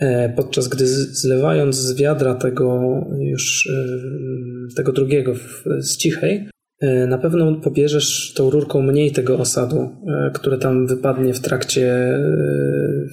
[0.00, 2.80] E, Podczas gdy zlewając z wiadra tego
[3.20, 3.68] już
[4.76, 5.34] tego drugiego
[5.78, 6.48] z cichej,
[7.08, 12.20] na pewno pobierzesz tą rurką mniej tego osadu, e, które tam wypadnie w trakcie, e,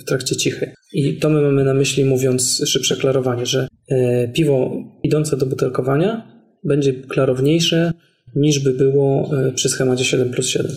[0.01, 0.69] w trakcie cichej.
[0.93, 6.27] I to my mamy na myśli mówiąc szybsze klarowanie, że e, piwo idące do butelkowania
[6.63, 7.91] będzie klarowniejsze
[8.35, 10.71] niż by było e, przy schemacie 7 plus 7.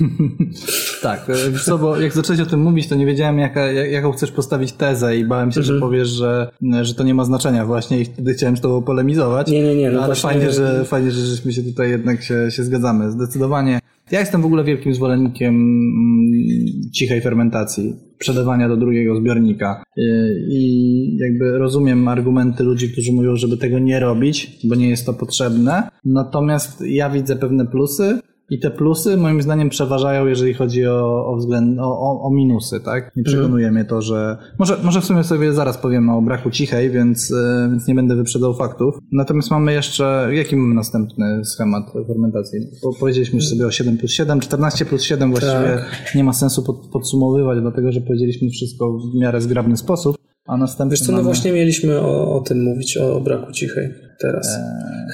[1.02, 3.90] Tak, e, wiesz co, bo jak zacząłeś o tym mówić, to nie wiedziałem, jaka, jak-
[3.90, 5.76] jaką chcesz postawić tezę i bałem się, Mhm.
[5.76, 6.50] że powiesz, że,
[6.82, 9.50] że to nie ma znaczenia właśnie i wtedy chciałem z tobą polemizować.
[9.50, 12.46] Nie, nie, nie, no ale właśnie- fajnie, że, fajnie, że żeśmy się tutaj jednak się,
[12.50, 13.10] się zgadzamy.
[13.10, 13.78] Zdecydowanie.
[14.10, 19.82] Ja jestem w ogóle wielkim zwolennikiem mm, cichej fermentacji, przedewania do drugiego zbiornika.
[19.98, 20.02] Y,
[20.50, 25.12] I jakby rozumiem argumenty ludzi, którzy mówią, żeby tego nie robić, bo nie jest to
[25.14, 25.88] potrzebne.
[26.04, 28.18] Natomiast ja widzę pewne plusy,
[28.54, 33.16] i te plusy moim zdaniem przeważają, jeżeli chodzi o, o, względ, o, o, minusy, tak?
[33.16, 34.36] Nie przekonuje mnie to, że...
[34.58, 38.16] Może, może w sumie sobie zaraz powiemy o braku cichej, więc, e, więc nie będę
[38.16, 38.94] wyprzedzał faktów.
[39.12, 40.28] Natomiast mamy jeszcze...
[40.32, 42.58] Jaki mamy następny schemat fermentacji?
[42.82, 46.62] Bo powiedzieliśmy już sobie o 7 plus 7, 14 plus 7 właściwie nie ma sensu
[46.62, 50.16] pod, podsumowywać, dlatego że powiedzieliśmy wszystko w miarę zgrabny sposób.
[50.46, 51.24] A następny Wiesz co, no mamy...
[51.24, 54.58] właśnie mieliśmy o, o tym mówić, o braku cichej teraz.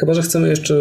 [0.01, 0.74] Chyba, że chcemy jeszcze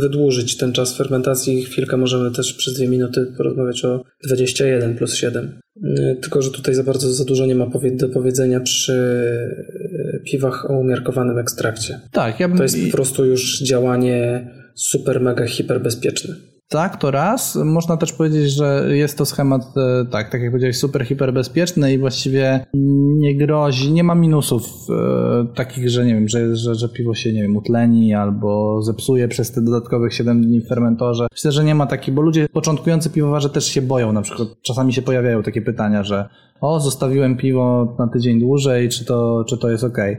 [0.00, 1.64] wydłużyć ten czas fermentacji.
[1.64, 5.60] Chwilkę możemy też przez dwie minuty porozmawiać o 21 plus 7.
[5.82, 10.70] Yy, Tylko, że tutaj za bardzo za dużo nie ma do powiedzenia przy yy, piwach
[10.70, 12.00] o umiarkowanym ekstrakcie.
[12.12, 12.56] Tak, ja bym...
[12.56, 16.34] To jest po prostu już działanie super, mega, hiperbezpieczne.
[16.70, 17.56] Tak, to raz.
[17.64, 21.98] Można też powiedzieć, że jest to schemat, e, tak, tak jak powiedziałeś, super hiperbezpieczny i
[21.98, 22.66] właściwie
[23.18, 27.32] nie grozi, nie ma minusów e, takich, że nie wiem, że, że, że piwo się,
[27.32, 31.26] nie wiem, utleni albo zepsuje przez te dodatkowych 7 dni w fermentorze.
[31.32, 34.92] Myślę, że nie ma takich, bo ludzie, początkujący piwowarze też się boją, na przykład czasami
[34.92, 36.28] się pojawiają takie pytania, że
[36.60, 40.16] o, zostawiłem piwo na tydzień dłużej, czy to, czy to jest okej.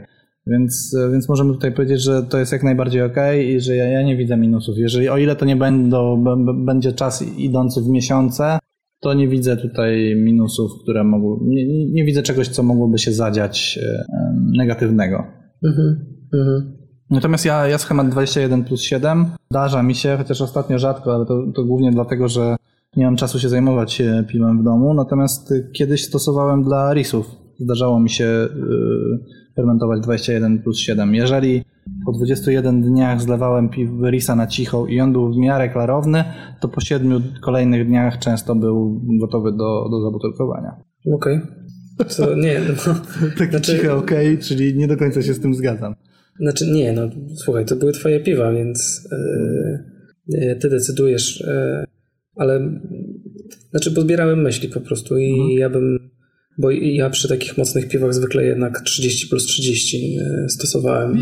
[0.50, 4.02] Więc, więc możemy tutaj powiedzieć, że to jest jak najbardziej ok i że ja, ja
[4.02, 4.78] nie widzę minusów.
[4.78, 6.24] Jeżeli o ile to nie będą,
[6.64, 8.58] będzie czas idący w miesiące,
[9.00, 11.36] to nie widzę tutaj minusów, które mogły.
[11.42, 14.04] Nie, nie, widzę czegoś, co mogłoby się zadziać e,
[14.56, 15.24] negatywnego.
[15.64, 16.06] Mhm.
[16.34, 16.76] Mhm.
[17.10, 21.52] Natomiast ja, ja schemat 21 plus 7 zdarza mi się, chociaż ostatnio rzadko, ale to,
[21.54, 22.56] to głównie dlatego, że
[22.96, 24.94] nie mam czasu się zajmować e, piwem w domu.
[24.94, 27.26] Natomiast e, kiedyś stosowałem dla risów.
[27.58, 31.14] Zdarzało mi się yy, fermentować 21 plus 7.
[31.14, 31.62] Jeżeli
[32.06, 33.70] po 21 dniach zlewałem
[34.10, 36.24] risa na cicho i on był w miarę klarowny,
[36.60, 40.76] to po 7 kolejnych dniach często był gotowy do, do zabutelkowania.
[41.14, 41.40] Okej.
[42.08, 42.94] Co, nie, no,
[43.38, 45.94] Tak Znaczy- ciche okej, czyli nie do końca się z tym zgadzam.
[46.40, 47.02] znaczy nie, no
[47.36, 49.08] słuchaj, to były twoje piwa, więc
[50.28, 51.84] yy, ty decydujesz, yy,
[52.36, 52.80] ale
[53.70, 56.10] znaczy pozbierałem myśli po prostu i ja bym,
[56.60, 61.18] bo ja przy takich mocnych piwach zwykle jednak 30 plus 30 yy, stosowałem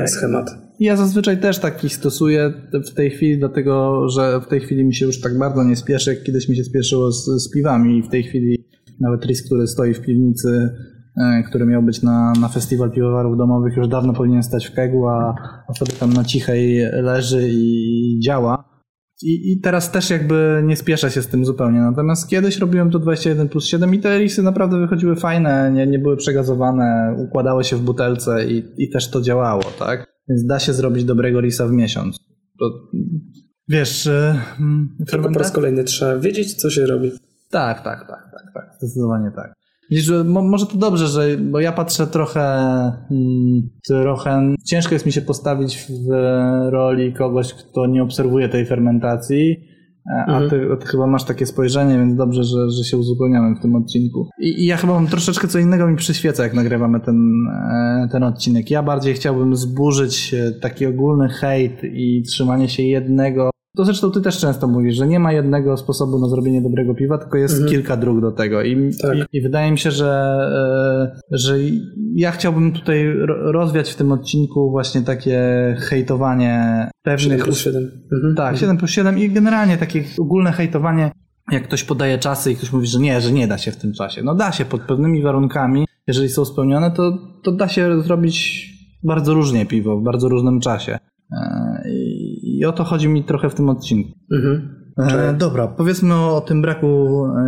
[0.00, 0.50] yy, schemat.
[0.80, 5.06] Ja zazwyczaj też taki stosuję w tej chwili, dlatego że w tej chwili mi się
[5.06, 8.08] już tak bardzo nie spieszy, jak kiedyś mi się spieszyło z, z piwami i w
[8.08, 8.58] tej chwili
[9.00, 10.70] nawet RIS, który stoi w piwnicy,
[11.16, 15.08] e, który miał być na, na festiwal piwowarów domowych, już dawno powinien stać w kegu,
[15.08, 15.34] a,
[15.68, 18.75] a sobie tam na cichej leży i działa.
[19.22, 21.80] I, I teraz też jakby nie spieszę się z tym zupełnie.
[21.80, 25.98] Natomiast kiedyś robiłem to 21 plus 7 i te risy naprawdę wychodziły fajne, nie, nie
[25.98, 30.06] były przegazowane, układały się w butelce i, i też to działało, tak?
[30.28, 32.18] Więc da się zrobić dobrego risa w miesiąc.
[32.58, 32.70] To,
[33.68, 37.10] wiesz, e, mm, Tylko po raz kolejny trzeba wiedzieć, co się robi.
[37.50, 39.54] Tak, tak, tak, tak, tak, zdecydowanie tak.
[39.90, 42.42] Widzisz, że mo, może to dobrze, że, bo ja patrzę trochę,
[43.10, 46.10] mm, trochę, ciężko jest mi się postawić w
[46.70, 49.56] roli kogoś, kto nie obserwuje tej fermentacji,
[50.10, 50.50] e, a Mhm.
[50.50, 54.28] ty, ty chyba masz takie spojrzenie, więc dobrze, że, że się uzupełniamy w tym odcinku.
[54.40, 57.32] I, I ja chyba mam troszeczkę co innego mi przyświeca, jak nagrywamy ten,
[57.72, 58.70] e, ten odcinek.
[58.70, 64.20] Ja bardziej chciałbym zburzyć e, taki ogólny hejt i trzymanie się jednego to zresztą ty
[64.20, 67.70] też często mówisz, że nie ma jednego sposobu na zrobienie dobrego piwa, tylko jest Mhm.
[67.72, 68.62] kilka dróg do tego.
[68.62, 69.16] I, Tak.
[69.32, 70.10] i, i wydaje mi się, że,
[71.32, 71.56] e, że
[72.14, 75.40] ja chciałbym tutaj ro- rozwiać w tym odcinku właśnie takie
[75.78, 77.44] hejtowanie 7 pewnych...
[77.44, 77.90] plus 7.
[78.12, 78.34] Mhm.
[78.34, 81.10] Tak, 7 plus 7 i generalnie takie ogólne hejtowanie,
[81.52, 83.92] jak ktoś podaje czasy i ktoś mówi, że nie, że nie da się w tym
[83.92, 84.22] czasie.
[84.22, 88.66] No da się pod pewnymi warunkami, jeżeli są spełnione, to, to da się zrobić
[89.04, 90.98] bardzo różnie piwo w bardzo różnym czasie.
[91.32, 92.25] E, I
[92.58, 94.10] i o to chodzi mi trochę w tym odcinku.
[94.32, 94.68] Mhm.
[94.98, 96.86] E, dobra, powiedzmy o, o tym braku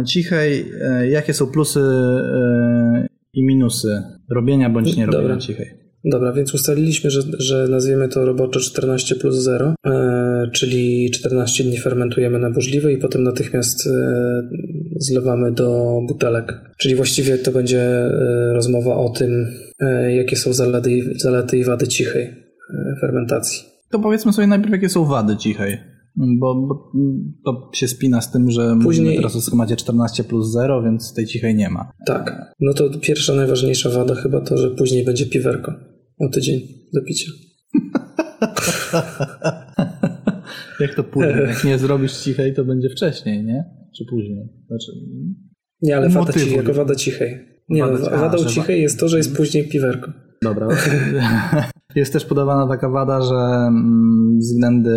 [0.00, 0.64] e, cichej.
[0.82, 5.36] E, jakie są plusy e, i minusy robienia bądź nie robienia Dobra.
[5.36, 5.66] cichej?
[6.04, 11.78] Dobra, więc ustaliliśmy, że, że nazwiemy to roboczo 14 plus 0, e, czyli 14 dni
[11.78, 13.90] fermentujemy na burzliwy i potem natychmiast e,
[14.98, 16.52] zlewamy do butelek.
[16.78, 18.10] Czyli właściwie to będzie e,
[18.54, 19.46] rozmowa o tym,
[19.80, 22.34] e, jakie są zalety, i- zalety i wady cichej e,
[23.00, 23.67] fermentacji.
[23.90, 25.76] To powiedzmy sobie najpierw, jakie są wady cichej.
[26.16, 26.92] Bo, bo
[27.44, 31.14] to się spina z tym, że mówimy Później- teraz o schemacie 14 plus 0, więc
[31.14, 31.92] tej cichej nie ma.
[32.06, 35.72] Tak, no to pierwsza, najważniejsza wada chyba to, że później będzie piwerko
[36.20, 36.60] o tydzień
[36.94, 37.30] do picia.
[40.80, 41.34] Jak to później?
[41.48, 43.64] Jak nie zrobisz cichej, to będzie wcześniej, nie?
[43.98, 44.48] Czy później?
[44.66, 44.92] Znaczy,
[45.82, 47.38] Nie, ale wada cichej, jako wada cichej.
[47.68, 50.12] Nie, Wada- no, a, wadą że wa- cichej jest to, że jest później piwerko.
[50.42, 50.68] Dobra.
[51.96, 54.90] Jest też podawana taka wada, że mm, względy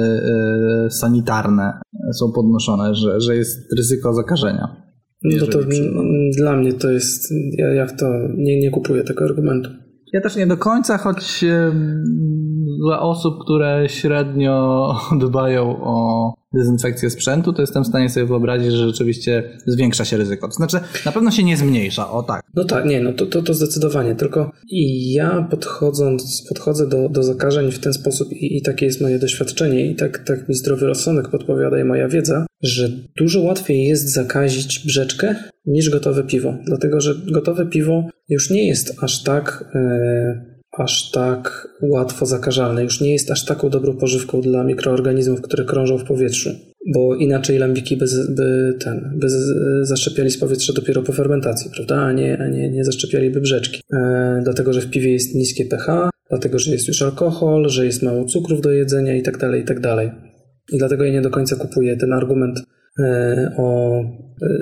[0.88, 1.74] y, sanitarne
[2.14, 4.76] są podnoszone, że, że jest ryzyko zakażenia.
[5.24, 5.92] No to przy-
[6.38, 8.06] dla mnie to jest, ja, ja w to
[8.38, 9.70] nie, nie kupuję tego argumentu.
[10.14, 12.04] Ja też nie do końca, choć em,
[12.82, 14.96] dla osób, które średnio
[15.28, 20.48] dbają o dezynfekcję sprzętu, to jestem w stanie sobie wyobrazić, że rzeczywiście zwiększa się ryzyko.
[20.48, 22.42] To znaczy, na pewno się nie zmniejsza, o tak.
[22.56, 27.24] No tak, nie, no to, to, to zdecydowanie, tylko i ja podchodząc, podchodzę do, do
[27.24, 30.88] zakażeń w ten sposób i, i takie jest moje doświadczenie i tak, tak mi zdrowy
[30.88, 35.36] rozsądek podpowiada i moja wiedza, że dużo łatwiej jest zakazić brzeczkę
[35.66, 39.70] niż gotowe piwo, dlatego że gotowe piwo już nie jest aż tak...
[39.76, 40.51] E,
[40.82, 45.98] aż tak łatwo zakażalne, już nie jest aż taką dobrą pożywką dla mikroorganizmów, które krążą
[45.98, 46.50] w powietrzu,
[46.94, 49.28] bo inaczej lambiki by, by, ten, by
[49.86, 53.82] zaszczepiali z powietrza dopiero po fermentacji, prawda, a nie, a nie, nie zaszczepialiby brzeczki.
[53.94, 58.04] E, dlatego, że w piwie jest niskie pH, dlatego, że jest już alkohol, że jest
[58.04, 60.12] mało cukrów do jedzenia i tak dalej, i tak dalej.
[60.72, 62.64] I dlatego ja nie do końca kupuję ten argument
[63.58, 64.06] o e,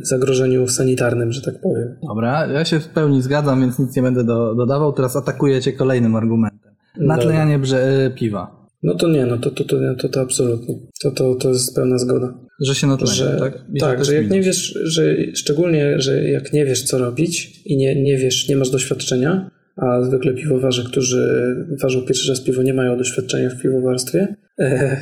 [0.04, 1.96] zagrożeniu sanitarnym, że tak powiem.
[2.08, 4.94] Dobra, ja się w pełni zgadzam, więc nic nie będę do, dodawał.
[4.94, 6.72] Teraz atakuję cię kolejnym argumentem.
[6.98, 8.60] Natlenianie brze- y, piwa.
[8.84, 10.76] No to nie, no to, to, to, to, to absolutnie.
[11.02, 12.34] To, to, to jest pełna zgoda.
[12.62, 13.66] Że się natlenia, że, tak?
[13.74, 17.78] I tak, że jak nie wiesz, że szczególnie, że jak nie wiesz co robić i
[17.78, 22.74] nie, nie wiesz, nie masz doświadczenia, a zwykle piwowarze, którzy ważą pierwszy raz piwo, nie
[22.74, 24.98] mają doświadczenia w piwowarstwie, e,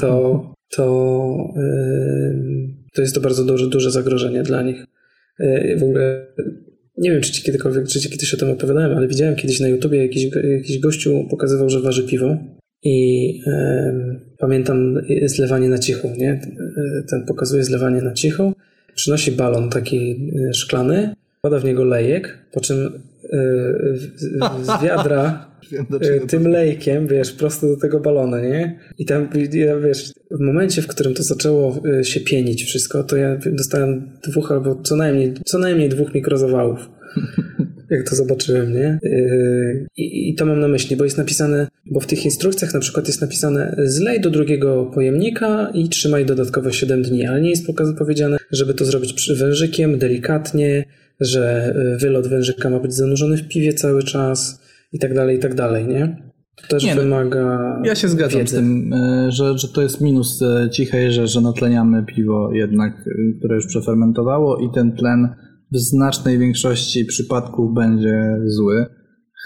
[0.00, 2.34] to, to, e,
[2.94, 4.86] to jest to bardzo duże, duże zagrożenie dla nich.
[5.40, 6.26] E, w ogóle
[6.98, 9.68] nie wiem, czy ci kiedykolwiek, czy ci kiedyś o tym opowiadałem, ale widziałem kiedyś na
[9.68, 12.36] YouTubie jakiś, jakiś gościu pokazywał, że waży piwo
[12.82, 16.40] i e, pamiętam zlewanie na cicho, nie?
[17.10, 18.52] Ten pokazuje zlewanie na cicho,
[18.94, 23.02] przynosi balon taki szklany, wkłada w niego lejek, po czym
[24.62, 25.50] z wiadra
[26.30, 28.78] tym lejkiem, wiesz, prosto do tego balona, nie?
[28.98, 29.28] I tam,
[29.82, 34.82] wiesz, w momencie, w którym to zaczęło się pienić wszystko, to ja dostałem dwóch albo
[34.82, 36.78] co najmniej, co najmniej dwóch mikrozawałów.
[37.90, 38.98] Jak to zobaczyłem, nie?
[39.96, 43.06] I, I to mam na myśli, bo jest napisane, bo w tych instrukcjach na przykład
[43.06, 47.66] jest napisane zlej do drugiego pojemnika i trzymaj dodatkowe 7 dni, ale nie jest
[47.98, 50.84] powiedziane, żeby to zrobić wężykiem, delikatnie,
[51.20, 54.60] że wylot wężyka ma być zanurzony w piwie cały czas
[54.92, 56.30] i tak dalej, i tak dalej, nie?
[56.62, 57.76] To też nie, no, wymaga.
[57.84, 58.56] Ja się zgadzam wiedzy.
[58.56, 58.90] z tym,
[59.28, 63.04] że, że to jest minus cichej, że, że natleniamy piwo jednak,
[63.38, 65.28] które już przefermentowało i ten tlen
[65.72, 68.86] w znacznej większości przypadków będzie zły.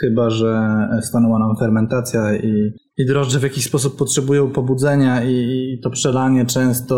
[0.00, 5.80] Chyba, że stanęła nam fermentacja i, i drożdże w jakiś sposób potrzebują pobudzenia i, i
[5.82, 6.96] to przelanie często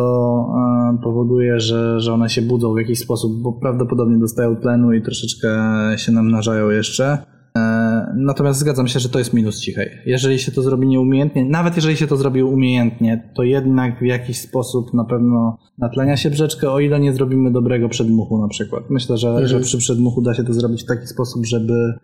[0.94, 5.02] e, powoduje, że, że one się budzą w jakiś sposób, bo prawdopodobnie dostają tlenu i
[5.02, 5.48] troszeczkę
[5.97, 7.18] się namnażają jeszcze.
[7.56, 9.90] E, natomiast zgadzam się, że to jest minus cichej.
[10.06, 14.40] Jeżeli się to zrobi nieumiejętnie, nawet jeżeli się to zrobi umiejętnie, to jednak w jakiś
[14.40, 18.90] sposób na pewno natlenia się brzeczkę, o ile nie zrobimy dobrego przedmuchu na przykład.
[18.90, 19.48] Myślę, że, mhm.
[19.48, 21.94] że przy przedmuchu da się to zrobić w taki sposób, żeby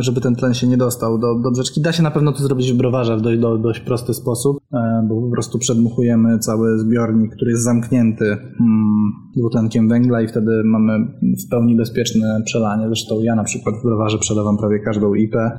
[0.00, 1.80] żeby ten tlen się nie dostał do, do brzeczki.
[1.80, 5.06] Da się na pewno to zrobić w browarze w dość, do, dość prosty sposób, e,
[5.08, 8.24] bo po prostu przedmuchujemy cały zbiornik, który jest zamknięty
[8.58, 12.86] hmm, dwutlenkiem węgla i wtedy mamy w pełni bezpieczne przelanie.
[12.86, 15.52] Zresztą ja na przykład w browarze przelewam prawie każdą IP e,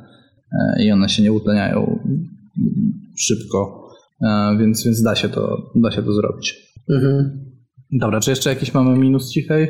[0.84, 1.98] i one się nie utleniają
[3.18, 3.88] szybko,
[4.22, 6.74] e, więc, więc da, się to, da się to zrobić.
[6.90, 7.50] Mhm.
[7.92, 9.68] Dobra, czy jeszcze jakiś mamy minus cichej?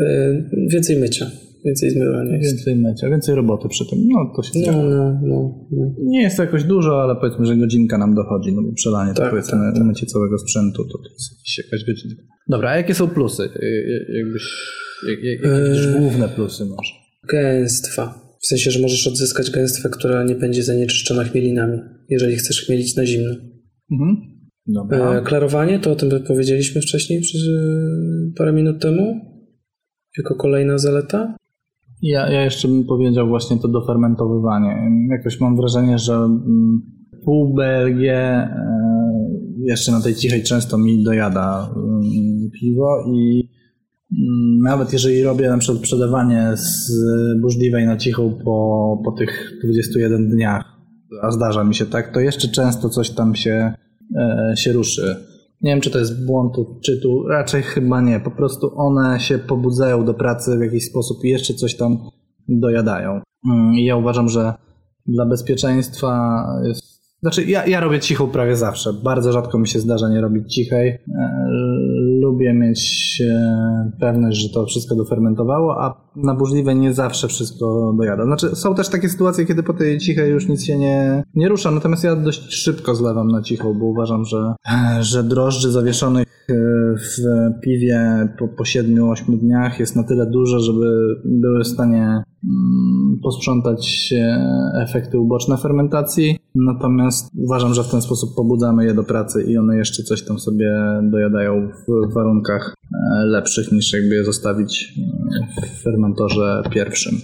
[0.00, 1.26] Yy, więcej mycia.
[1.64, 2.54] Więcej zmywania jest.
[2.56, 3.98] Więcej mycia, więcej roboty przy tym.
[4.08, 7.56] No, to się no, no, no, no, Nie jest to jakoś dużo, ale powiedzmy, że
[7.56, 9.84] godzinka nam dochodzi, no bo przelanie tak, to powiedzmy tak, tak.
[9.84, 12.22] mycie całego sprzętu, to, to jest jakaś godzinka.
[12.48, 13.42] Dobra, a jakie są plusy?
[14.08, 14.42] Jakbyś,
[15.08, 16.92] jak, jak, jakieś eee, główne plusy może?
[17.28, 18.20] Gęstwa.
[18.42, 21.78] W sensie, że możesz odzyskać gęstwę, która nie będzie zanieczyszczona chmielinami,
[22.08, 23.34] jeżeli chcesz chmielić na zimno.
[23.92, 24.16] Mhm.
[24.66, 25.18] Dobra.
[25.18, 27.22] E, klarowanie, to o tym powiedzieliśmy wcześniej,
[28.36, 29.20] parę minut temu,
[30.18, 31.36] jako kolejna zaleta.
[32.06, 34.90] Ja, ja jeszcze bym powiedział właśnie to dofermentowywanie.
[35.10, 36.82] Jakoś mam wrażenie, że mm,
[37.24, 38.48] pół BLG e,
[39.58, 43.48] jeszcze na tej cichej często mi dojada mm, piwo i
[44.12, 46.92] mm, nawet jeżeli robię na przykład przelewanie z
[47.40, 50.64] burzliwej na cichą po, po tych 21 dniach,
[51.22, 53.72] a zdarza mi się tak, to jeszcze często coś tam się,
[54.16, 55.33] e, się ruszy.
[55.60, 58.20] Nie wiem, czy to jest błąd czytu, raczej chyba nie.
[58.20, 61.98] Po prostu one się pobudzają do pracy w jakiś sposób i jeszcze coś tam
[62.48, 63.20] dojadają.
[63.50, 64.54] Mm, ja uważam, że
[65.06, 66.93] dla bezpieczeństwa jest
[67.24, 68.92] znaczy, ja, ja robię cichą prawie zawsze.
[68.92, 70.88] Bardzo rzadko mi się zdarza nie robić cichej.
[70.88, 70.98] E,
[72.20, 78.24] lubię mieć e, pewność, że to wszystko dofermentowało, a na burzliwe nie zawsze wszystko dojada.
[78.24, 81.70] Znaczy, są też takie sytuacje, kiedy po tej cichej już nic się nie, nie rusza,
[81.70, 84.54] natomiast ja dość szybko zlewam na cichą, bo uważam, że,
[85.00, 86.54] że drożdży zawieszonych e,
[86.96, 87.22] w
[87.62, 90.86] piwie po, po 7-8 dniach jest na tyle dużo, żeby
[91.24, 94.14] były w stanie mm, posprzątać
[94.82, 96.43] efekty uboczne fermentacji.
[96.54, 100.38] Natomiast uważam, że w ten sposób pobudzamy je do pracy i one jeszcze coś tam
[100.38, 100.72] sobie
[101.02, 104.94] dojadają w warunkach e, lepszych niż jakby je zostawić
[105.60, 107.14] e, w fermentorze pierwszym.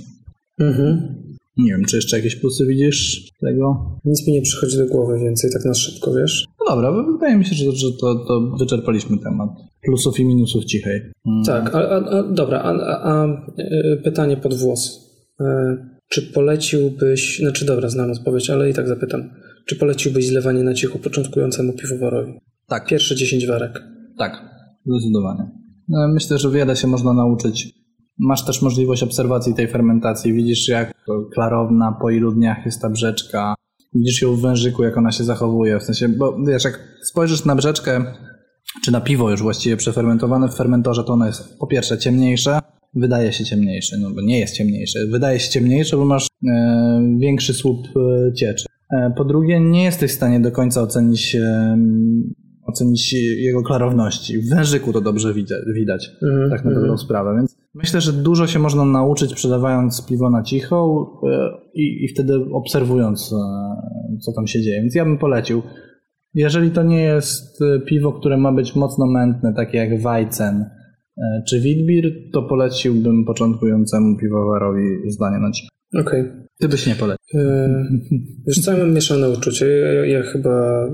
[0.60, 1.14] Mhm.
[1.56, 3.98] Nie wiem, czy jeszcze jakieś plusy widzisz tego?
[4.04, 6.46] Nic mi nie przychodzi do głowy więcej, tak na szybko, wiesz?
[6.60, 9.50] No dobra, wydaje mi się, że, że to, to wyczerpaliśmy temat
[9.82, 11.00] plusów i minusów cichej.
[11.26, 11.44] Mm.
[11.46, 12.70] Tak, a, a, dobra, a,
[13.02, 13.26] a,
[13.58, 15.10] e, pytanie pod włos.
[16.12, 19.30] Czy poleciłbyś, znaczy dobra, znam odpowiedź, ale i tak zapytam.
[19.68, 22.32] Czy poleciłbyś zlewanie na cicho początkującemu piwowarowi?
[22.66, 22.86] Tak.
[22.86, 23.82] Pierwsze 10 warek.
[24.18, 24.32] Tak,
[24.86, 25.50] zdecydowanie.
[25.88, 27.74] No, myślę, że wiele się można nauczyć.
[28.18, 30.32] Masz też możliwość obserwacji tej fermentacji.
[30.32, 30.94] Widzisz, jak
[31.34, 33.54] klarowna, po ilu dniach jest ta brzeczka.
[33.94, 35.80] Widzisz ją w wężyku, jak ona się zachowuje.
[35.80, 38.04] W sensie, bo wiesz, jak spojrzysz na brzeczkę,
[38.84, 42.58] czy na piwo już właściwie przefermentowane w fermentorze, to ono jest po pierwsze ciemniejsze,
[42.94, 45.06] wydaje się ciemniejsze, no bo nie jest ciemniejsze.
[45.06, 48.64] Wydaje się ciemniejsze, bo masz e, większy słup e, cieczy.
[48.92, 51.78] E, po drugie, nie jesteś w stanie do końca ocenić, e,
[52.66, 54.38] ocenić jego klarowności.
[54.38, 55.34] W wężyku to dobrze
[55.74, 56.98] widać, mm, tak na dobrą mm.
[56.98, 57.34] sprawę.
[57.36, 62.34] Więc myślę, że dużo się można nauczyć sprzedawając piwo na cicho e, i, i wtedy
[62.52, 63.34] obserwując,
[64.20, 64.80] co tam się dzieje.
[64.80, 65.62] Więc ja bym polecił.
[66.34, 70.79] Jeżeli to nie jest piwo, które ma być mocno mętne, takie jak Weizen, e,
[71.48, 75.68] czy Witbier, to poleciłbym początkującemu piwowarowi zdanie na ci.
[75.94, 76.24] Okej.
[76.60, 77.40] Ty byś nie polecił.
[77.40, 77.84] E,
[78.46, 79.66] Wiesz co, ja mam mieszane uczucie.
[79.68, 80.86] Ja, ja chyba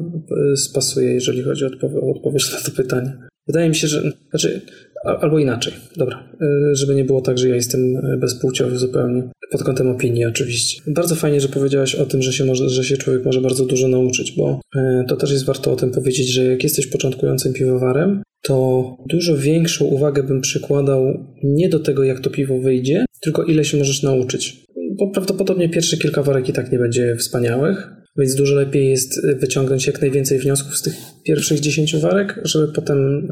[0.53, 3.13] e, spasuję, jeżeli chodzi o odpowie- o odpowiedź na to pytanie.
[3.47, 4.13] Wydaje mi się, że...
[4.31, 4.61] Znaczy,
[5.05, 5.73] albo inaczej.
[5.97, 6.29] Dobra.
[6.43, 9.23] E, Żeby nie było tak, że ja jestem e, bezpłciowy zupełnie.
[9.51, 10.83] Pod kątem opinii oczywiście.
[10.87, 13.89] Bardzo fajnie, że powiedziałaś o tym, że się, może, że się człowiek może bardzo dużo
[13.89, 18.23] nauczyć, bo e, to też jest warto o tym powiedzieć, że jak jesteś początkującym piwowarem,
[18.43, 23.65] to dużo większą uwagę bym przykładał nie do tego, jak to piwo wyjdzie, tylko ile
[23.65, 24.65] się możesz nauczyć.
[24.99, 29.35] Bo prawdopodobnie pierwsze kilka warek i tak nie będzie wspaniałych, więc dużo lepiej jest y,
[29.35, 30.95] wyciągnąć jak najwięcej wniosków z tych
[31.25, 33.29] pierwszych 10 warek, żeby potem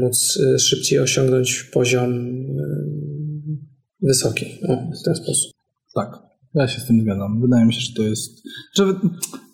[0.00, 2.62] móc e, szybciej osiągnąć poziom e,
[4.02, 4.46] wysoki.
[4.68, 5.52] O, w ten sposób.
[5.94, 6.18] Tak,
[6.54, 7.40] ja się z tym zgadzam.
[7.40, 8.42] Wydaje mi się, że to jest.
[8.74, 8.86] Że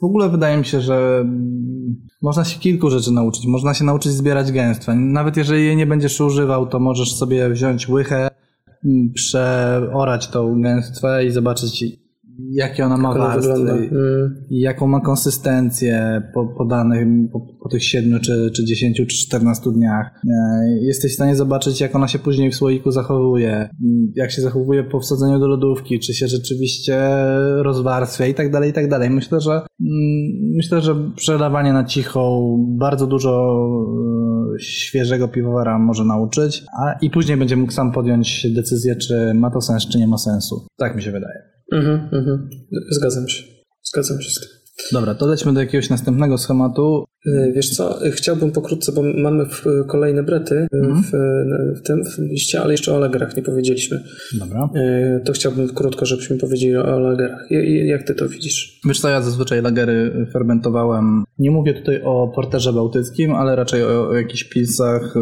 [0.00, 3.46] w ogóle wydaje mi się, że mm, można się kilku rzeczy nauczyć.
[3.46, 4.94] Można się nauczyć zbierać gęstwa.
[4.94, 8.28] Nawet jeżeli jej nie będziesz używał, to możesz sobie wziąć łychę,
[8.84, 11.84] mm, przeorać tą gęstwę i zobaczyć,
[12.38, 13.52] jakie ona ma warstwy,
[13.92, 19.06] Mm, jaką ma konsystencję po, po danych, po, po tych 7 czy, czy 10 czy
[19.06, 20.06] 14 dniach.
[20.30, 24.42] E, Jesteś w stanie zobaczyć, jak ona się później w słoiku zachowuje, m, jak się
[24.42, 26.98] zachowuje po wsadzeniu do lodówki, czy się rzeczywiście
[27.62, 29.10] rozwarstwia i tak dalej, i tak dalej.
[29.10, 29.66] Myślę, że mm,
[30.56, 32.40] myślę, że przelewanie na cicho
[32.78, 33.56] bardzo dużo
[34.56, 39.50] e, świeżego piwowara może nauczyć, a i później będzie mógł sam podjąć decyzję, czy ma
[39.50, 40.66] to sens, czy nie ma sensu.
[40.76, 41.57] Tak mi się wydaje.
[41.72, 42.50] Mhm, mhm.
[42.90, 43.42] Zgadzam się.
[43.82, 44.57] Zgadzam się z tym.
[44.92, 47.04] Dobra, to lećmy do jakiegoś następnego schematu.
[47.26, 51.02] E, Wiesz co, e, chciałbym pokrótce, bo mamy w, kolejne brety e, Mhm.
[51.02, 51.10] w,
[51.78, 54.00] w tym w liście, ale jeszcze o lagerach nie powiedzieliśmy.
[54.38, 54.68] Dobra.
[54.74, 57.46] E, To chciałbym krótko, żebyśmy powiedzieli o lagerach.
[57.50, 58.80] Ja- ja- Jak ty to widzisz?
[58.88, 61.24] Wiesz co, ja zazwyczaj lagery fermentowałem.
[61.38, 65.14] Nie mówię tutaj o porterze bałtyckim, ale raczej o, o jakichś pilsach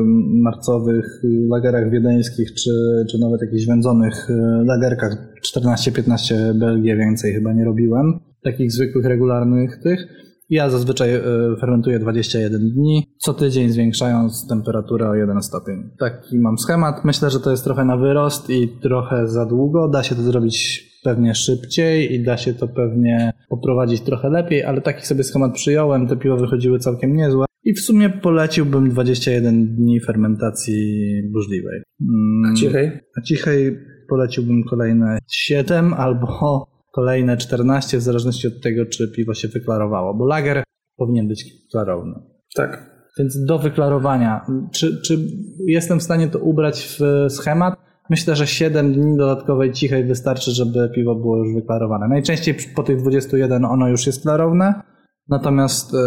[0.43, 2.71] marcowych, y, lagerach wiedeńskich, czy,
[3.11, 4.35] czy nawet jakichś wędzonych y,
[4.67, 5.17] lagerkach
[5.55, 8.19] 14-15 Belgii więcej chyba nie robiłem.
[8.47, 10.07] Takich zwykłych, regularnych tych.
[10.51, 11.21] Ja zazwyczaj y,
[11.61, 15.91] fermentuję 21 dni, co tydzień zwiększając temperaturę o 1 stopień.
[15.99, 17.05] Taki mam schemat.
[17.05, 19.89] Myślę, że to jest trochę na wyrost i trochę za długo.
[19.89, 24.81] Da się to zrobić pewnie szybciej i da się to pewnie poprowadzić trochę lepiej, ale
[24.81, 26.07] taki sobie schemat przyjąłem.
[26.07, 27.47] Te piwa wychodziły całkiem niezłe.
[27.65, 31.83] I w sumie poleciłbym 21 dni fermentacji burzliwej.
[32.01, 33.01] Mm, Cichej?
[33.19, 33.79] a cichej
[34.09, 40.27] poleciłbym kolejne 7 albo kolejne 14, w zależności od tego, czy piwo się wyklarowało, bo
[40.27, 40.63] lager
[40.97, 42.15] powinien być klarowny.
[42.55, 42.97] Tak.
[43.19, 45.19] Więc do wyklarowania, czy, czy
[45.67, 47.75] jestem w stanie to ubrać w schemat?
[48.11, 52.09] Myślę, że 7 dni dodatkowej cichej wystarczy, żeby piwo było już wyklarowane.
[52.09, 54.83] Najczęściej po tych 21 ono już jest klarowne,
[55.29, 55.99] natomiast e,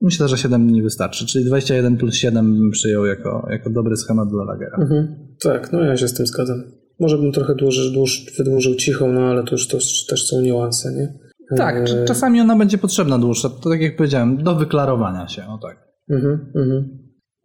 [0.00, 4.28] myślę, że 7 dni wystarczy, czyli 21 plus 7 bym przyjął jako, jako dobry schemat
[4.28, 4.76] dla lagera.
[4.80, 5.16] Mhm.
[5.44, 6.81] Tak, no ja się z tym zgadzam.
[7.00, 9.78] Może bym trochę dłużej, dłuż, wydłużył cichą, no ale to już to
[10.08, 11.12] też są niuanse, nie?
[11.56, 15.42] Tak, E, cz- czasami ona będzie potrzebna dłuższa, to tak jak powiedziałem, do wyklarowania się,
[15.42, 15.88] o tak.
[16.10, 16.98] Mhm, mhm.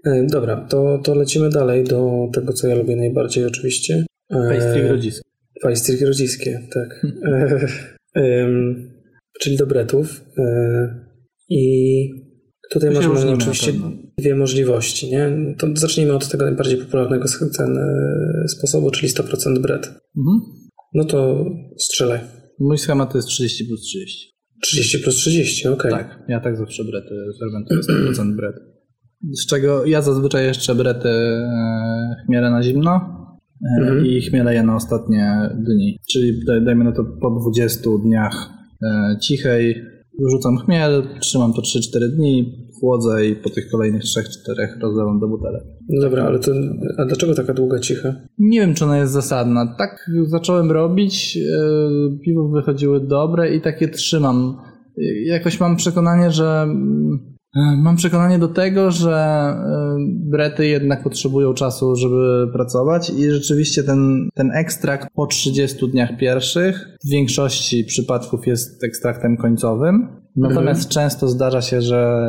[0.06, 4.06] E, Dobra, to, to lecimy dalej do tego, co ja lubię najbardziej oczywiście.
[4.30, 5.24] E, Pastry grodzisk.
[5.61, 7.02] Pastry grodziskie, tak.
[8.15, 8.90] E, em,
[9.40, 10.24] czyli do bretów.
[10.38, 11.06] E,
[11.49, 12.10] I
[12.72, 12.99] tutaj na
[13.34, 13.73] oczywiście
[14.18, 15.10] dwie możliwości.
[15.11, 15.30] Nie?
[15.60, 17.26] To zacznijmy od tego najbardziej popularnego
[17.57, 19.85] ten, e, sposobu, czyli 100% bret.
[20.18, 20.39] Mhm.
[20.94, 21.45] No to
[21.77, 22.19] strzelaj.
[22.60, 24.27] Mój schemat to jest 30 plus 30.
[24.64, 25.91] 30 plus 30, okej.
[25.91, 27.81] Tak, ja tak zawsze brety fermentuję
[28.14, 28.56] 100% bret.
[29.31, 32.91] Z czego ja zazwyczaj jeszcze brety e, chmielę na zimno
[33.80, 34.06] e, Mhm.
[34.06, 35.98] i chmielę je na ostatnie dni.
[36.11, 38.49] Czyli daj- dajmy na to po 20 dniach
[39.22, 39.76] cichej,
[40.19, 45.64] wrzucam chmiel, trzymam to 3-4 dni, chłodzę i po tych kolejnych 3-4 rozlewam do butelek.
[45.89, 46.52] No Dobra, ale to,
[46.98, 48.15] a dlaczego taka długa cicha?
[48.38, 49.76] Nie wiem, czy ona jest zasadna.
[49.77, 54.57] Tak zacząłem robić, e, piwo wychodziły dobre i takie trzymam.
[54.98, 59.98] E, Jakoś mam przekonanie, że mm, mam przekonanie do tego, że e,
[60.32, 66.98] brety jednak potrzebują czasu, żeby pracować i rzeczywiście ten, ten ekstrakt po 30 dniach pierwszych
[67.06, 70.07] w większości przypadków jest ekstraktem końcowym.
[70.36, 72.24] Natomiast często zdarza się, że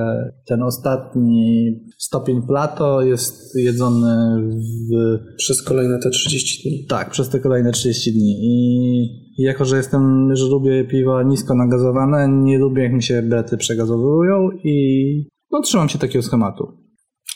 [0.47, 4.43] ten ostatni stopień plato jest jedzony
[4.91, 6.87] w Przez kolejne te 30 dni.
[6.87, 8.37] tak, przez te kolejne 30 dni.
[8.41, 13.23] I i jako, że jestem, że lubię piwa nisko nagazowane, nie lubię jak mi się
[13.23, 16.73] brety przegazowują i no trzymam się takiego schematu.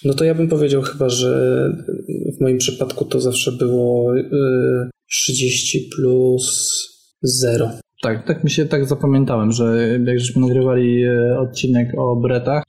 [0.05, 1.69] No to ja bym powiedział chyba, że
[2.39, 6.89] w moim przypadku to zawsze było y, 30 plus
[7.23, 7.70] 0.
[8.03, 12.65] Tak, tak mi się tak zapamiętałem, że jak żeśmy nagrywali e, odcinek o bretach,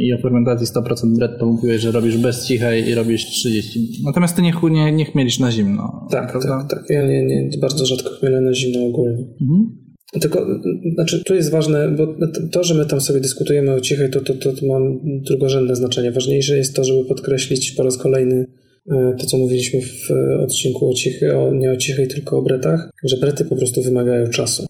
[0.00, 3.80] i, o fermentacji 100% bret, to mówiłeś, że robisz bez cichej i robisz 30.
[4.04, 6.06] Natomiast ty nie, nie, nie chmielisz na zimno.
[6.10, 6.48] Tak, prawda?
[6.48, 6.90] tak, tak.
[6.90, 9.24] Ja nie, nie, bardzo rzadko chmielę na zimno ogólnie.
[9.40, 9.86] Mhm.
[10.20, 10.46] Tylko,
[10.94, 12.16] znaczy, tu jest ważne, bo
[12.52, 16.12] to, że my tam sobie dyskutujemy o cichej, to, to, to, to ma drugorzędne znaczenie.
[16.12, 18.46] Ważniejsze jest to, żeby podkreślić po raz kolejny
[18.90, 20.10] e, to, co mówiliśmy w
[20.42, 24.28] odcinku o cichej, o, nie o cichej, tylko o bretach, że brety po prostu wymagają
[24.28, 24.66] czasu.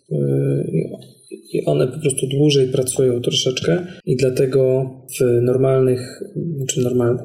[1.52, 4.90] I one po prostu dłużej pracują troszeczkę i dlatego
[5.20, 6.22] w normalnych,
[6.68, 7.22] czy normalnych,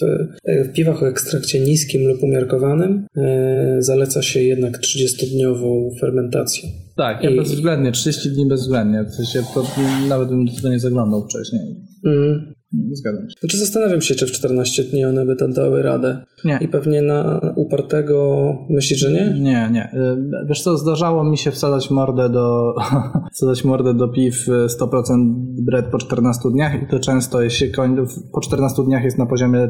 [0.00, 6.68] w, w piwach o ekstrakcie niskim lub umiarkowanym e, zaleca się jednak 30-dniową fermentację.
[6.96, 9.04] Tak, ja I- bezwzględnie, 30 dni bezwzględnie.
[9.04, 9.64] W sensie to
[10.08, 11.62] nawet bym do nie zaglądał wcześniej.
[12.06, 12.53] Mm.
[12.92, 13.36] Zgadzam się.
[13.40, 16.24] Znaczy zastanawiam się, czy w 14 dni one by to dały radę.
[16.44, 16.58] Nie.
[16.60, 19.40] I pewnie na upartego myślisz, że nie?
[19.40, 19.92] Nie, nie.
[19.94, 22.74] Y, Wiesz co, zdarzało mi się wsadzać mordę do
[23.34, 25.34] wsadzać mordę do piw y, 100%
[25.64, 27.96] bret po 14 dniach i to często jest się koń,
[28.32, 29.68] po 14 dniach jest na poziomie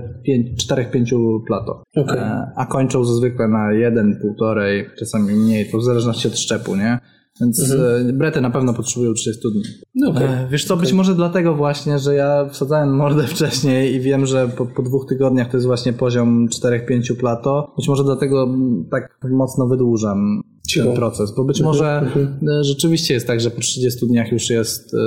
[0.71, 1.83] 4-5 plato.
[1.97, 2.19] Okej.
[2.19, 6.99] E, A kończą zwykle na 1, 1,5, czasami mniej, to w zależności od szczepu, nie?
[7.41, 9.63] Więc e, brety na pewno potrzebują 30 dni.
[9.95, 10.21] No.
[10.21, 14.49] E, Wiesz co, być może dlatego właśnie, że ja wsadzałem mordę wcześniej i wiem, że
[14.49, 17.73] po, po dwóch tygodniach to jest właśnie poziom 4-5 plato.
[17.77, 18.49] Być może dlatego
[18.91, 20.43] tak mocno wydłużam
[20.75, 22.03] Ten proces, bo być może
[22.49, 24.99] e, rzeczywiście jest tak, że po 30 dniach już jest, e,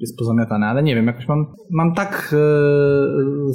[0.00, 3.52] jest pozamiatane, ale nie wiem, jakoś mam, mam tak e,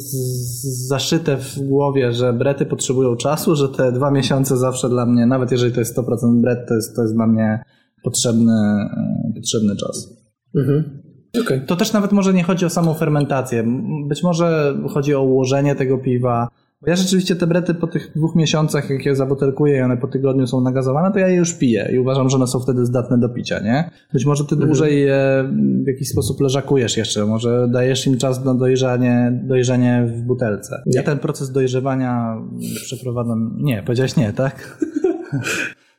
[0.88, 5.52] zaszyte w głowie, że brety potrzebują czasu, że te dwa miesiące zawsze dla mnie, nawet
[5.52, 7.64] jeżeli to jest 100% bret, to jest, to jest dla mnie
[8.04, 8.90] potrzebny,
[9.36, 10.26] potrzebny czas.
[10.56, 11.06] Mhm.
[11.42, 11.62] Okej.
[11.68, 13.64] To też nawet może nie chodzi o samą fermentację.
[14.08, 16.48] Być może chodzi o ułożenie tego piwa.
[16.82, 20.08] Bo ja rzeczywiście te brety po tych dwóch miesiącach, jak je zabutelkuję i one po
[20.08, 23.20] tygodniu są nagazowane, to ja je już piję i uważam, że one są wtedy zdatne
[23.20, 23.90] do picia, nie?
[24.14, 25.50] Być może ty dłużej je
[25.84, 30.84] w jakiś sposób leżakujesz jeszcze, może dajesz im czas na dojrzanie, dojrzenie w butelce.
[30.86, 32.38] Ja ten proces dojrzewania
[32.76, 33.58] przeprowadzam...
[33.62, 34.56] Nie, powiedziałeś nie, tak?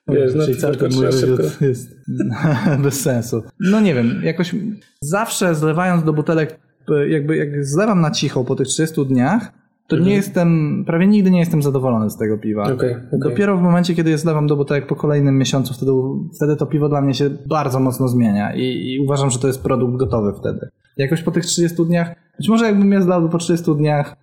[0.08, 1.96] Wiesz, no, Czyli cały ten mój wywiad jest
[2.82, 3.42] bez sensu.
[3.60, 4.54] No nie wiem, jakoś
[5.00, 6.60] zawsze zlewając do butelek,
[7.08, 9.52] jakby jak zlewam na cicho po tych 30 dniach,
[9.86, 12.62] to nie jestem, prawie nigdy nie jestem zadowolony z tego piwa.
[12.62, 13.20] Okej, okej.
[13.20, 15.92] Dopiero w momencie, kiedy je zlewam do butelek po kolejnym miesiącu, wtedy,
[16.36, 19.62] wtedy to piwo dla mnie się bardzo mocno zmienia i, i uważam, że to jest
[19.62, 20.68] produkt gotowy wtedy.
[20.96, 24.16] Jakoś po tych 30 dniach, być może jakbym je zlał po 30 dniach,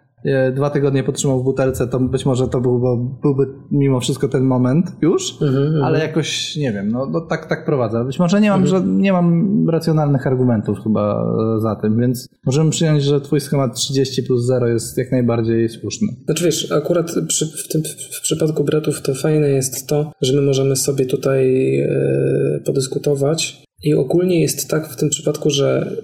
[0.56, 2.88] dwa tygodnie potrzymał w butelce, to być może to byłby,
[3.22, 7.66] byłby mimo wszystko ten moment już, Mhm, ale jakoś nie wiem, no, no tak, tak
[7.66, 8.06] prowadzę.
[8.06, 8.84] Być może nie mam, Mhm.
[8.84, 11.26] że nie mam racjonalnych argumentów chyba
[11.58, 15.70] e, za tym, więc możemy przyjąć, że twój schemat 30 plus 0 jest jak najbardziej
[15.70, 16.08] słuszny.
[16.26, 17.82] Znaczy wiesz, akurat przy, w, tym,
[18.18, 23.94] w przypadku bretów to fajne jest to, że my możemy sobie tutaj e, podyskutować i
[23.94, 25.96] ogólnie jest tak w tym przypadku, że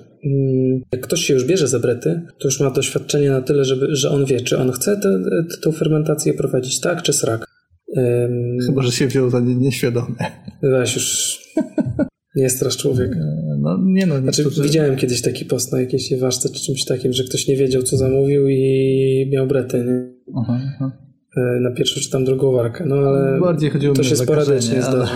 [0.91, 4.09] jak ktoś się już bierze za brety, to już ma doświadczenie na tyle, żeby, że
[4.09, 4.99] on wie, czy on chce
[5.63, 7.45] tę fermentację prowadzić tak, czy srak.
[7.97, 10.15] Ym, Chyba, że się wziął za nie, nieświadome.
[10.63, 11.39] weź już
[12.35, 13.15] nie strasz człowiek.
[13.59, 17.13] No nie no, Znaczy, niektórzy- widziałem kiedyś taki post na jakiejś ważce czy czymś takim,
[17.13, 20.13] że ktoś nie wiedział, co zamówił i miał brety nie?
[20.37, 20.91] Aha, aha.
[21.37, 22.85] E, na pierwszą czy tam drugą warkę.
[22.87, 25.11] No ale Bardziej chodziło to mi się sporadycznie ale- zdarza.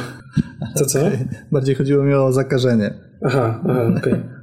[0.76, 1.00] Co, co?
[1.52, 2.94] Bardziej chodziło mi o zakażenie.
[3.26, 4.14] Aha, aha, okej.
[4.14, 4.43] E,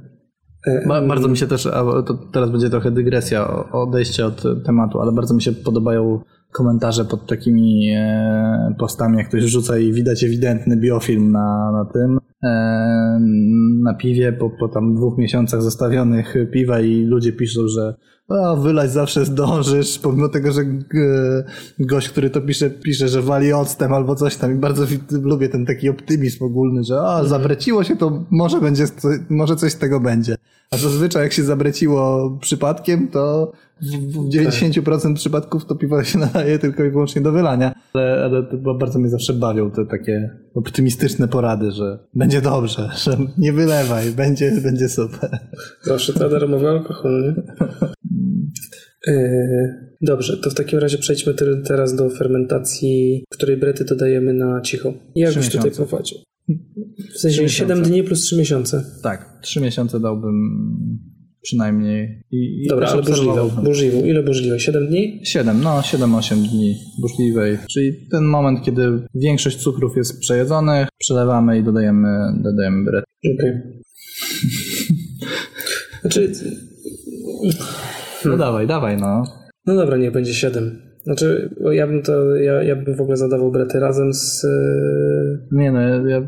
[0.87, 5.11] Ba- bardzo mi się też, a to teraz będzie trochę dygresja, odejście od tematu, ale
[5.11, 6.19] bardzo mi się podobają
[6.51, 12.19] komentarze pod takimi e, postami, jak ktoś rzuca i widać ewidentny biofilm na, na tym,
[12.43, 13.19] e,
[13.83, 17.95] na piwie, po, po tam dwóch miesiącach zostawionych piwa i ludzie piszą, że
[18.29, 20.83] a, wylać zawsze zdążysz, pomimo tego, że g,
[21.79, 25.65] gość, który to pisze, pisze, że wali octem albo coś tam i bardzo lubię ten
[25.65, 28.85] taki optymizm ogólny, że a, zabreciło się, to może będzie,
[29.29, 30.35] może coś z tego będzie.
[30.73, 36.59] A zazwyczaj jak się zabreciło przypadkiem, to w w 90% przypadków to piwo się nadaje
[36.59, 37.73] tylko i wyłącznie do wylania.
[37.93, 38.43] Ale, ale
[38.79, 44.51] bardzo mnie zawsze bawią te takie optymistyczne porady, że będzie dobrze, że nie wylewaj, będzie,
[44.63, 45.39] będzie super.
[45.81, 47.43] Zawsze to darmowy alkohol, nie?
[49.07, 51.33] E, Dobrze, to w takim razie przejdźmy
[51.67, 54.93] teraz do fermentacji, której brety dodajemy na cicho.
[55.15, 56.17] Jak byś tutaj prowadził?
[57.15, 57.73] W sensie miesiące.
[57.75, 58.83] 7 dni plus 3 miesiące.
[59.03, 60.33] Tak, trzy miesiące dałbym
[61.41, 62.23] przynajmniej.
[62.31, 63.49] I, i Dobra, ale burzliwą.
[63.49, 64.05] Burzliwą.
[64.05, 64.59] Ile burzliwej?
[64.59, 65.21] 7 dni?
[65.23, 68.81] Siedem, no 7-8 dni burzliwej, czyli ten moment, kiedy
[69.15, 72.07] większość cukrów jest przejedzonych, przelewamy i dodajemy,
[72.43, 73.05] dodajemy bret.
[73.35, 73.53] Okej.
[76.01, 76.31] Znaczy,
[78.25, 79.23] No dawaj, dawaj, no.
[79.65, 80.90] no dobra, niech będzie 7.
[81.03, 84.45] Znaczy, bo ja bym to, ja, ja bym w ogóle zadawał brety razem z...
[84.45, 84.47] e,
[85.51, 86.21] Nie no, ja, ja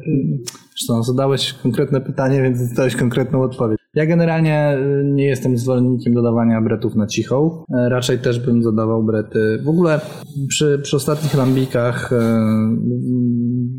[0.70, 3.80] zresztą zadałeś konkretne pytanie, więc dostałeś konkretną odpowiedź.
[3.94, 7.64] Ja generalnie y, nie jestem zwolennikiem dodawania bretów na cichą.
[7.78, 9.60] E, Raczej też bym dodawał brety.
[9.64, 10.02] W ogóle
[10.48, 12.40] przy, przy ostatnich lambikach e,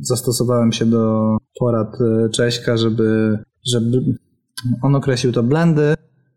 [0.00, 3.38] zastosowałem się do porad e, Cześka, żeby,
[3.72, 4.00] żeby
[4.82, 5.94] on określił to blendy,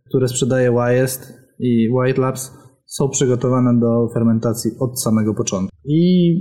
[0.09, 2.51] które sprzedaje Wyest i White Labs
[2.87, 5.77] są przygotowane do fermentacji od samego początku.
[5.85, 6.33] I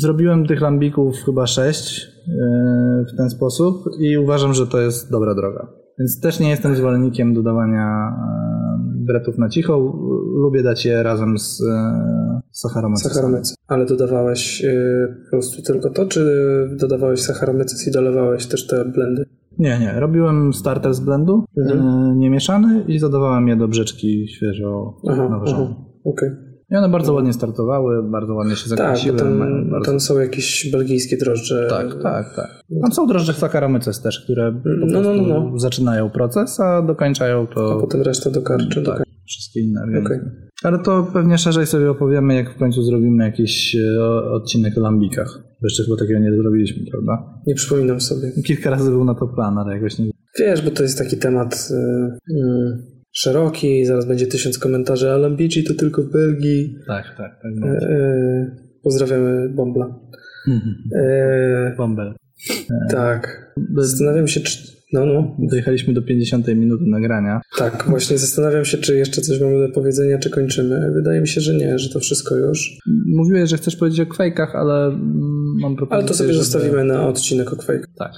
[0.00, 5.34] zrobiłem tych lambików chyba sześć e, w ten sposób i uważam, że to jest dobra
[5.34, 5.68] droga.
[5.98, 9.92] Więc też nie jestem zwolennikiem dodawania e, bretów na cicho.
[10.42, 13.56] Lubię dać je razem z e, Saccharomyces.
[13.68, 14.66] Ale dodawałeś
[15.24, 16.24] po prostu tylko to, czy
[16.80, 19.24] dodawałeś Saccharomyces i dolewałeś też te blendy?
[19.58, 20.00] Nie, nie.
[20.00, 21.78] Robiłem starter z blendu, Mhm.
[21.88, 25.40] e, niemieszany i dodawałem je do brzeczki świeżo aha.
[26.04, 26.30] Okej.
[26.70, 29.18] I one bardzo ładnie startowały, bardzo ładnie się Tak, zakręciły.
[29.18, 29.90] tam, mają bardzo...
[29.90, 31.66] tam są jakieś belgijskie drożdże.
[31.70, 32.60] Tak, tak, tak.
[32.82, 35.58] Tam są drożdże Saccharomyces też, które po No, prostu no, no, no.
[35.58, 38.82] zaczynają proces, a dokończają A to potem reszta do karczy.
[38.82, 39.02] tak.
[39.26, 40.16] Wszystkie inne organizmy.
[40.16, 40.30] Okej.
[40.62, 45.42] Ale to pewnie szerzej sobie opowiemy, jak w końcu zrobimy jakiś e, odcinek o lambikach.
[45.62, 47.40] Jeszcze chyba takiego nie zrobiliśmy, prawda?
[47.46, 48.32] Nie przypominam sobie.
[48.46, 50.10] Kilka razy był na to plan, ale jakoś nie...
[50.38, 51.74] Wiesz, bo to jest taki temat y,
[52.34, 56.76] y, szeroki, zaraz będzie tysiąc komentarzy, a Lambici to tylko w Belgii.
[56.86, 57.42] Tak, tak.
[57.42, 60.00] tak Y, y, pozdrawiamy Bombla.
[60.48, 62.14] Y, Bombel.
[62.90, 63.54] tak.
[63.76, 64.73] Zastanawiam się, czy...
[64.92, 65.36] No, no.
[65.38, 67.40] Dojechaliśmy do 50 minuty nagrania.
[67.58, 70.90] Tak, właśnie zastanawiam się, czy jeszcze coś mamy do powiedzenia, czy kończymy.
[70.94, 72.78] Wydaje mi się, że nie, że to wszystko już.
[73.06, 75.00] Mówiłeś, że chcesz powiedzieć o kwejkach, ale mm,
[75.60, 77.86] mam propozycję, Ale to sobie żeby- zostawimy na odcinek o Quake.
[77.98, 78.12] Tak,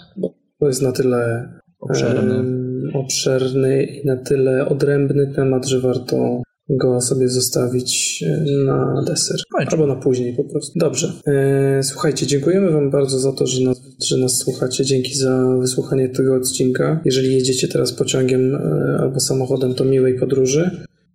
[0.61, 1.49] To jest na tyle
[1.81, 2.35] obszerny.
[2.35, 9.37] em, obszerny i na tyle odrębny temat, że warto go sobie zostawić e, na deser.
[9.71, 10.79] Albo na później po prostu.
[10.79, 11.13] Dobrze.
[11.27, 14.85] E, słuchajcie, dziękujemy Wam bardzo za to, że nas, że nas słuchacie.
[14.85, 17.01] Dzięki za wysłuchanie tego odcinka.
[17.05, 20.71] Jeżeli jedziecie teraz pociągiem e, albo samochodem, to miłej podróży.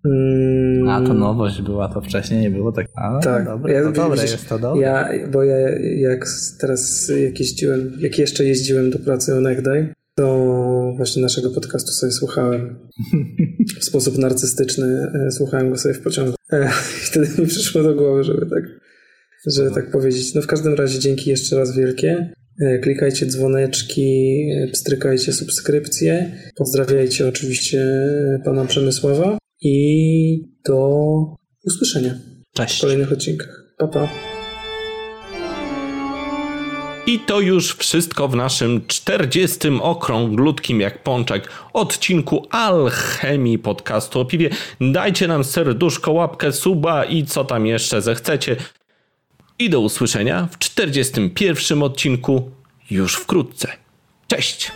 [0.06, 2.88] Mm, A to nowość była, to wcześniej nie było tak.
[2.96, 4.82] A, Tak, dobre, ja- to dobre widzisz, jest to dobre.
[4.82, 5.58] Ja, bo ja
[6.00, 6.26] jak
[6.62, 12.90] teraz jak jeździłem, jak jeszcze jeździłem do pracy onegdaj, to właśnie naszego podcastu sobie słuchałem
[13.80, 14.86] w sposób narcystyczny,
[15.28, 16.36] e, słuchałem go sobie w pociągu.
[16.52, 16.66] E,
[17.04, 18.64] I wtedy mi przyszło do głowy, żeby tak,
[19.48, 20.34] żeby tak powiedzieć.
[20.36, 22.34] No w każdym razie dzięki jeszcze raz wielkie.
[22.62, 24.40] E, Klikajcie dzwoneczki,
[24.72, 26.32] pstrykajcie subskrypcje.
[26.56, 27.86] Pozdrawiajcie oczywiście
[28.46, 29.76] pana Przemysława i
[30.68, 31.00] do
[31.66, 32.20] usłyszenia
[32.54, 32.82] w Cześć.
[32.82, 33.74] kolejnych odcinkach.
[33.78, 34.31] Pa, pa.
[37.06, 39.60] I to już wszystko w naszym 40.
[39.82, 44.50] okrąglutkim jak pączek odcinku Alchemii podcastu o piwie.
[44.82, 48.56] Dajcie nam serduszko, łapkę, suba i co tam jeszcze zechcecie.
[49.60, 51.84] I do usłyszenia w 41.
[51.84, 52.52] odcinku
[52.92, 53.68] już wkrótce.
[54.28, 54.72] Cześć!